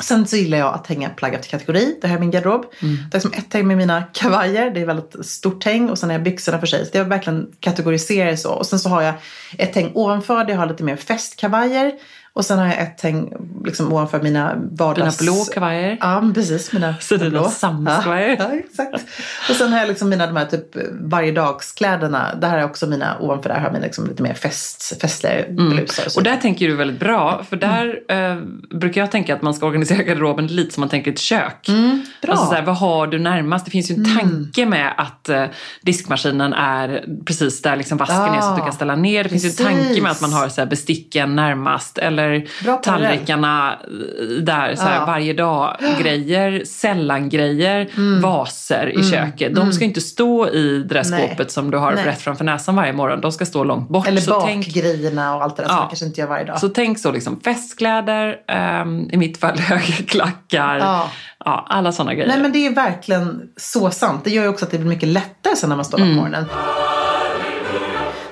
Sen 0.00 0.26
så 0.26 0.36
gillar 0.36 0.58
jag 0.58 0.74
att 0.74 0.86
hänga 0.86 1.08
plagg 1.08 1.34
efter 1.34 1.48
kategori. 1.50 1.98
Det 2.00 2.08
här 2.08 2.16
är 2.16 2.20
min 2.20 2.30
garderob. 2.30 2.66
Det 3.10 3.16
är 3.16 3.20
som 3.20 3.32
ett 3.32 3.54
häng 3.54 3.66
med 3.66 3.76
mina 3.76 4.02
kavajer. 4.02 4.70
Det 4.70 4.80
är 4.80 4.86
väldigt 4.86 5.26
stort 5.26 5.64
häng. 5.64 5.90
Och 5.90 5.98
sen 5.98 6.08
har 6.08 6.14
jag 6.14 6.22
byxorna 6.22 6.58
för 6.58 6.66
sig. 6.66 6.86
Så 6.86 6.96
jag 6.96 7.04
verkligen 7.04 7.46
kategoriserar 7.60 8.36
så. 8.36 8.52
Och 8.52 8.66
sen 8.66 8.78
så 8.78 8.88
har 8.88 9.02
jag 9.02 9.14
ett 9.58 9.74
häng 9.74 9.90
ovanför. 9.94 10.48
jag 10.48 10.56
har 10.56 10.66
lite 10.66 10.84
mer 10.84 10.96
festkavajer. 10.96 11.92
Och 12.34 12.44
sen 12.44 12.58
har 12.58 12.66
jag 12.66 12.80
ett 12.80 13.00
häng 13.00 13.32
liksom 13.64 13.92
ovanför 13.92 14.22
mina 14.22 14.54
Dina 14.54 14.68
vardags... 14.72 15.18
blå 15.18 15.44
kavajer. 15.54 15.98
Ja, 16.00 16.30
precis. 16.34 16.72
Mina 16.72 16.94
Så 17.00 17.16
dina 17.16 17.30
blå. 17.30 17.50
sammetskavajer. 17.50 18.36
Ja, 18.38 18.44
ja, 18.52 18.58
exakt. 18.58 19.04
Och 19.50 19.56
sen 19.56 19.72
har 19.72 19.78
jag 19.78 19.88
liksom 19.88 20.08
mina 20.08 20.26
de 20.26 20.36
här 20.36 20.44
typ 20.46 20.76
varje 21.00 21.32
dagskläderna. 21.32 22.34
Där 22.34 22.48
har 22.48 22.58
jag 22.58 22.70
också 22.70 22.86
mina, 22.86 23.18
ovanför 23.20 23.48
där 23.48 23.56
har 23.56 23.62
jag 23.62 23.72
mina 23.72 23.84
liksom 23.84 24.06
lite 24.06 24.22
mer 24.22 24.34
fest, 24.34 25.00
festliga 25.00 25.44
blusar. 25.48 26.08
så. 26.08 26.20
Och 26.20 26.24
där 26.24 26.36
tänker 26.36 26.68
du 26.68 26.76
väldigt 26.76 27.00
bra, 27.00 27.44
för 27.48 27.56
där 27.56 28.00
eh, 28.08 28.36
brukar 28.78 29.00
jag 29.00 29.10
tänka 29.10 29.34
att 29.34 29.42
man 29.42 29.54
ska 29.54 29.66
organisera 29.66 30.02
garderoben 30.02 30.46
lite 30.46 30.74
som 30.74 30.80
man 30.80 30.88
tänker 30.88 31.12
ett 31.12 31.18
kök. 31.18 31.68
Mm, 31.68 32.02
bra. 32.22 32.32
Alltså 32.32 32.46
så 32.46 32.52
här, 32.54 32.62
vad 32.62 32.76
har 32.76 33.06
du 33.06 33.18
närmast? 33.18 33.64
Det 33.64 33.70
finns 33.70 33.90
ju 33.90 33.94
en 33.94 34.18
tanke 34.18 34.66
med 34.66 34.94
att 34.96 35.28
eh, 35.28 35.44
diskmaskinen 35.82 36.52
är 36.52 37.04
precis 37.24 37.62
där 37.62 37.76
liksom 37.76 37.98
vasken 37.98 38.34
är 38.34 38.40
så 38.40 38.48
att 38.48 38.56
du 38.56 38.62
kan 38.62 38.72
ställa 38.72 38.96
ner. 38.96 39.22
Det 39.22 39.28
finns 39.30 39.44
ju 39.44 39.66
en 39.66 39.74
tanke 39.76 40.02
med 40.02 40.10
att 40.10 40.20
man 40.20 40.32
har 40.32 40.48
så 40.48 40.60
här, 40.60 40.68
besticken 40.68 41.36
närmast 41.36 41.98
eller 41.98 42.21
eller 42.24 42.76
tallrikarna 42.82 43.78
där 44.42 44.74
så 44.74 44.82
här, 44.82 44.96
Ja. 44.98 45.04
varje 45.06 45.32
dag. 45.32 45.76
Grejer, 46.00 46.62
sällan-grejer, 46.64 47.88
vaser 48.20 48.98
i 49.00 49.10
köket. 49.10 49.54
De 49.54 49.72
ska 49.72 49.84
inte 49.84 50.00
stå 50.00 50.48
i 50.48 50.78
det 50.88 50.94
där 50.94 51.04
Nej. 51.10 51.28
skåpet 51.28 51.50
som 51.50 51.70
du 51.70 51.78
har 51.78 51.92
Nej. 51.92 52.04
rätt 52.04 52.20
framför 52.20 52.44
näsan 52.44 52.76
varje 52.76 52.92
morgon. 52.92 53.20
De 53.20 53.32
ska 53.32 53.46
stå 53.46 53.64
långt 53.64 53.88
bort. 53.88 54.06
Eller 54.08 54.20
så 54.20 54.40
tänk, 54.40 54.66
bakgrejerna 54.66 55.36
och 55.36 55.42
allt 55.42 55.56
det 55.56 55.62
där 55.62 55.68
som 55.68 55.76
Ja. 55.76 55.80
man 55.80 55.88
kanske 55.88 56.04
inte 56.06 56.20
gör 56.20 56.28
varje 56.28 56.44
dag. 56.44 56.58
så 56.60 56.68
tänk 56.68 56.98
så 56.98 57.12
liksom 57.12 57.40
festkläder, 57.40 58.36
ehm, 58.48 59.10
i 59.12 59.16
mitt 59.16 59.38
fall 59.38 59.58
högerklackar, 59.58 60.78
Ja. 60.78 61.08
ja, 61.44 61.66
alla 61.68 61.92
sådana 61.92 62.14
grejer. 62.14 62.28
Nej 62.28 62.40
men 62.40 62.52
det 62.52 62.66
är 62.66 62.74
verkligen 62.74 63.42
så 63.56 63.90
sant. 63.90 64.24
Det 64.24 64.30
gör 64.30 64.42
ju 64.42 64.48
också 64.48 64.64
att 64.64 64.70
det 64.70 64.78
blir 64.78 64.88
mycket 64.88 65.08
lättare 65.08 65.56
sen 65.56 65.68
när 65.68 65.76
man 65.76 65.84
står 65.84 65.98
upp 66.00 66.04
på 66.04 66.10
morgonen. 66.12 66.44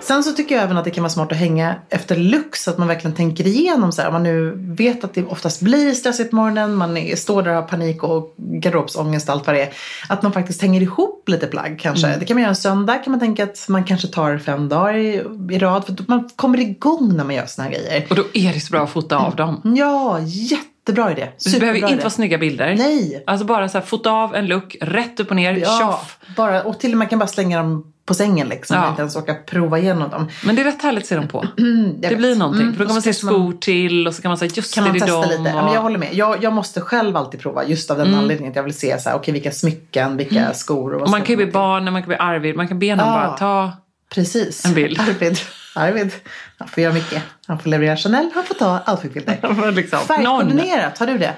Sen 0.01 0.22
så 0.24 0.32
tycker 0.32 0.55
jag 0.55 0.64
även 0.64 0.76
att 0.76 0.84
det 0.84 0.90
kan 0.90 1.03
vara 1.03 1.11
smart 1.11 1.32
att 1.32 1.38
hänga 1.38 1.74
efter 1.88 2.30
så 2.57 2.70
att 2.70 2.78
man 2.78 2.88
verkligen 2.88 3.16
tänker 3.16 3.46
igenom 3.46 3.92
så 3.92 4.03
här. 4.03 4.09
Om 4.09 4.12
man 4.12 4.22
nu 4.22 4.53
vet 4.57 5.05
att 5.05 5.14
det 5.14 5.24
oftast 5.24 5.61
blir 5.61 5.92
stressigt 5.92 6.30
på 6.30 6.36
morgonen, 6.36 6.74
man 6.74 6.96
är, 6.96 7.16
står 7.16 7.42
där 7.42 7.51
och 7.51 7.57
har 7.57 7.62
panik 7.62 8.03
och 8.03 8.34
garderobsångest 8.36 9.28
och 9.28 9.34
allt 9.34 9.46
vad 9.46 9.57
det 9.57 9.62
är. 9.62 9.72
Att 10.09 10.22
man 10.22 10.32
faktiskt 10.32 10.62
hänger 10.62 10.80
ihop 10.80 11.28
lite 11.28 11.46
plagg 11.46 11.78
kanske. 11.80 12.16
Det 12.18 12.24
kan 12.24 12.34
man 12.34 12.42
göra 12.42 12.51
en 12.51 12.57
söndag 12.57 12.94
kan 12.98 13.11
man 13.11 13.20
tänka 13.20 13.44
att 13.44 13.68
man 13.68 13.84
kanske 13.84 14.09
tar 14.09 14.38
fem 14.38 14.68
dagar 14.68 14.94
i, 14.94 15.24
i 15.51 15.59
rad. 15.59 15.84
För 15.86 15.96
man 16.09 16.30
kommer 16.36 16.61
igång 16.61 17.16
när 17.16 17.24
man 17.24 17.34
gör 17.34 17.46
såna 17.46 17.68
här 17.68 17.74
grejer. 17.74 18.07
Och 18.11 18.16
då 18.16 18.24
är 18.34 18.53
det 18.53 18.61
så 18.61 18.72
bra 18.72 18.82
att 18.82 18.90
fota 18.90 19.16
av 19.18 19.36
dem. 19.36 19.61
Ja, 19.76 20.18
jättebra 20.20 21.12
idé. 21.12 21.28
Det 21.44 21.61
behöver 21.61 21.78
Superbra 21.78 21.90
inte 21.90 22.05
vara 22.05 22.11
snygga 22.11 22.38
bilder. 22.38 22.74
Nej. 22.78 23.24
Alltså 23.26 23.46
bara 23.46 23.68
så 23.68 23.78
här, 23.78 23.84
fota 23.84 24.11
av 24.11 24.34
en 24.34 24.46
look, 24.46 24.76
rätt 24.80 25.20
upp 25.20 25.30
och 25.30 25.36
ner, 25.36 25.53
Ja, 25.55 25.78
tjoff. 25.80 26.18
bara, 26.36 26.62
och 26.62 26.80
till 26.80 26.92
och 26.92 26.98
med 26.98 26.98
man 26.98 27.09
kan 27.09 27.18
bara 27.18 27.26
slänga 27.26 27.59
dem 27.59 27.89
på 28.07 28.14
sängen 28.14 28.48
liksom. 28.48 28.76
Ja. 28.76 28.88
Inte 28.90 29.03
ens 29.03 29.16
åka 29.16 29.34
prova 29.34 29.78
igenom 29.78 30.11
dem. 30.11 30.28
Men 30.44 30.57
det 30.57 30.62
är 30.62 30.64
rätt 30.64 30.82
härligt 30.82 31.03
att 31.03 31.09
se 31.09 31.16
dem 31.16 31.28
på. 31.28 31.46
det 31.96 32.09
vet. 32.09 32.18
blir 32.18 32.36
någonting. 32.36 32.62
Mm, 32.62 32.74
För 32.74 32.78
då 32.78 32.84
kan 32.84 32.90
och 32.90 32.94
man 32.94 33.03
se 33.03 33.07
kanske 33.09 33.26
man- 33.26 33.34
skor 33.34 33.53
till 33.61 34.07
och 34.07 34.14
så 34.14 34.22
kan 34.22 34.28
man 34.28 34.38
säga 34.38 34.51
just 34.55 34.74
Kan 34.74 34.84
det, 34.84 34.90
man 34.90 34.98
testa 35.01 35.20
dem. 35.20 35.30
lite? 35.30 35.42
Ja, 35.51 35.59
och- 35.59 35.64
men 35.64 35.74
jag 35.74 35.80
håller 35.80 35.98
med. 35.98 36.09
Jag, 36.14 36.42
jag 36.44 36.53
måste 36.53 36.80
själv 36.80 37.16
alltid 37.16 37.40
prova 37.40 37.64
just 37.64 37.90
av 37.90 37.96
den 37.98 38.14
anledningen 38.14 38.51
att 38.53 38.57
jag 38.57 38.62
vill 38.62 38.78
se 38.78 39.01
så 39.01 39.09
här, 39.09 39.16
okej, 39.16 39.32
vilka 39.34 39.53
smycken, 39.53 40.16
vilka 40.16 40.55
skor 40.55 40.94
och 40.94 41.03
Och 41.03 41.11
man 41.11 41.20
kan 41.22 41.28
ju 41.30 41.36
bli 41.36 41.44
man- 41.46 41.53
barn, 41.53 41.84
man 41.92 42.03
kan 42.03 42.09
bli 42.09 42.16
Arvid, 42.16 42.57
man 42.57 42.68
kan 42.68 42.78
be 42.78 42.94
någon 42.96 43.07
Ja. 43.07 43.12
bara 43.14 43.36
ta... 43.36 43.72
Precis. 44.14 44.64
En 44.64 44.74
bild. 44.74 45.01
Arvid. 45.01 45.38
Arvid. 45.74 46.11
Han 46.59 46.68
får 46.68 46.82
göra 46.82 46.92
mycket. 46.94 47.22
Han 47.46 47.59
får 47.59 47.70
leverera 47.70 47.96
Chanel, 47.96 48.30
han 48.34 48.44
får 48.44 48.55
ta 48.55 48.80
outfitbilder. 48.92 49.72
liksom, 49.76 49.98
Färgkoordinerat, 50.01 50.98
har 50.98 51.07
du 51.07 51.18
det? 51.18 51.34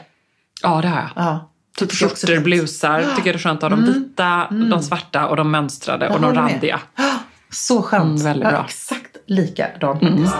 Ja, 0.62 0.80
det 0.82 0.88
har 0.88 0.96
jag. 1.00 1.10
Ja. 1.16 1.48
Typ 1.76 1.92
skjortor, 1.92 2.40
blusar. 2.40 3.04
Tycker 3.16 3.32
det 3.32 3.36
är 3.36 3.38
skönt 3.38 3.62
att 3.62 3.70
ha 3.70 3.76
de 3.78 3.84
vita, 3.92 4.46
de 4.70 4.82
svarta 4.82 5.26
och 5.26 5.36
de 5.36 5.50
mönstrade 5.50 6.08
och 6.08 6.20
de 6.20 6.34
randiga. 6.34 6.80
Så 7.50 7.82
skönt. 7.82 8.04
Mm, 8.20 8.24
väldigt 8.24 8.44
Ja, 8.44 8.50
bra. 8.50 8.64
exakt 8.68 9.16
likadant 9.26 10.00
faktiskt. 10.02 10.34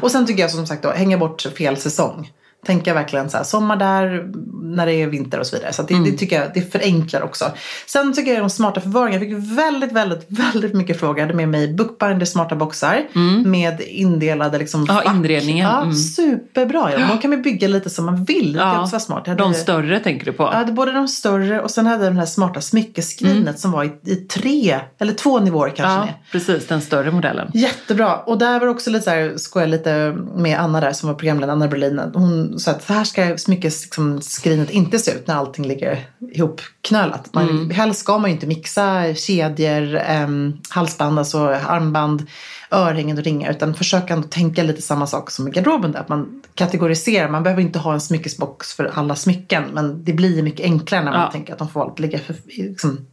Och 0.00 0.10
sen 0.10 0.26
tycker 0.26 0.42
jag 0.42 0.50
som 0.50 0.66
sagt 0.66 0.82
då, 0.82 0.90
hänga 0.90 1.18
bort 1.18 1.42
fel 1.58 1.76
säsong. 1.76 2.30
Tänka 2.66 2.94
verkligen 2.94 3.30
så 3.30 3.36
här, 3.36 3.44
sommar 3.44 3.76
där, 3.76 4.30
när 4.62 4.86
det 4.86 4.92
är 4.94 5.06
vinter 5.06 5.40
och 5.40 5.46
så 5.46 5.56
vidare. 5.56 5.72
Så 5.72 5.82
det, 5.82 5.94
Mm. 5.94 6.10
det 6.10 6.16
tycker 6.18 6.40
jag, 6.40 6.50
det 6.54 6.72
förenklar 6.72 7.22
också. 7.22 7.44
Sen 7.86 8.12
tycker 8.12 8.32
jag 8.34 8.42
de 8.42 8.50
smarta 8.50 8.80
förvaringar. 8.80 9.20
Jag 9.20 9.28
fick 9.42 9.58
väldigt, 9.58 9.92
väldigt, 9.92 10.26
väldigt 10.28 10.74
mycket 10.74 11.00
frågor. 11.00 11.18
Jag 11.18 11.26
hade 11.26 11.36
med 11.36 11.48
mig 11.48 11.74
Bookbinder 11.74 12.26
smarta 12.26 12.56
boxar. 12.56 13.02
Med 13.44 13.80
indelade 13.80 14.58
liksom 14.58 14.80
Mm. 14.82 14.96
Ja, 14.96 15.02
fack. 15.02 15.14
inredningen. 15.16 15.66
Ja, 15.68 15.82
Mm. 15.82 15.94
superbra. 15.94 16.92
Ja. 16.92 16.98
De 17.08 17.18
kan 17.18 17.30
man 17.30 17.42
bygga 17.42 17.68
lite 17.68 17.90
som 17.90 18.06
man 18.06 18.24
vill. 18.24 18.52
Det 18.52 18.60
också 18.80 18.92
vara 18.92 19.00
smart. 19.00 19.26
Hade- 19.26 19.42
de 19.42 19.54
större 19.54 19.98
tänker 20.00 20.24
du 20.26 20.32
på. 20.32 20.46
hade 20.46 20.72
både 20.72 20.92
de 20.92 21.08
större 21.08 21.60
och 21.60 21.70
sen 21.70 21.86
hade 21.86 22.04
jag 22.04 22.12
den 22.12 22.18
här 22.18 22.26
smarta 22.26 22.60
smyckeskrinet 22.60 23.58
som 23.58 23.72
var 23.72 23.84
i, 23.84 23.92
i 24.06 24.16
tre 24.16 24.80
eller 24.98 25.12
två 25.12 25.40
nivåer 25.40 25.68
kanske. 25.68 25.84
Mm. 25.96 26.06
Ja, 26.06 26.14
precis. 26.32 26.66
Den 26.66 26.80
större 26.80 27.10
modellen. 27.10 27.50
Jättebra. 27.54 28.16
Och 28.16 28.38
där 28.38 28.58
var 28.60 28.66
det 28.66 28.72
också 28.72 28.90
lite 28.90 29.04
så 29.04 29.10
här, 29.10 29.32
skoja 29.36 29.66
lite 29.66 30.16
med 30.36 30.58
Anna 30.60 30.80
där 30.80 30.92
som 30.92 31.08
var 31.08 31.14
programledare, 31.14 31.52
Anna 31.52 31.68
Berlin. 31.68 32.00
Hon 32.14 32.51
sa 32.58 32.70
att 32.70 32.84
så 32.84 32.92
här 32.92 33.04
ska 33.04 33.38
smyckeskrinet 33.38 34.70
inte 34.70 34.98
se 34.98 35.10
ut 35.12 35.26
när 35.26 35.34
allting 35.34 35.66
ligger 35.66 36.06
ihopknölat. 36.32 37.34
Man, 37.34 37.48
Mm. 37.48 37.70
Helst 37.70 38.00
ska 38.00 38.18
man 38.18 38.30
ju 38.30 38.34
inte 38.34 38.46
mixa 38.46 39.14
kedjor, 39.14 39.96
em, 39.96 40.58
halsband, 40.68 41.18
alltså 41.18 41.38
armband, 41.66 42.26
örhängen 42.70 43.18
och 43.18 43.24
ringar. 43.24 43.50
Utan 43.50 43.74
försöka 43.74 44.14
ändå 44.14 44.28
tänka 44.28 44.62
lite 44.62 44.82
samma 44.82 45.06
sak 45.06 45.30
som 45.30 45.48
i 45.48 45.50
garderoben 45.50 45.92
där. 45.92 46.00
Att 46.00 46.08
man 46.08 46.42
kategoriserar. 46.54 47.28
Man 47.28 47.42
behöver 47.42 47.62
inte 47.62 47.78
ha 47.78 47.92
en 47.94 48.00
smyckesbox 48.00 48.74
för 48.74 48.90
alla 48.94 49.16
smycken. 49.16 49.64
Men 49.72 50.04
det 50.04 50.12
blir 50.12 50.42
mycket 50.42 50.64
enklare 50.64 51.04
när 51.04 51.12
man 51.12 51.20
Ja. 51.20 51.30
tänker 51.32 51.52
att 51.52 51.58
de 51.58 51.68
får 51.68 51.94
ligga 51.96 52.18
för, 52.18 52.34
liksom, 52.46 53.06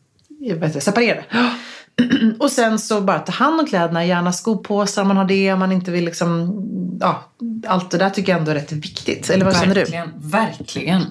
separerade. 0.79 1.23
Och 2.39 2.51
sen 2.51 2.79
så 2.79 3.01
bara 3.01 3.19
ta 3.19 3.31
hand 3.31 3.59
om 3.59 3.67
kläderna, 3.67 4.05
gärna 4.05 4.33
skopåsar 4.33 5.01
om 5.01 5.07
man 5.07 5.17
har 5.17 5.25
det, 5.25 5.53
om 5.53 5.59
man 5.59 5.71
inte 5.71 5.91
vill 5.91 6.05
liksom, 6.05 6.61
ja, 6.99 7.23
allt 7.67 7.91
det 7.91 7.97
där 7.97 8.09
tycker 8.09 8.31
jag 8.31 8.39
ändå 8.39 8.51
är 8.51 8.55
rätt 8.55 8.71
viktigt. 8.71 9.29
Eller 9.29 9.45
vad 9.45 9.57
känner 9.57 9.75
du? 9.75 9.81
verkligen, 9.81 10.09
verkligen. 10.17 11.05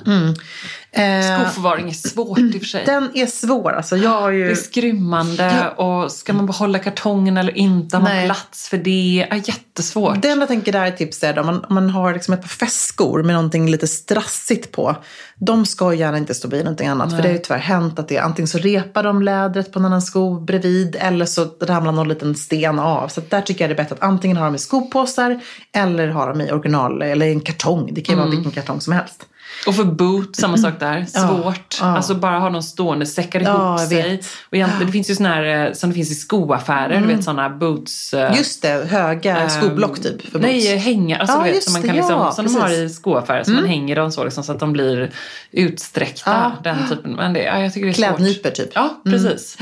Eh, 0.99 1.41
Skoförvaring 1.41 1.89
är 1.89 1.93
svårt 1.93 2.39
i 2.39 2.49
och 2.49 2.53
för 2.53 2.67
sig. 2.67 2.85
den 2.87 3.11
är 3.15 3.27
svår, 3.27 3.73
alltså 3.73 3.97
jag 3.97 4.11
har 4.21 4.33
Det 4.33 4.45
är 4.45 4.49
ju... 4.49 4.57
skrymmande 4.57 5.71
och 5.77 6.13
ska 6.13 6.33
man 6.33 6.47
behålla 6.47 6.79
kartongen 6.79 7.37
eller 7.37 7.59
inte? 7.59 7.97
Har 7.97 8.03
man 8.03 8.13
Nej. 8.13 8.27
plats 8.27 8.69
för 8.69 8.77
det? 8.77 9.27
Ja, 9.31 9.37
jättesvårt. 9.37 10.23
Det 10.23 10.29
enda 10.29 10.43
jag 10.43 10.49
tänker 10.49 10.73
där 10.73 10.87
är 10.87 10.91
tips 10.91 11.23
är 11.25 11.39
om 11.39 11.47
man, 11.47 11.65
om 11.65 11.75
man 11.75 11.91
har 11.91 12.13
liksom 12.13 12.35
ett 12.35 12.41
par 12.43 12.49
festskor 12.49 13.23
med 13.23 13.35
någonting 13.35 13.71
lite 13.71 13.87
strassigt 13.89 14.73
på. 14.73 14.97
De 15.37 15.67
ska 15.67 15.93
ju 15.93 15.99
gärna 15.99 16.19
inte 16.19 16.35
stå 16.35 16.49
bredvid 16.49 16.65
någonting 16.65 16.89
annat. 16.89 17.11
För 17.11 17.17
det 17.23 17.29
har 17.29 17.33
ju 17.33 17.39
tyvärr 17.39 17.59
hänt 17.61 17.99
att 17.99 18.09
det 18.09 18.17
är 18.17 18.23
antingen 18.23 18.49
så 18.49 18.59
repar 18.59 19.03
de 19.03 19.23
lädret 19.23 19.73
på 19.73 19.79
en 19.79 19.85
annan 19.85 20.03
sko 20.03 20.41
bredvid 20.41 20.97
eller 21.01 21.27
så 21.27 21.45
ramlar 21.63 21.93
någon 21.93 22.09
liten 22.09 22.35
sten 22.35 22.79
av. 22.79 23.09
Så 23.09 23.21
där 23.29 23.41
tycker 23.41 23.65
jag 23.65 23.71
det 23.71 23.75
är 23.75 23.85
bättre 23.85 23.95
att 23.95 24.03
antingen 24.03 24.37
ha 24.37 24.45
dem 24.45 24.55
i 24.55 24.59
skopåsar 24.59 25.41
eller 25.73 26.09
ha 26.09 26.27
dem 26.27 26.41
i 26.41 26.53
original 26.53 27.03
eller 27.03 27.27
i 27.27 27.33
en 27.33 27.41
kartong. 27.41 27.91
Det 27.95 28.01
kan 28.01 28.15
ju 28.15 28.21
vara 28.21 28.31
vilken 28.31 28.53
kartong 28.53 28.81
som 28.81 28.93
helst. 28.93 29.27
Och 29.67 29.75
för 29.75 29.85
boot, 29.85 30.37
samma 30.37 30.57
sak 30.59 30.75
där. 30.81 31.07
Svårt. 31.09 31.77
ja. 31.81 31.87
Alltså 31.87 32.15
bara 32.15 32.39
ha 32.39 32.51
dem 32.51 32.63
stående, 32.63 33.07
säckar 33.07 33.41
ihop 33.41 33.55
Ja, 33.59 33.79
sig. 33.89 34.21
Och 34.51 34.55
egentligen, 34.57 34.87
det 34.87 34.93
finns 34.93 35.11
ju 35.11 35.15
såna 35.15 35.29
här 35.29 35.67
eh, 35.67 35.73
som 35.73 35.91
det 35.91 35.95
finns 35.95 36.11
i 36.11 36.15
skoaffärer. 36.15 37.01
Du 37.01 37.07
vet 37.07 37.25
såna 37.25 37.51
boots. 37.51 38.15
eh, 38.15 38.37
Just 38.37 38.63
det, 38.63 38.89
höga 38.91 39.49
skoblock 39.49 40.01
typ. 40.03 40.31
För 40.33 40.39
Nej, 40.39 40.77
hänga. 40.77 41.19
Alltså, 41.19 41.37
Ja, 41.37 41.45
du 41.45 41.51
vet, 41.53 41.63
som 41.63 41.73
man 41.73 41.83
det, 41.83 41.89
kan 41.89 41.97
liksom, 41.97 42.15
ja, 42.15 42.33
som 42.33 42.45
de 42.47 42.55
har. 42.57 42.69
Mm. 42.69 42.85
i 42.85 42.89
skoaffärer. 42.89 43.45
Så 43.45 43.51
man 43.51 43.67
hänger 43.67 43.97
dem 43.97 44.13
så, 44.13 44.25
liksom, 44.25 44.45
så 44.45 44.53
att 44.53 44.61
de 44.61 44.73
blir 44.73 45.11
utsträckta. 45.51 46.31
Ja. 46.31 46.53
Den 46.73 46.89
typen. 46.89 47.13
Men 47.13 47.33
det, 47.33 47.43
ja, 47.43 47.61
jag 47.61 47.73
tycker 47.75 47.87
det 47.87 47.93
är 47.93 47.95
svårt. 47.95 48.17
Klädnypor 48.17 48.51
typ. 48.51 48.71
Ja, 48.75 49.01
precis. 49.05 49.57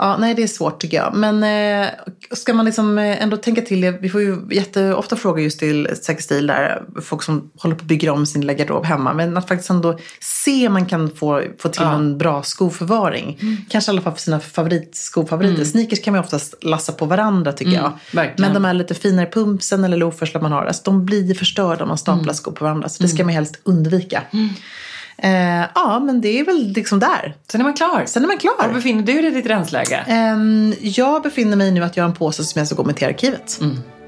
Ja, 0.00 0.16
nej 0.16 0.34
det 0.34 0.42
är 0.42 0.46
svårt 0.46 0.80
tycker 0.80 0.96
jag. 0.96 1.14
Men 1.14 1.42
eh, 1.82 1.88
ska 2.32 2.54
man 2.54 2.64
liksom 2.64 2.98
eh, 2.98 3.22
ändå 3.22 3.36
tänka 3.36 3.60
till 3.62 3.80
det. 3.80 3.90
Vi 3.90 4.08
får 4.08 4.20
ju 4.20 4.36
jätteofta 4.50 5.16
frågor 5.16 5.40
just 5.40 5.58
till 5.58 5.88
Säker 6.02 6.22
stil 6.22 6.46
där. 6.46 6.82
Folk 7.02 7.22
som 7.22 7.50
håller 7.58 7.74
på 7.76 7.80
att 7.82 7.88
bygga 7.88 8.12
om 8.12 8.26
sin 8.26 8.40
lilla 8.40 8.52
garderob 8.52 8.84
hemma. 8.84 9.14
Men 9.14 9.36
att 9.36 9.48
faktiskt 9.48 9.70
ändå 9.70 9.98
se 10.20 10.66
om 10.66 10.72
man 10.72 10.86
kan 10.86 11.10
få, 11.10 11.42
få 11.58 11.68
till 11.68 11.82
Ja. 11.82 11.94
en 11.94 12.18
bra 12.18 12.42
skoförvaring. 12.42 13.38
Mm. 13.42 13.56
Kanske 13.68 13.90
i 13.90 13.92
alla 13.92 14.00
fall 14.02 14.12
för 14.12 14.20
sina 14.20 14.40
favorit, 14.40 14.96
skofavoriter. 14.96 15.64
Sneakers 15.64 16.02
kan 16.02 16.12
man 16.12 16.20
oftast 16.24 16.54
lassa 16.64 16.92
på 16.92 17.06
varandra 17.06 17.52
tycker 17.52 17.72
jag. 17.72 17.84
Mm, 17.86 17.98
verkligen. 18.12 18.40
Men 18.52 18.54
de 18.62 18.64
här 18.66 18.74
lite 18.74 18.94
finare 18.94 19.26
pumpsen 19.32 19.84
eller 19.84 19.96
loafers 19.96 20.34
man 20.34 20.52
har. 20.52 20.64
Alltså, 20.66 20.82
de 20.84 21.04
blir 21.04 21.34
förstörda 21.34 21.82
om 21.82 21.88
man 21.88 21.98
staplar 21.98 22.22
Mm. 22.22 22.34
skor 22.34 22.52
på 22.52 22.64
varandra. 22.64 22.88
Så 22.88 23.02
det 23.02 23.08
ska 23.08 23.24
man 23.24 23.34
helst 23.34 23.60
undvika. 23.64 24.22
Eh, 25.22 25.64
ja, 25.74 26.00
men 26.02 26.20
det 26.20 26.40
är 26.40 26.44
väl 26.44 26.72
liksom 26.76 26.98
där. 27.00 27.34
Sen 27.50 27.60
är 27.60 27.64
man 27.64 27.74
klar. 27.74 28.02
Sen 28.06 28.22
är 28.22 28.26
man 28.26 28.38
klar. 28.38 28.54
Var 28.58 28.74
befinner 28.74 29.02
du 29.02 29.12
dig 29.12 29.26
i 29.26 29.30
ditt 29.30 29.46
rensläge? 29.46 30.04
Ehm, 30.08 30.74
jag 30.80 31.22
befinner 31.22 31.56
mig 31.56 31.70
nu 31.70 31.84
att 31.84 31.96
jag 31.96 32.04
har 32.04 32.08
en 32.08 32.14
påse 32.16 32.44
som 32.44 32.58
jag 32.58 32.66
ska 32.66 32.76
gå 32.76 32.84
med 32.84 32.96
till 32.96 33.06
arkivet. 33.08 33.60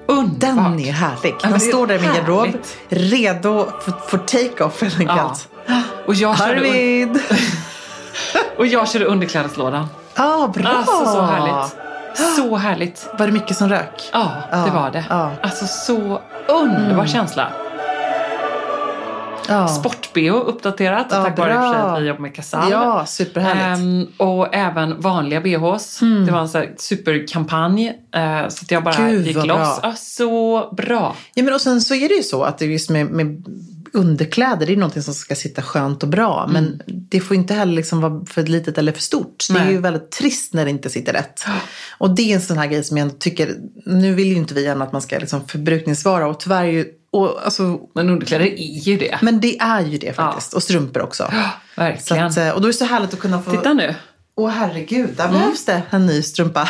Underbart. 0.06 0.40
Den 0.40 0.80
är 0.80 0.92
härlig. 0.92 1.34
det 1.42 1.48
är 1.48 1.58
står 1.58 1.86
där 1.86 1.94
i 1.94 2.00
min 2.00 2.14
garderob. 2.14 2.48
Redo 2.88 3.66
för, 3.80 3.92
för 4.08 4.18
take-off 4.18 4.82
helt 4.82 5.00
enkelt. 5.00 5.48
Och 6.06 6.14
jag 6.14 6.40
Arvid! 6.40 7.18
och 8.58 8.66
jag 8.66 8.88
körde 8.88 9.04
underklädeslådan. 9.04 9.86
Ja, 10.16 10.52
bra! 10.54 10.68
Alltså 10.68 11.04
så 11.06 11.20
härligt. 11.22 11.76
Så 12.36 12.56
härligt. 12.56 13.08
Var 13.18 13.26
det 13.26 13.32
mycket 13.32 13.56
som 13.56 13.68
rök? 13.68 14.11
Ja, 14.12 14.32
det 14.50 14.56
Ja, 14.56 14.66
var 14.74 14.90
det. 14.90 15.04
ja. 15.08 15.24
Mm. 15.26 15.36
Alltså 15.42 15.66
så 15.66 16.20
underbar 16.48 17.06
känsla. 17.06 17.52
Ja. 19.49 19.68
Sport-BH 19.68 20.30
uppdaterat 20.32 21.07
Ja, 21.11 21.24
tack 21.24 21.38
vare 21.38 21.59
att 21.59 22.03
vi 22.03 22.07
jobbar 22.07 22.20
med 22.20 22.34
Casall. 22.34 22.70
Ja, 22.70 23.07
superhärligt. 23.07 23.80
Ehm, 23.80 24.07
och 24.16 24.55
även 24.55 25.01
vanliga 25.01 25.41
BHs. 25.41 25.99
Det 26.26 26.32
var 26.32 26.41
en 26.41 26.49
här 26.49 26.74
superkampanj. 26.78 27.88
eh, 28.14 28.49
så 28.49 28.62
att 28.64 28.70
jag 28.70 28.84
bara 28.84 29.09
Gud, 29.09 29.26
gick 29.26 29.36
loss. 29.36 29.47
bra. 29.47 29.78
Ja, 29.82 29.95
så 29.97 30.68
bra. 30.76 31.16
Ja, 31.34 31.43
men 31.43 31.55
och 31.55 31.61
sen 31.61 31.80
så 31.80 31.95
är 31.95 32.09
det 32.09 32.14
ju 32.14 32.22
så 32.22 32.43
att 32.43 32.59
det 32.59 32.64
just 32.66 32.91
med, 32.91 33.07
med 33.07 33.45
underkläder, 33.93 34.66
det 34.66 34.72
är 34.72 34.76
någonting 34.76 35.03
som 35.03 35.14
ska 35.14 35.34
sitta 35.34 35.62
skönt 35.62 36.03
och 36.03 36.09
bra. 36.09 36.49
Men 36.53 36.82
det 36.86 37.20
får 37.20 37.36
inte 37.36 37.55
heller 37.55 37.72
liksom 37.72 38.01
vara 38.01 38.24
för 38.26 38.43
litet 38.43 38.78
eller 38.78 38.93
för 38.93 39.01
stort. 39.01 39.45
Det 39.51 39.59
är 39.59 39.64
Nej. 39.64 39.72
ju 39.72 39.78
väldigt 39.80 40.11
trist 40.11 40.55
när 40.55 40.64
det 40.64 40.70
inte 40.70 40.91
sitter 40.91 41.12
rätt. 41.12 41.45
Och 41.99 42.11
det 42.14 42.22
är 42.30 42.34
en 42.34 42.41
sån 42.43 42.59
här 42.59 42.66
grej 42.66 42.84
som 42.84 42.97
jag 42.97 43.18
tycker, 43.18 43.55
nu 43.86 44.14
vill 44.14 44.26
ju 44.28 44.34
inte 44.34 44.55
vi 44.55 44.64
gärna 44.64 44.84
att 44.84 44.93
man 44.93 45.03
ska 45.03 45.18
liksom 45.18 45.49
förbrukningsvara 45.49 46.28
och 46.28 46.41
tyvärr 46.41 46.64
är 46.64 46.68
ju, 46.68 46.86
och, 47.12 47.44
alltså, 47.44 47.80
Men 47.94 48.11
underkläder 48.11 48.44
är 48.46 48.78
ju 48.88 48.96
det. 48.96 49.18
men 49.22 49.40
det 49.40 49.58
är 49.58 49.80
ju 49.80 49.98
det 49.98 50.12
faktiskt. 50.12 50.54
Och 50.54 50.62
strumpor 50.62 51.02
också. 51.02 51.24
Så 51.74 51.80
Verkligen. 51.80 52.26
att, 52.26 52.36
eh, 52.36 52.50
och 52.50 52.61
då 52.61 52.66
är 52.68 52.72
det 52.72 52.78
så 52.78 52.84
härligt 52.84 53.14
att 53.14 53.20
kunna 53.20 53.42
få... 53.42 53.50
Titta 53.50 53.72
nu. 53.72 53.94
Åh 54.36 54.48
herregud, 54.50 55.11
där 55.16 55.28
behövs 55.28 55.64
det 55.64 55.82
en 55.90 56.06
ny 56.06 56.22
strumpa. 56.22 56.68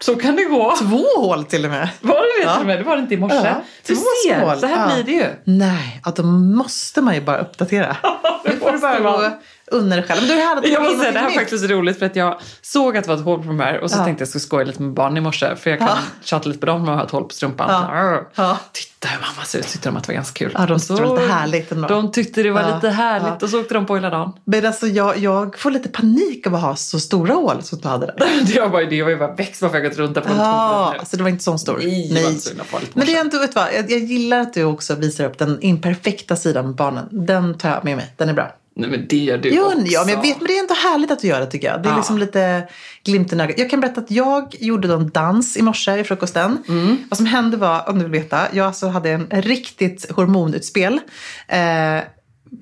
Så 0.00 0.14
kan 0.16 0.36
det 0.36 0.44
gå. 0.44 0.74
Två 0.78 1.04
hål 1.16 1.44
till 1.44 1.64
och 1.64 1.70
med. 1.70 1.88
Var 2.00 2.14
det 2.40 2.52
till 2.52 2.60
och 2.60 2.66
med. 2.66 2.78
Det 2.78 2.84
var 2.84 2.96
det 2.96 3.02
inte 3.02 3.14
i 3.14 3.18
morse. 3.18 3.36
Ja, 3.36 3.54
du 3.86 3.94
det 3.94 4.00
ser, 4.26 4.40
smål. 4.40 4.58
så 4.58 4.66
här 4.66 4.88
Ja. 4.90 4.94
blir 4.94 5.04
det 5.04 5.12
ju. 5.24 5.26
Nej, 5.44 6.00
att 6.04 6.16
då 6.16 6.22
måste 6.22 7.00
man 7.00 7.14
ju 7.14 7.20
bara 7.20 7.38
uppdatera. 7.38 7.96
det 8.44 8.50
Nu 8.50 8.56
får 8.56 8.72
du 8.72 8.78
bara 8.78 9.00
gå 9.00 9.30
unna 9.70 9.96
dig 9.96 10.04
själv. 10.04 10.20
Men 10.28 10.36
du 10.36 10.42
hade 10.44 10.68
Jag 10.68 10.82
måste 10.82 10.98
säga, 10.98 11.12
det 11.12 11.18
här 11.18 11.30
är 11.30 11.34
faktiskt 11.34 11.64
roligt 11.70 11.98
för 11.98 12.06
att 12.06 12.16
jag 12.16 12.40
såg 12.62 12.96
att 12.96 13.04
det 13.04 13.08
var 13.10 13.16
ett 13.16 13.24
hål 13.24 13.38
på 13.42 13.46
de 13.46 13.60
här 13.60 13.80
och 13.80 13.90
så 13.90 13.98
Ja. 13.98 14.04
tänkte 14.04 14.22
jag 14.22 14.28
skulle 14.28 14.40
skoja 14.40 14.64
lite 14.66 14.82
med 14.82 14.92
barnen 14.92 15.16
i 15.16 15.20
morse 15.20 15.56
för 15.56 15.70
jag 15.70 15.78
kan 15.78 15.88
Ja. 15.88 15.96
tjata 16.24 16.48
lite 16.48 16.60
på 16.60 16.66
dem 16.66 16.78
när 16.80 16.86
man 16.86 16.98
har 16.98 17.04
ett 17.04 17.10
hål 17.10 17.24
på 17.24 17.34
strumpan. 17.34 17.70
Ja. 17.70 18.24
Så. 18.36 18.42
Ja. 18.42 18.58
Titta 18.72 19.08
hur 19.08 19.20
mamma 19.20 19.44
ser 19.44 19.58
ut, 19.58 19.68
tyckte 19.68 19.88
de 19.88 19.96
att 19.96 20.02
det 20.04 20.08
var 20.08 20.14
ganska 20.14 20.38
kul. 20.38 20.52
Ja, 20.54 20.66
de 20.66 20.78
tyckte 20.78 20.94
det 20.94 21.06
var 21.08 21.16
lite 21.20 21.32
härligt 21.32 21.72
ändå. 21.72 21.88
De 21.88 22.12
tyckte 22.12 22.42
det 22.42 22.50
var 22.50 22.60
Ja. 22.60 22.74
lite 22.74 22.88
härligt 22.88 23.42
och 23.42 23.48
så 23.50 23.60
åkte 23.60 23.74
de 23.74 23.86
på 23.86 23.94
hela 23.94 24.10
dagen. 24.10 24.32
Men 24.44 24.66
alltså 24.66 24.86
jag, 24.86 25.18
jag 25.18 25.58
får 25.58 25.70
lite 25.70 25.88
panik 25.88 26.46
av 26.46 26.54
att 26.54 26.60
ha 26.62 26.76
så 26.76 27.00
stora 27.00 27.34
hål 27.34 27.62
som 27.62 27.78
du 27.80 27.88
hade 27.88 28.06
där. 28.06 28.14
Det 28.54 28.60
var, 28.60 28.68
bara, 28.68 28.84
det 28.84 29.02
var 29.02 29.10
ju 29.10 29.16
bara 29.16 29.34
växt 29.34 29.62
varför 29.62 29.76
jag 29.78 29.88
gått 29.90 29.98
runt 29.98 30.14
där 30.14 30.20
på 30.20 30.28
Ja, 30.36 30.94
alltså 30.98 31.16
det 31.16 31.22
var 31.22 31.30
inte 31.30 31.44
sån 31.44 31.58
stor. 31.58 31.76
Nej, 31.84 32.38
så 32.40 32.50
i 32.50 32.54
Men 32.94 33.06
det 33.06 33.14
är 33.16 33.20
ändå, 33.20 33.38
vet 33.38 33.52
du 33.54 33.60
vad, 33.60 33.68
jag, 33.74 33.90
jag 33.90 33.98
gillar 34.00 34.38
att 34.40 34.54
du 34.54 34.64
också 34.64 34.94
visar 34.94 35.24
upp 35.24 35.38
den 35.38 35.58
imperfekta 35.62 36.36
sidan 36.36 36.66
med 36.66 36.74
barnen. 36.74 37.08
Den 37.10 37.58
tar 37.58 37.68
jag 37.68 37.84
med 37.84 37.96
mig, 37.96 38.14
den 38.16 38.28
är 38.28 38.32
bra. 38.32 38.54
Nej 38.78 38.90
men 38.90 39.06
det 39.08 39.16
gör 39.16 39.38
du 39.38 39.48
Jo, 39.48 39.64
också. 39.64 39.78
ja, 39.84 40.04
men 40.04 40.14
jag 40.14 40.22
vet, 40.22 40.36
men 40.38 40.46
det 40.46 40.56
är 40.56 40.60
ändå 40.60 40.74
härligt 40.74 41.10
att 41.10 41.18
du 41.18 41.28
gör 41.28 41.40
det 41.40 41.46
tycker 41.46 41.68
jag. 41.70 41.82
Det 41.82 41.88
är 41.88 41.90
Ja. 41.92 41.96
liksom 41.96 42.18
lite 42.18 42.68
glimten 43.04 43.40
i 43.40 43.42
ögat. 43.42 43.58
Jag 43.58 43.70
kan 43.70 43.80
berätta 43.80 44.00
att 44.00 44.10
jag 44.10 44.54
gjorde 44.60 44.94
en 44.94 45.08
dans 45.08 45.56
i 45.56 45.62
morse 45.62 45.98
i 46.00 46.04
frukosten. 46.04 46.58
Mm. 46.68 46.96
Vad 47.10 47.16
som 47.16 47.26
hände 47.26 47.56
var, 47.56 47.88
om 47.88 47.98
du 47.98 48.04
vill 48.04 48.20
veta, 48.22 48.40
jag 48.52 48.66
alltså 48.66 48.88
hade 48.88 49.10
en 49.10 49.26
riktigt 49.42 50.10
hormonutspel. 50.12 51.00
Eh, 51.48 51.58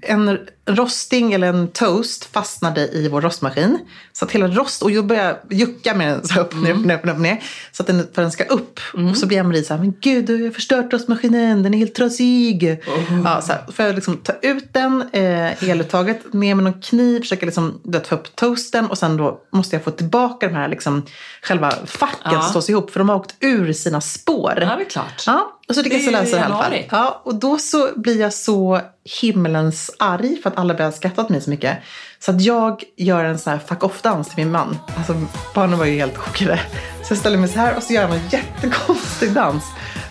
en 0.03 0.39
rosting 0.69 1.33
eller 1.33 1.49
en 1.49 1.69
toast 1.69 2.25
fastnade 2.25 2.89
i 2.89 3.09
vår 3.09 3.21
rostmaskin. 3.21 3.79
Så 4.13 4.25
att 4.25 4.31
hela 4.31 4.49
rost, 4.49 4.83
och 4.83 4.91
jag 4.91 5.07
började 5.07 5.39
jucka 5.51 5.95
med 5.95 6.09
den 6.09 6.27
så 6.27 6.35
här 6.35 6.41
upp, 6.41 6.55
ner, 6.55 6.73
upp, 6.73 6.85
ner, 6.85 6.95
upp, 6.99 7.05
ner, 7.05 7.13
upp, 7.13 7.19
ner. 7.19 7.43
Så 7.73 7.83
att 7.83 7.87
den, 7.87 8.07
för 8.15 8.23
den 8.23 8.31
ska 8.33 8.45
upp. 8.45 8.81
Och 9.11 9.17
så 9.17 9.27
blir 9.27 9.43
Marie 9.43 9.63
så 9.65 9.75
här, 9.75 9.81
men 9.81 9.95
gud 10.01 10.25
du 10.25 10.45
har 10.45 10.51
förstört 10.51 10.93
rostmaskinen, 10.93 11.63
den 11.63 11.75
är 11.75 11.79
helt 11.79 11.95
trasig. 11.95 12.83
Ja, 13.25 13.41
så 13.43 13.53
här, 13.53 13.73
får 13.73 13.85
jag 13.85 13.95
liksom 13.95 14.17
ta 14.17 14.33
ut 14.43 14.73
den, 14.73 15.09
eh, 15.13 15.65
eluttaget, 15.71 16.33
ner 16.33 16.55
med 16.55 16.65
någon 16.65 16.81
kniv, 16.81 17.21
försöka 17.21 17.47
liksom, 17.47 17.81
få 18.05 18.15
upp 18.15 18.37
toasten 18.37 18.87
och 18.87 18.99
sen 18.99 19.17
då 19.17 19.41
måste 19.53 19.77
jag 19.77 19.85
få 19.85 19.91
tillbaka 19.91 20.49
de 20.49 20.55
här 20.55 20.69
liksom, 20.69 21.03
själva 21.43 21.73
facken 21.87 22.33
Ja. 22.33 22.43
som 22.43 22.53
slås 22.53 22.71
ihop 22.71 22.91
för 22.91 22.99
de 23.01 23.09
har 23.09 23.17
åkt 23.17 23.35
ur 23.41 23.73
sina 23.73 24.01
spår. 24.01 24.53
Ja, 24.61 24.77
det 24.77 24.83
är 24.83 24.89
klart. 24.91 25.23
Ja, 25.27 25.56
och 25.69 25.75
så 25.75 25.83
lyckas 25.83 26.05
Det 26.05 26.11
jag 26.11 26.15
är 26.15 26.25
lösa 26.25 26.37
det 26.37 26.43
i 26.43 26.45
alla 26.45 26.63
fall. 26.63 26.75
Ja, 26.91 27.23
och 27.25 27.35
då 27.35 27.59
så 27.59 27.91
blir 27.97 28.21
jag 28.21 28.33
så 28.33 28.81
himmelens 29.21 29.91
arg 29.99 30.37
för 30.43 30.51
att 30.51 30.59
alla 30.59 30.75
börjar 30.75 30.91
skratta 30.91 31.23
åt 31.23 31.29
mig 31.29 31.41
så 31.41 31.51
mycket. 31.51 31.79
Så 32.19 32.31
att 32.31 32.41
jag 32.41 32.85
gör 32.97 33.25
en 33.25 33.39
sån 33.39 33.53
här 33.53 33.59
fuck 33.59 33.85
off-dans 33.85 34.29
till 34.29 34.37
min 34.37 34.51
man. 34.53 34.79
Alltså 34.97 35.27
barnen 35.55 35.79
var 35.79 35.87
ju 35.87 35.99
helt 35.99 36.17
chockade. 36.17 36.61
Så 37.03 37.13
jag 37.13 37.19
ställer 37.19 37.39
mig 37.39 37.49
så 37.49 37.59
här 37.59 37.77
och 37.77 37.83
så 37.83 37.93
gör 37.93 38.03
jag 38.03 38.11
en 38.11 38.29
jättekonstig 38.31 39.33
dans. 39.33 39.65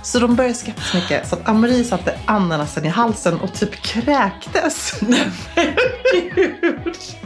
Så 0.03 0.19
de 0.19 0.35
började 0.35 0.55
skratta 0.55 0.81
så 0.81 0.97
mycket 0.97 1.27
så 1.27 1.35
att 1.35 1.49
Amarie 1.49 1.83
satte 1.83 2.19
ananasen 2.25 2.85
i 2.85 2.87
halsen 2.87 3.39
och 3.39 3.53
typ 3.53 3.81
kräktes. 3.81 4.99
Det 4.99 6.31
var 6.85 7.24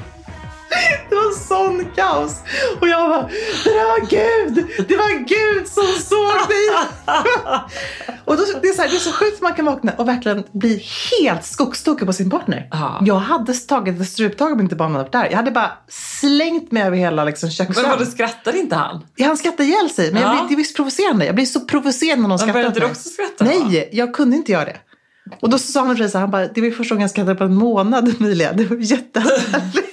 sån 1.50 1.86
kaos. 1.96 2.36
Och 2.82 2.88
jag 2.88 3.10
bara, 3.10 3.22
det 3.64 3.70
där 3.70 3.88
var 3.88 4.10
Gud! 4.10 4.66
Det 4.88 4.96
var 4.98 5.10
Gud 5.28 5.68
som 5.68 5.84
såg 5.84 6.50
dig! 6.50 6.68
och 8.26 8.38
då, 8.38 8.44
det, 8.62 8.68
är 8.68 8.74
så 8.74 8.82
här, 8.82 8.90
det 8.90 8.96
är 8.96 9.00
så 9.00 9.12
sjukt 9.12 9.36
att 9.36 9.42
man 9.42 9.54
kan 9.54 9.66
vakna 9.66 9.92
och 9.98 10.08
verkligen 10.08 10.44
bli 10.52 10.84
helt 11.22 11.46
skogstokig 11.46 12.08
på 12.08 12.14
sin 12.14 12.30
partner. 12.30 12.68
Ja. 12.72 13.02
Jag 13.06 13.16
hade 13.16 13.54
tagit 13.54 14.02
ett 14.02 14.10
struptag 14.10 14.52
om 14.52 14.60
inte 14.60 14.76
barnen 14.76 14.92
hade 14.96 15.04
varit 15.04 15.12
där. 15.12 15.28
Jag 15.30 15.38
hade 15.38 15.52
bara 15.52 15.72
slängt 16.20 16.72
mig 16.72 16.84
över 16.84 16.98
hela 16.98 17.24
liksom, 17.24 17.48
Men 17.48 17.52
köksön. 17.52 17.90
vadå, 17.90 18.06
skrattade 18.06 18.60
inte 18.60 18.76
han? 18.76 19.04
Han 19.20 19.38
skrattade 19.38 19.64
ihjäl 19.64 19.90
sig, 19.90 20.12
men 20.14 20.22
jag 20.22 20.30
Ja. 20.36 20.40
blir, 20.40 20.48
det 20.50 20.54
är 20.54 20.58
visst 20.58 20.76
provocerande. 20.76 21.26
Jag 21.26 21.36
blir 21.36 21.46
så 21.46 21.60
provocerad 21.60 22.20
när 22.20 22.28
någon 22.28 22.40
skrattar 22.40 22.68
åt 22.68 22.74
du 22.74 22.80
mig. 22.80 22.90
också 22.90 23.10
skratta? 23.10 23.44
Nej, 23.46 23.90
jag 23.92 24.14
kunde 24.14 24.36
inte 24.36 24.52
göra 24.52 24.66
det. 24.66 24.76
Och 25.42 25.50
då 25.50 25.58
sa 25.58 25.80
han 25.86 25.96
precis 25.96 26.12
så 26.12 26.18
här, 26.18 26.22
han 26.24 26.32
bara, 26.32 26.48
det 26.48 26.62
var 26.62 26.72
första 26.72 26.96
gången 26.96 27.02
jag 27.02 27.10
skrattade 27.12 27.36
på 27.36 27.44
en 27.44 27.56
månad, 27.56 28.16
Emilia. 28.20 28.54
Det 28.54 28.66
var 28.66 28.78
jättehärligt. 28.78 29.86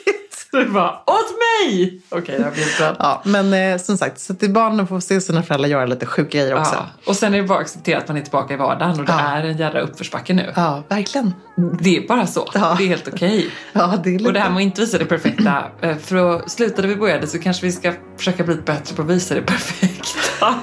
Du 0.57 0.65
bara, 0.69 0.91
åt 0.91 1.31
mig! 1.65 2.01
Okej, 2.09 2.41
jag 2.43 2.53
blir 2.53 2.77
glad. 2.79 2.97
Ja, 2.99 3.23
men 3.25 3.55
eh, 3.55 3.79
som 3.79 3.97
sagt, 3.99 4.21
så 4.21 4.33
att 4.33 4.41
barnen 4.51 4.87
får 4.87 5.01
se 5.01 5.21
sina 5.21 5.43
föräldrar 5.43 5.69
göra 5.69 5.87
lite 5.87 6.07
sjuka 6.07 6.39
grejer 6.39 6.59
också. 6.59 6.75
Ja. 6.75 6.87
Och 7.07 7.17
sen 7.17 7.35
är 7.35 7.39
det 7.39 7.45
bara 7.49 7.59
att 7.59 7.65
acceptera 7.65 7.99
att 7.99 8.09
man 8.09 8.17
är 8.17 8.21
tillbaka 8.21 8.55
i 8.55 8.57
vardagen 8.57 9.01
och 9.01 9.07
det 9.07 9.13
Ja. 9.13 9.21
är 9.21 9.45
en 9.45 9.57
jävla 9.57 9.81
uppförsbacke 9.81 10.35
nu. 10.35 10.53
Ja, 10.57 10.83
verkligen. 10.89 11.35
Det 11.81 11.97
är 11.97 12.09
bara 12.09 12.27
så. 12.27 12.49
Ja. 12.55 12.75
Det 12.79 12.85
är 12.85 12.89
helt 12.89 13.09
okej. 13.09 13.51
Ja, 13.73 13.95
det 14.05 14.09
är 14.11 14.13
lite... 14.13 14.25
Och 14.29 14.33
det 14.33 14.41
här 14.41 14.49
med 14.51 14.57
att 14.57 14.63
inte 14.63 14.81
visa 14.81 14.99
det 14.99 15.05
perfekta, 15.05 15.65
eh, 15.81 15.97
för 15.97 16.37
att 16.37 16.51
sluta 16.51 16.83
där 16.83 16.89
vi 16.89 16.97
började 16.97 17.27
så 17.27 17.39
kanske 17.39 17.67
vi 17.67 17.73
ska 17.73 17.93
försöka 18.19 18.45
bli 18.45 18.55
bättre 18.55 18.97
på 18.97 19.03
att 19.03 19.09
visa 19.09 19.35
det 19.35 19.43
perfekta. 19.43 20.55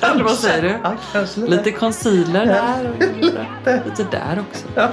Eller 0.06 0.24
vad 0.24 0.34
säger 0.34 0.62
du? 0.62 0.68
Ja, 0.82 0.94
kanske 1.12 1.40
lite. 1.40 1.52
Lite 1.56 1.70
concealer 1.72 2.46
där 2.46 2.90
och 2.90 3.24
lite, 3.24 3.82
lite 3.86 4.06
där 4.10 4.44
också. 4.50 4.66
Ja. 4.74 4.90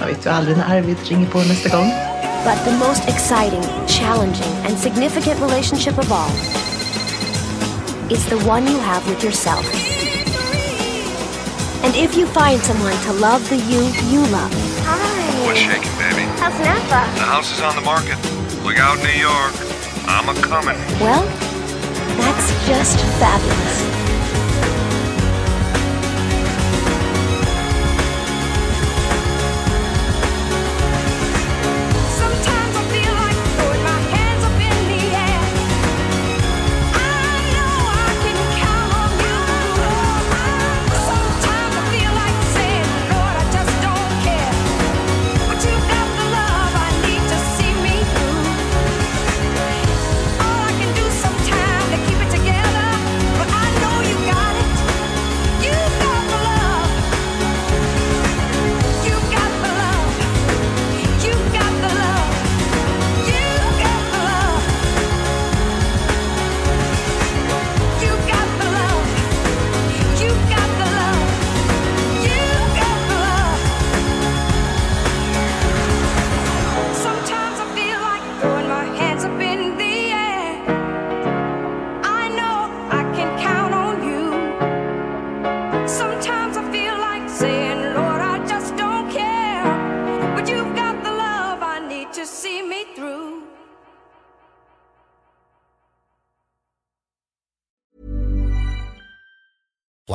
Jag 0.00 0.06
vet 0.06 0.26
ju 0.26 0.30
aldrig 0.30 0.56
när 0.56 0.76
Arvid 0.78 0.96
ringer 1.04 1.26
på 1.26 1.38
nästa 1.38 1.76
gång. 1.76 1.90
But 2.44 2.62
the 2.64 2.72
most 2.72 3.08
exciting, 3.08 3.62
challenging, 3.86 4.52
and 4.66 4.78
significant 4.78 5.40
relationship 5.40 5.96
of 5.96 6.12
all 6.12 6.28
is 8.12 8.24
the 8.28 8.38
one 8.46 8.66
you 8.66 8.78
have 8.80 9.06
with 9.08 9.24
yourself. 9.24 9.64
And 11.82 11.94
if 11.96 12.16
you 12.16 12.26
find 12.26 12.60
someone 12.60 12.96
to 13.04 13.12
love 13.14 13.48
the 13.48 13.56
you 13.56 13.80
you 14.12 14.20
love, 14.30 14.52
Hi. 14.84 15.46
What's 15.46 15.60
hi, 15.60 15.72
shaking, 15.72 15.96
baby? 15.98 16.24
how's 16.38 16.58
Napa? 16.60 17.00
The 17.16 17.24
house 17.24 17.50
is 17.52 17.60
on 17.62 17.74
the 17.76 17.82
market. 17.82 18.16
Look 18.62 18.78
out, 18.78 18.98
New 18.98 19.16
York. 19.20 19.52
I'm 20.06 20.28
a 20.28 20.34
coming. 20.40 20.76
Well, 21.00 21.24
that's 22.20 22.66
just 22.68 22.98
fabulous. 23.20 24.03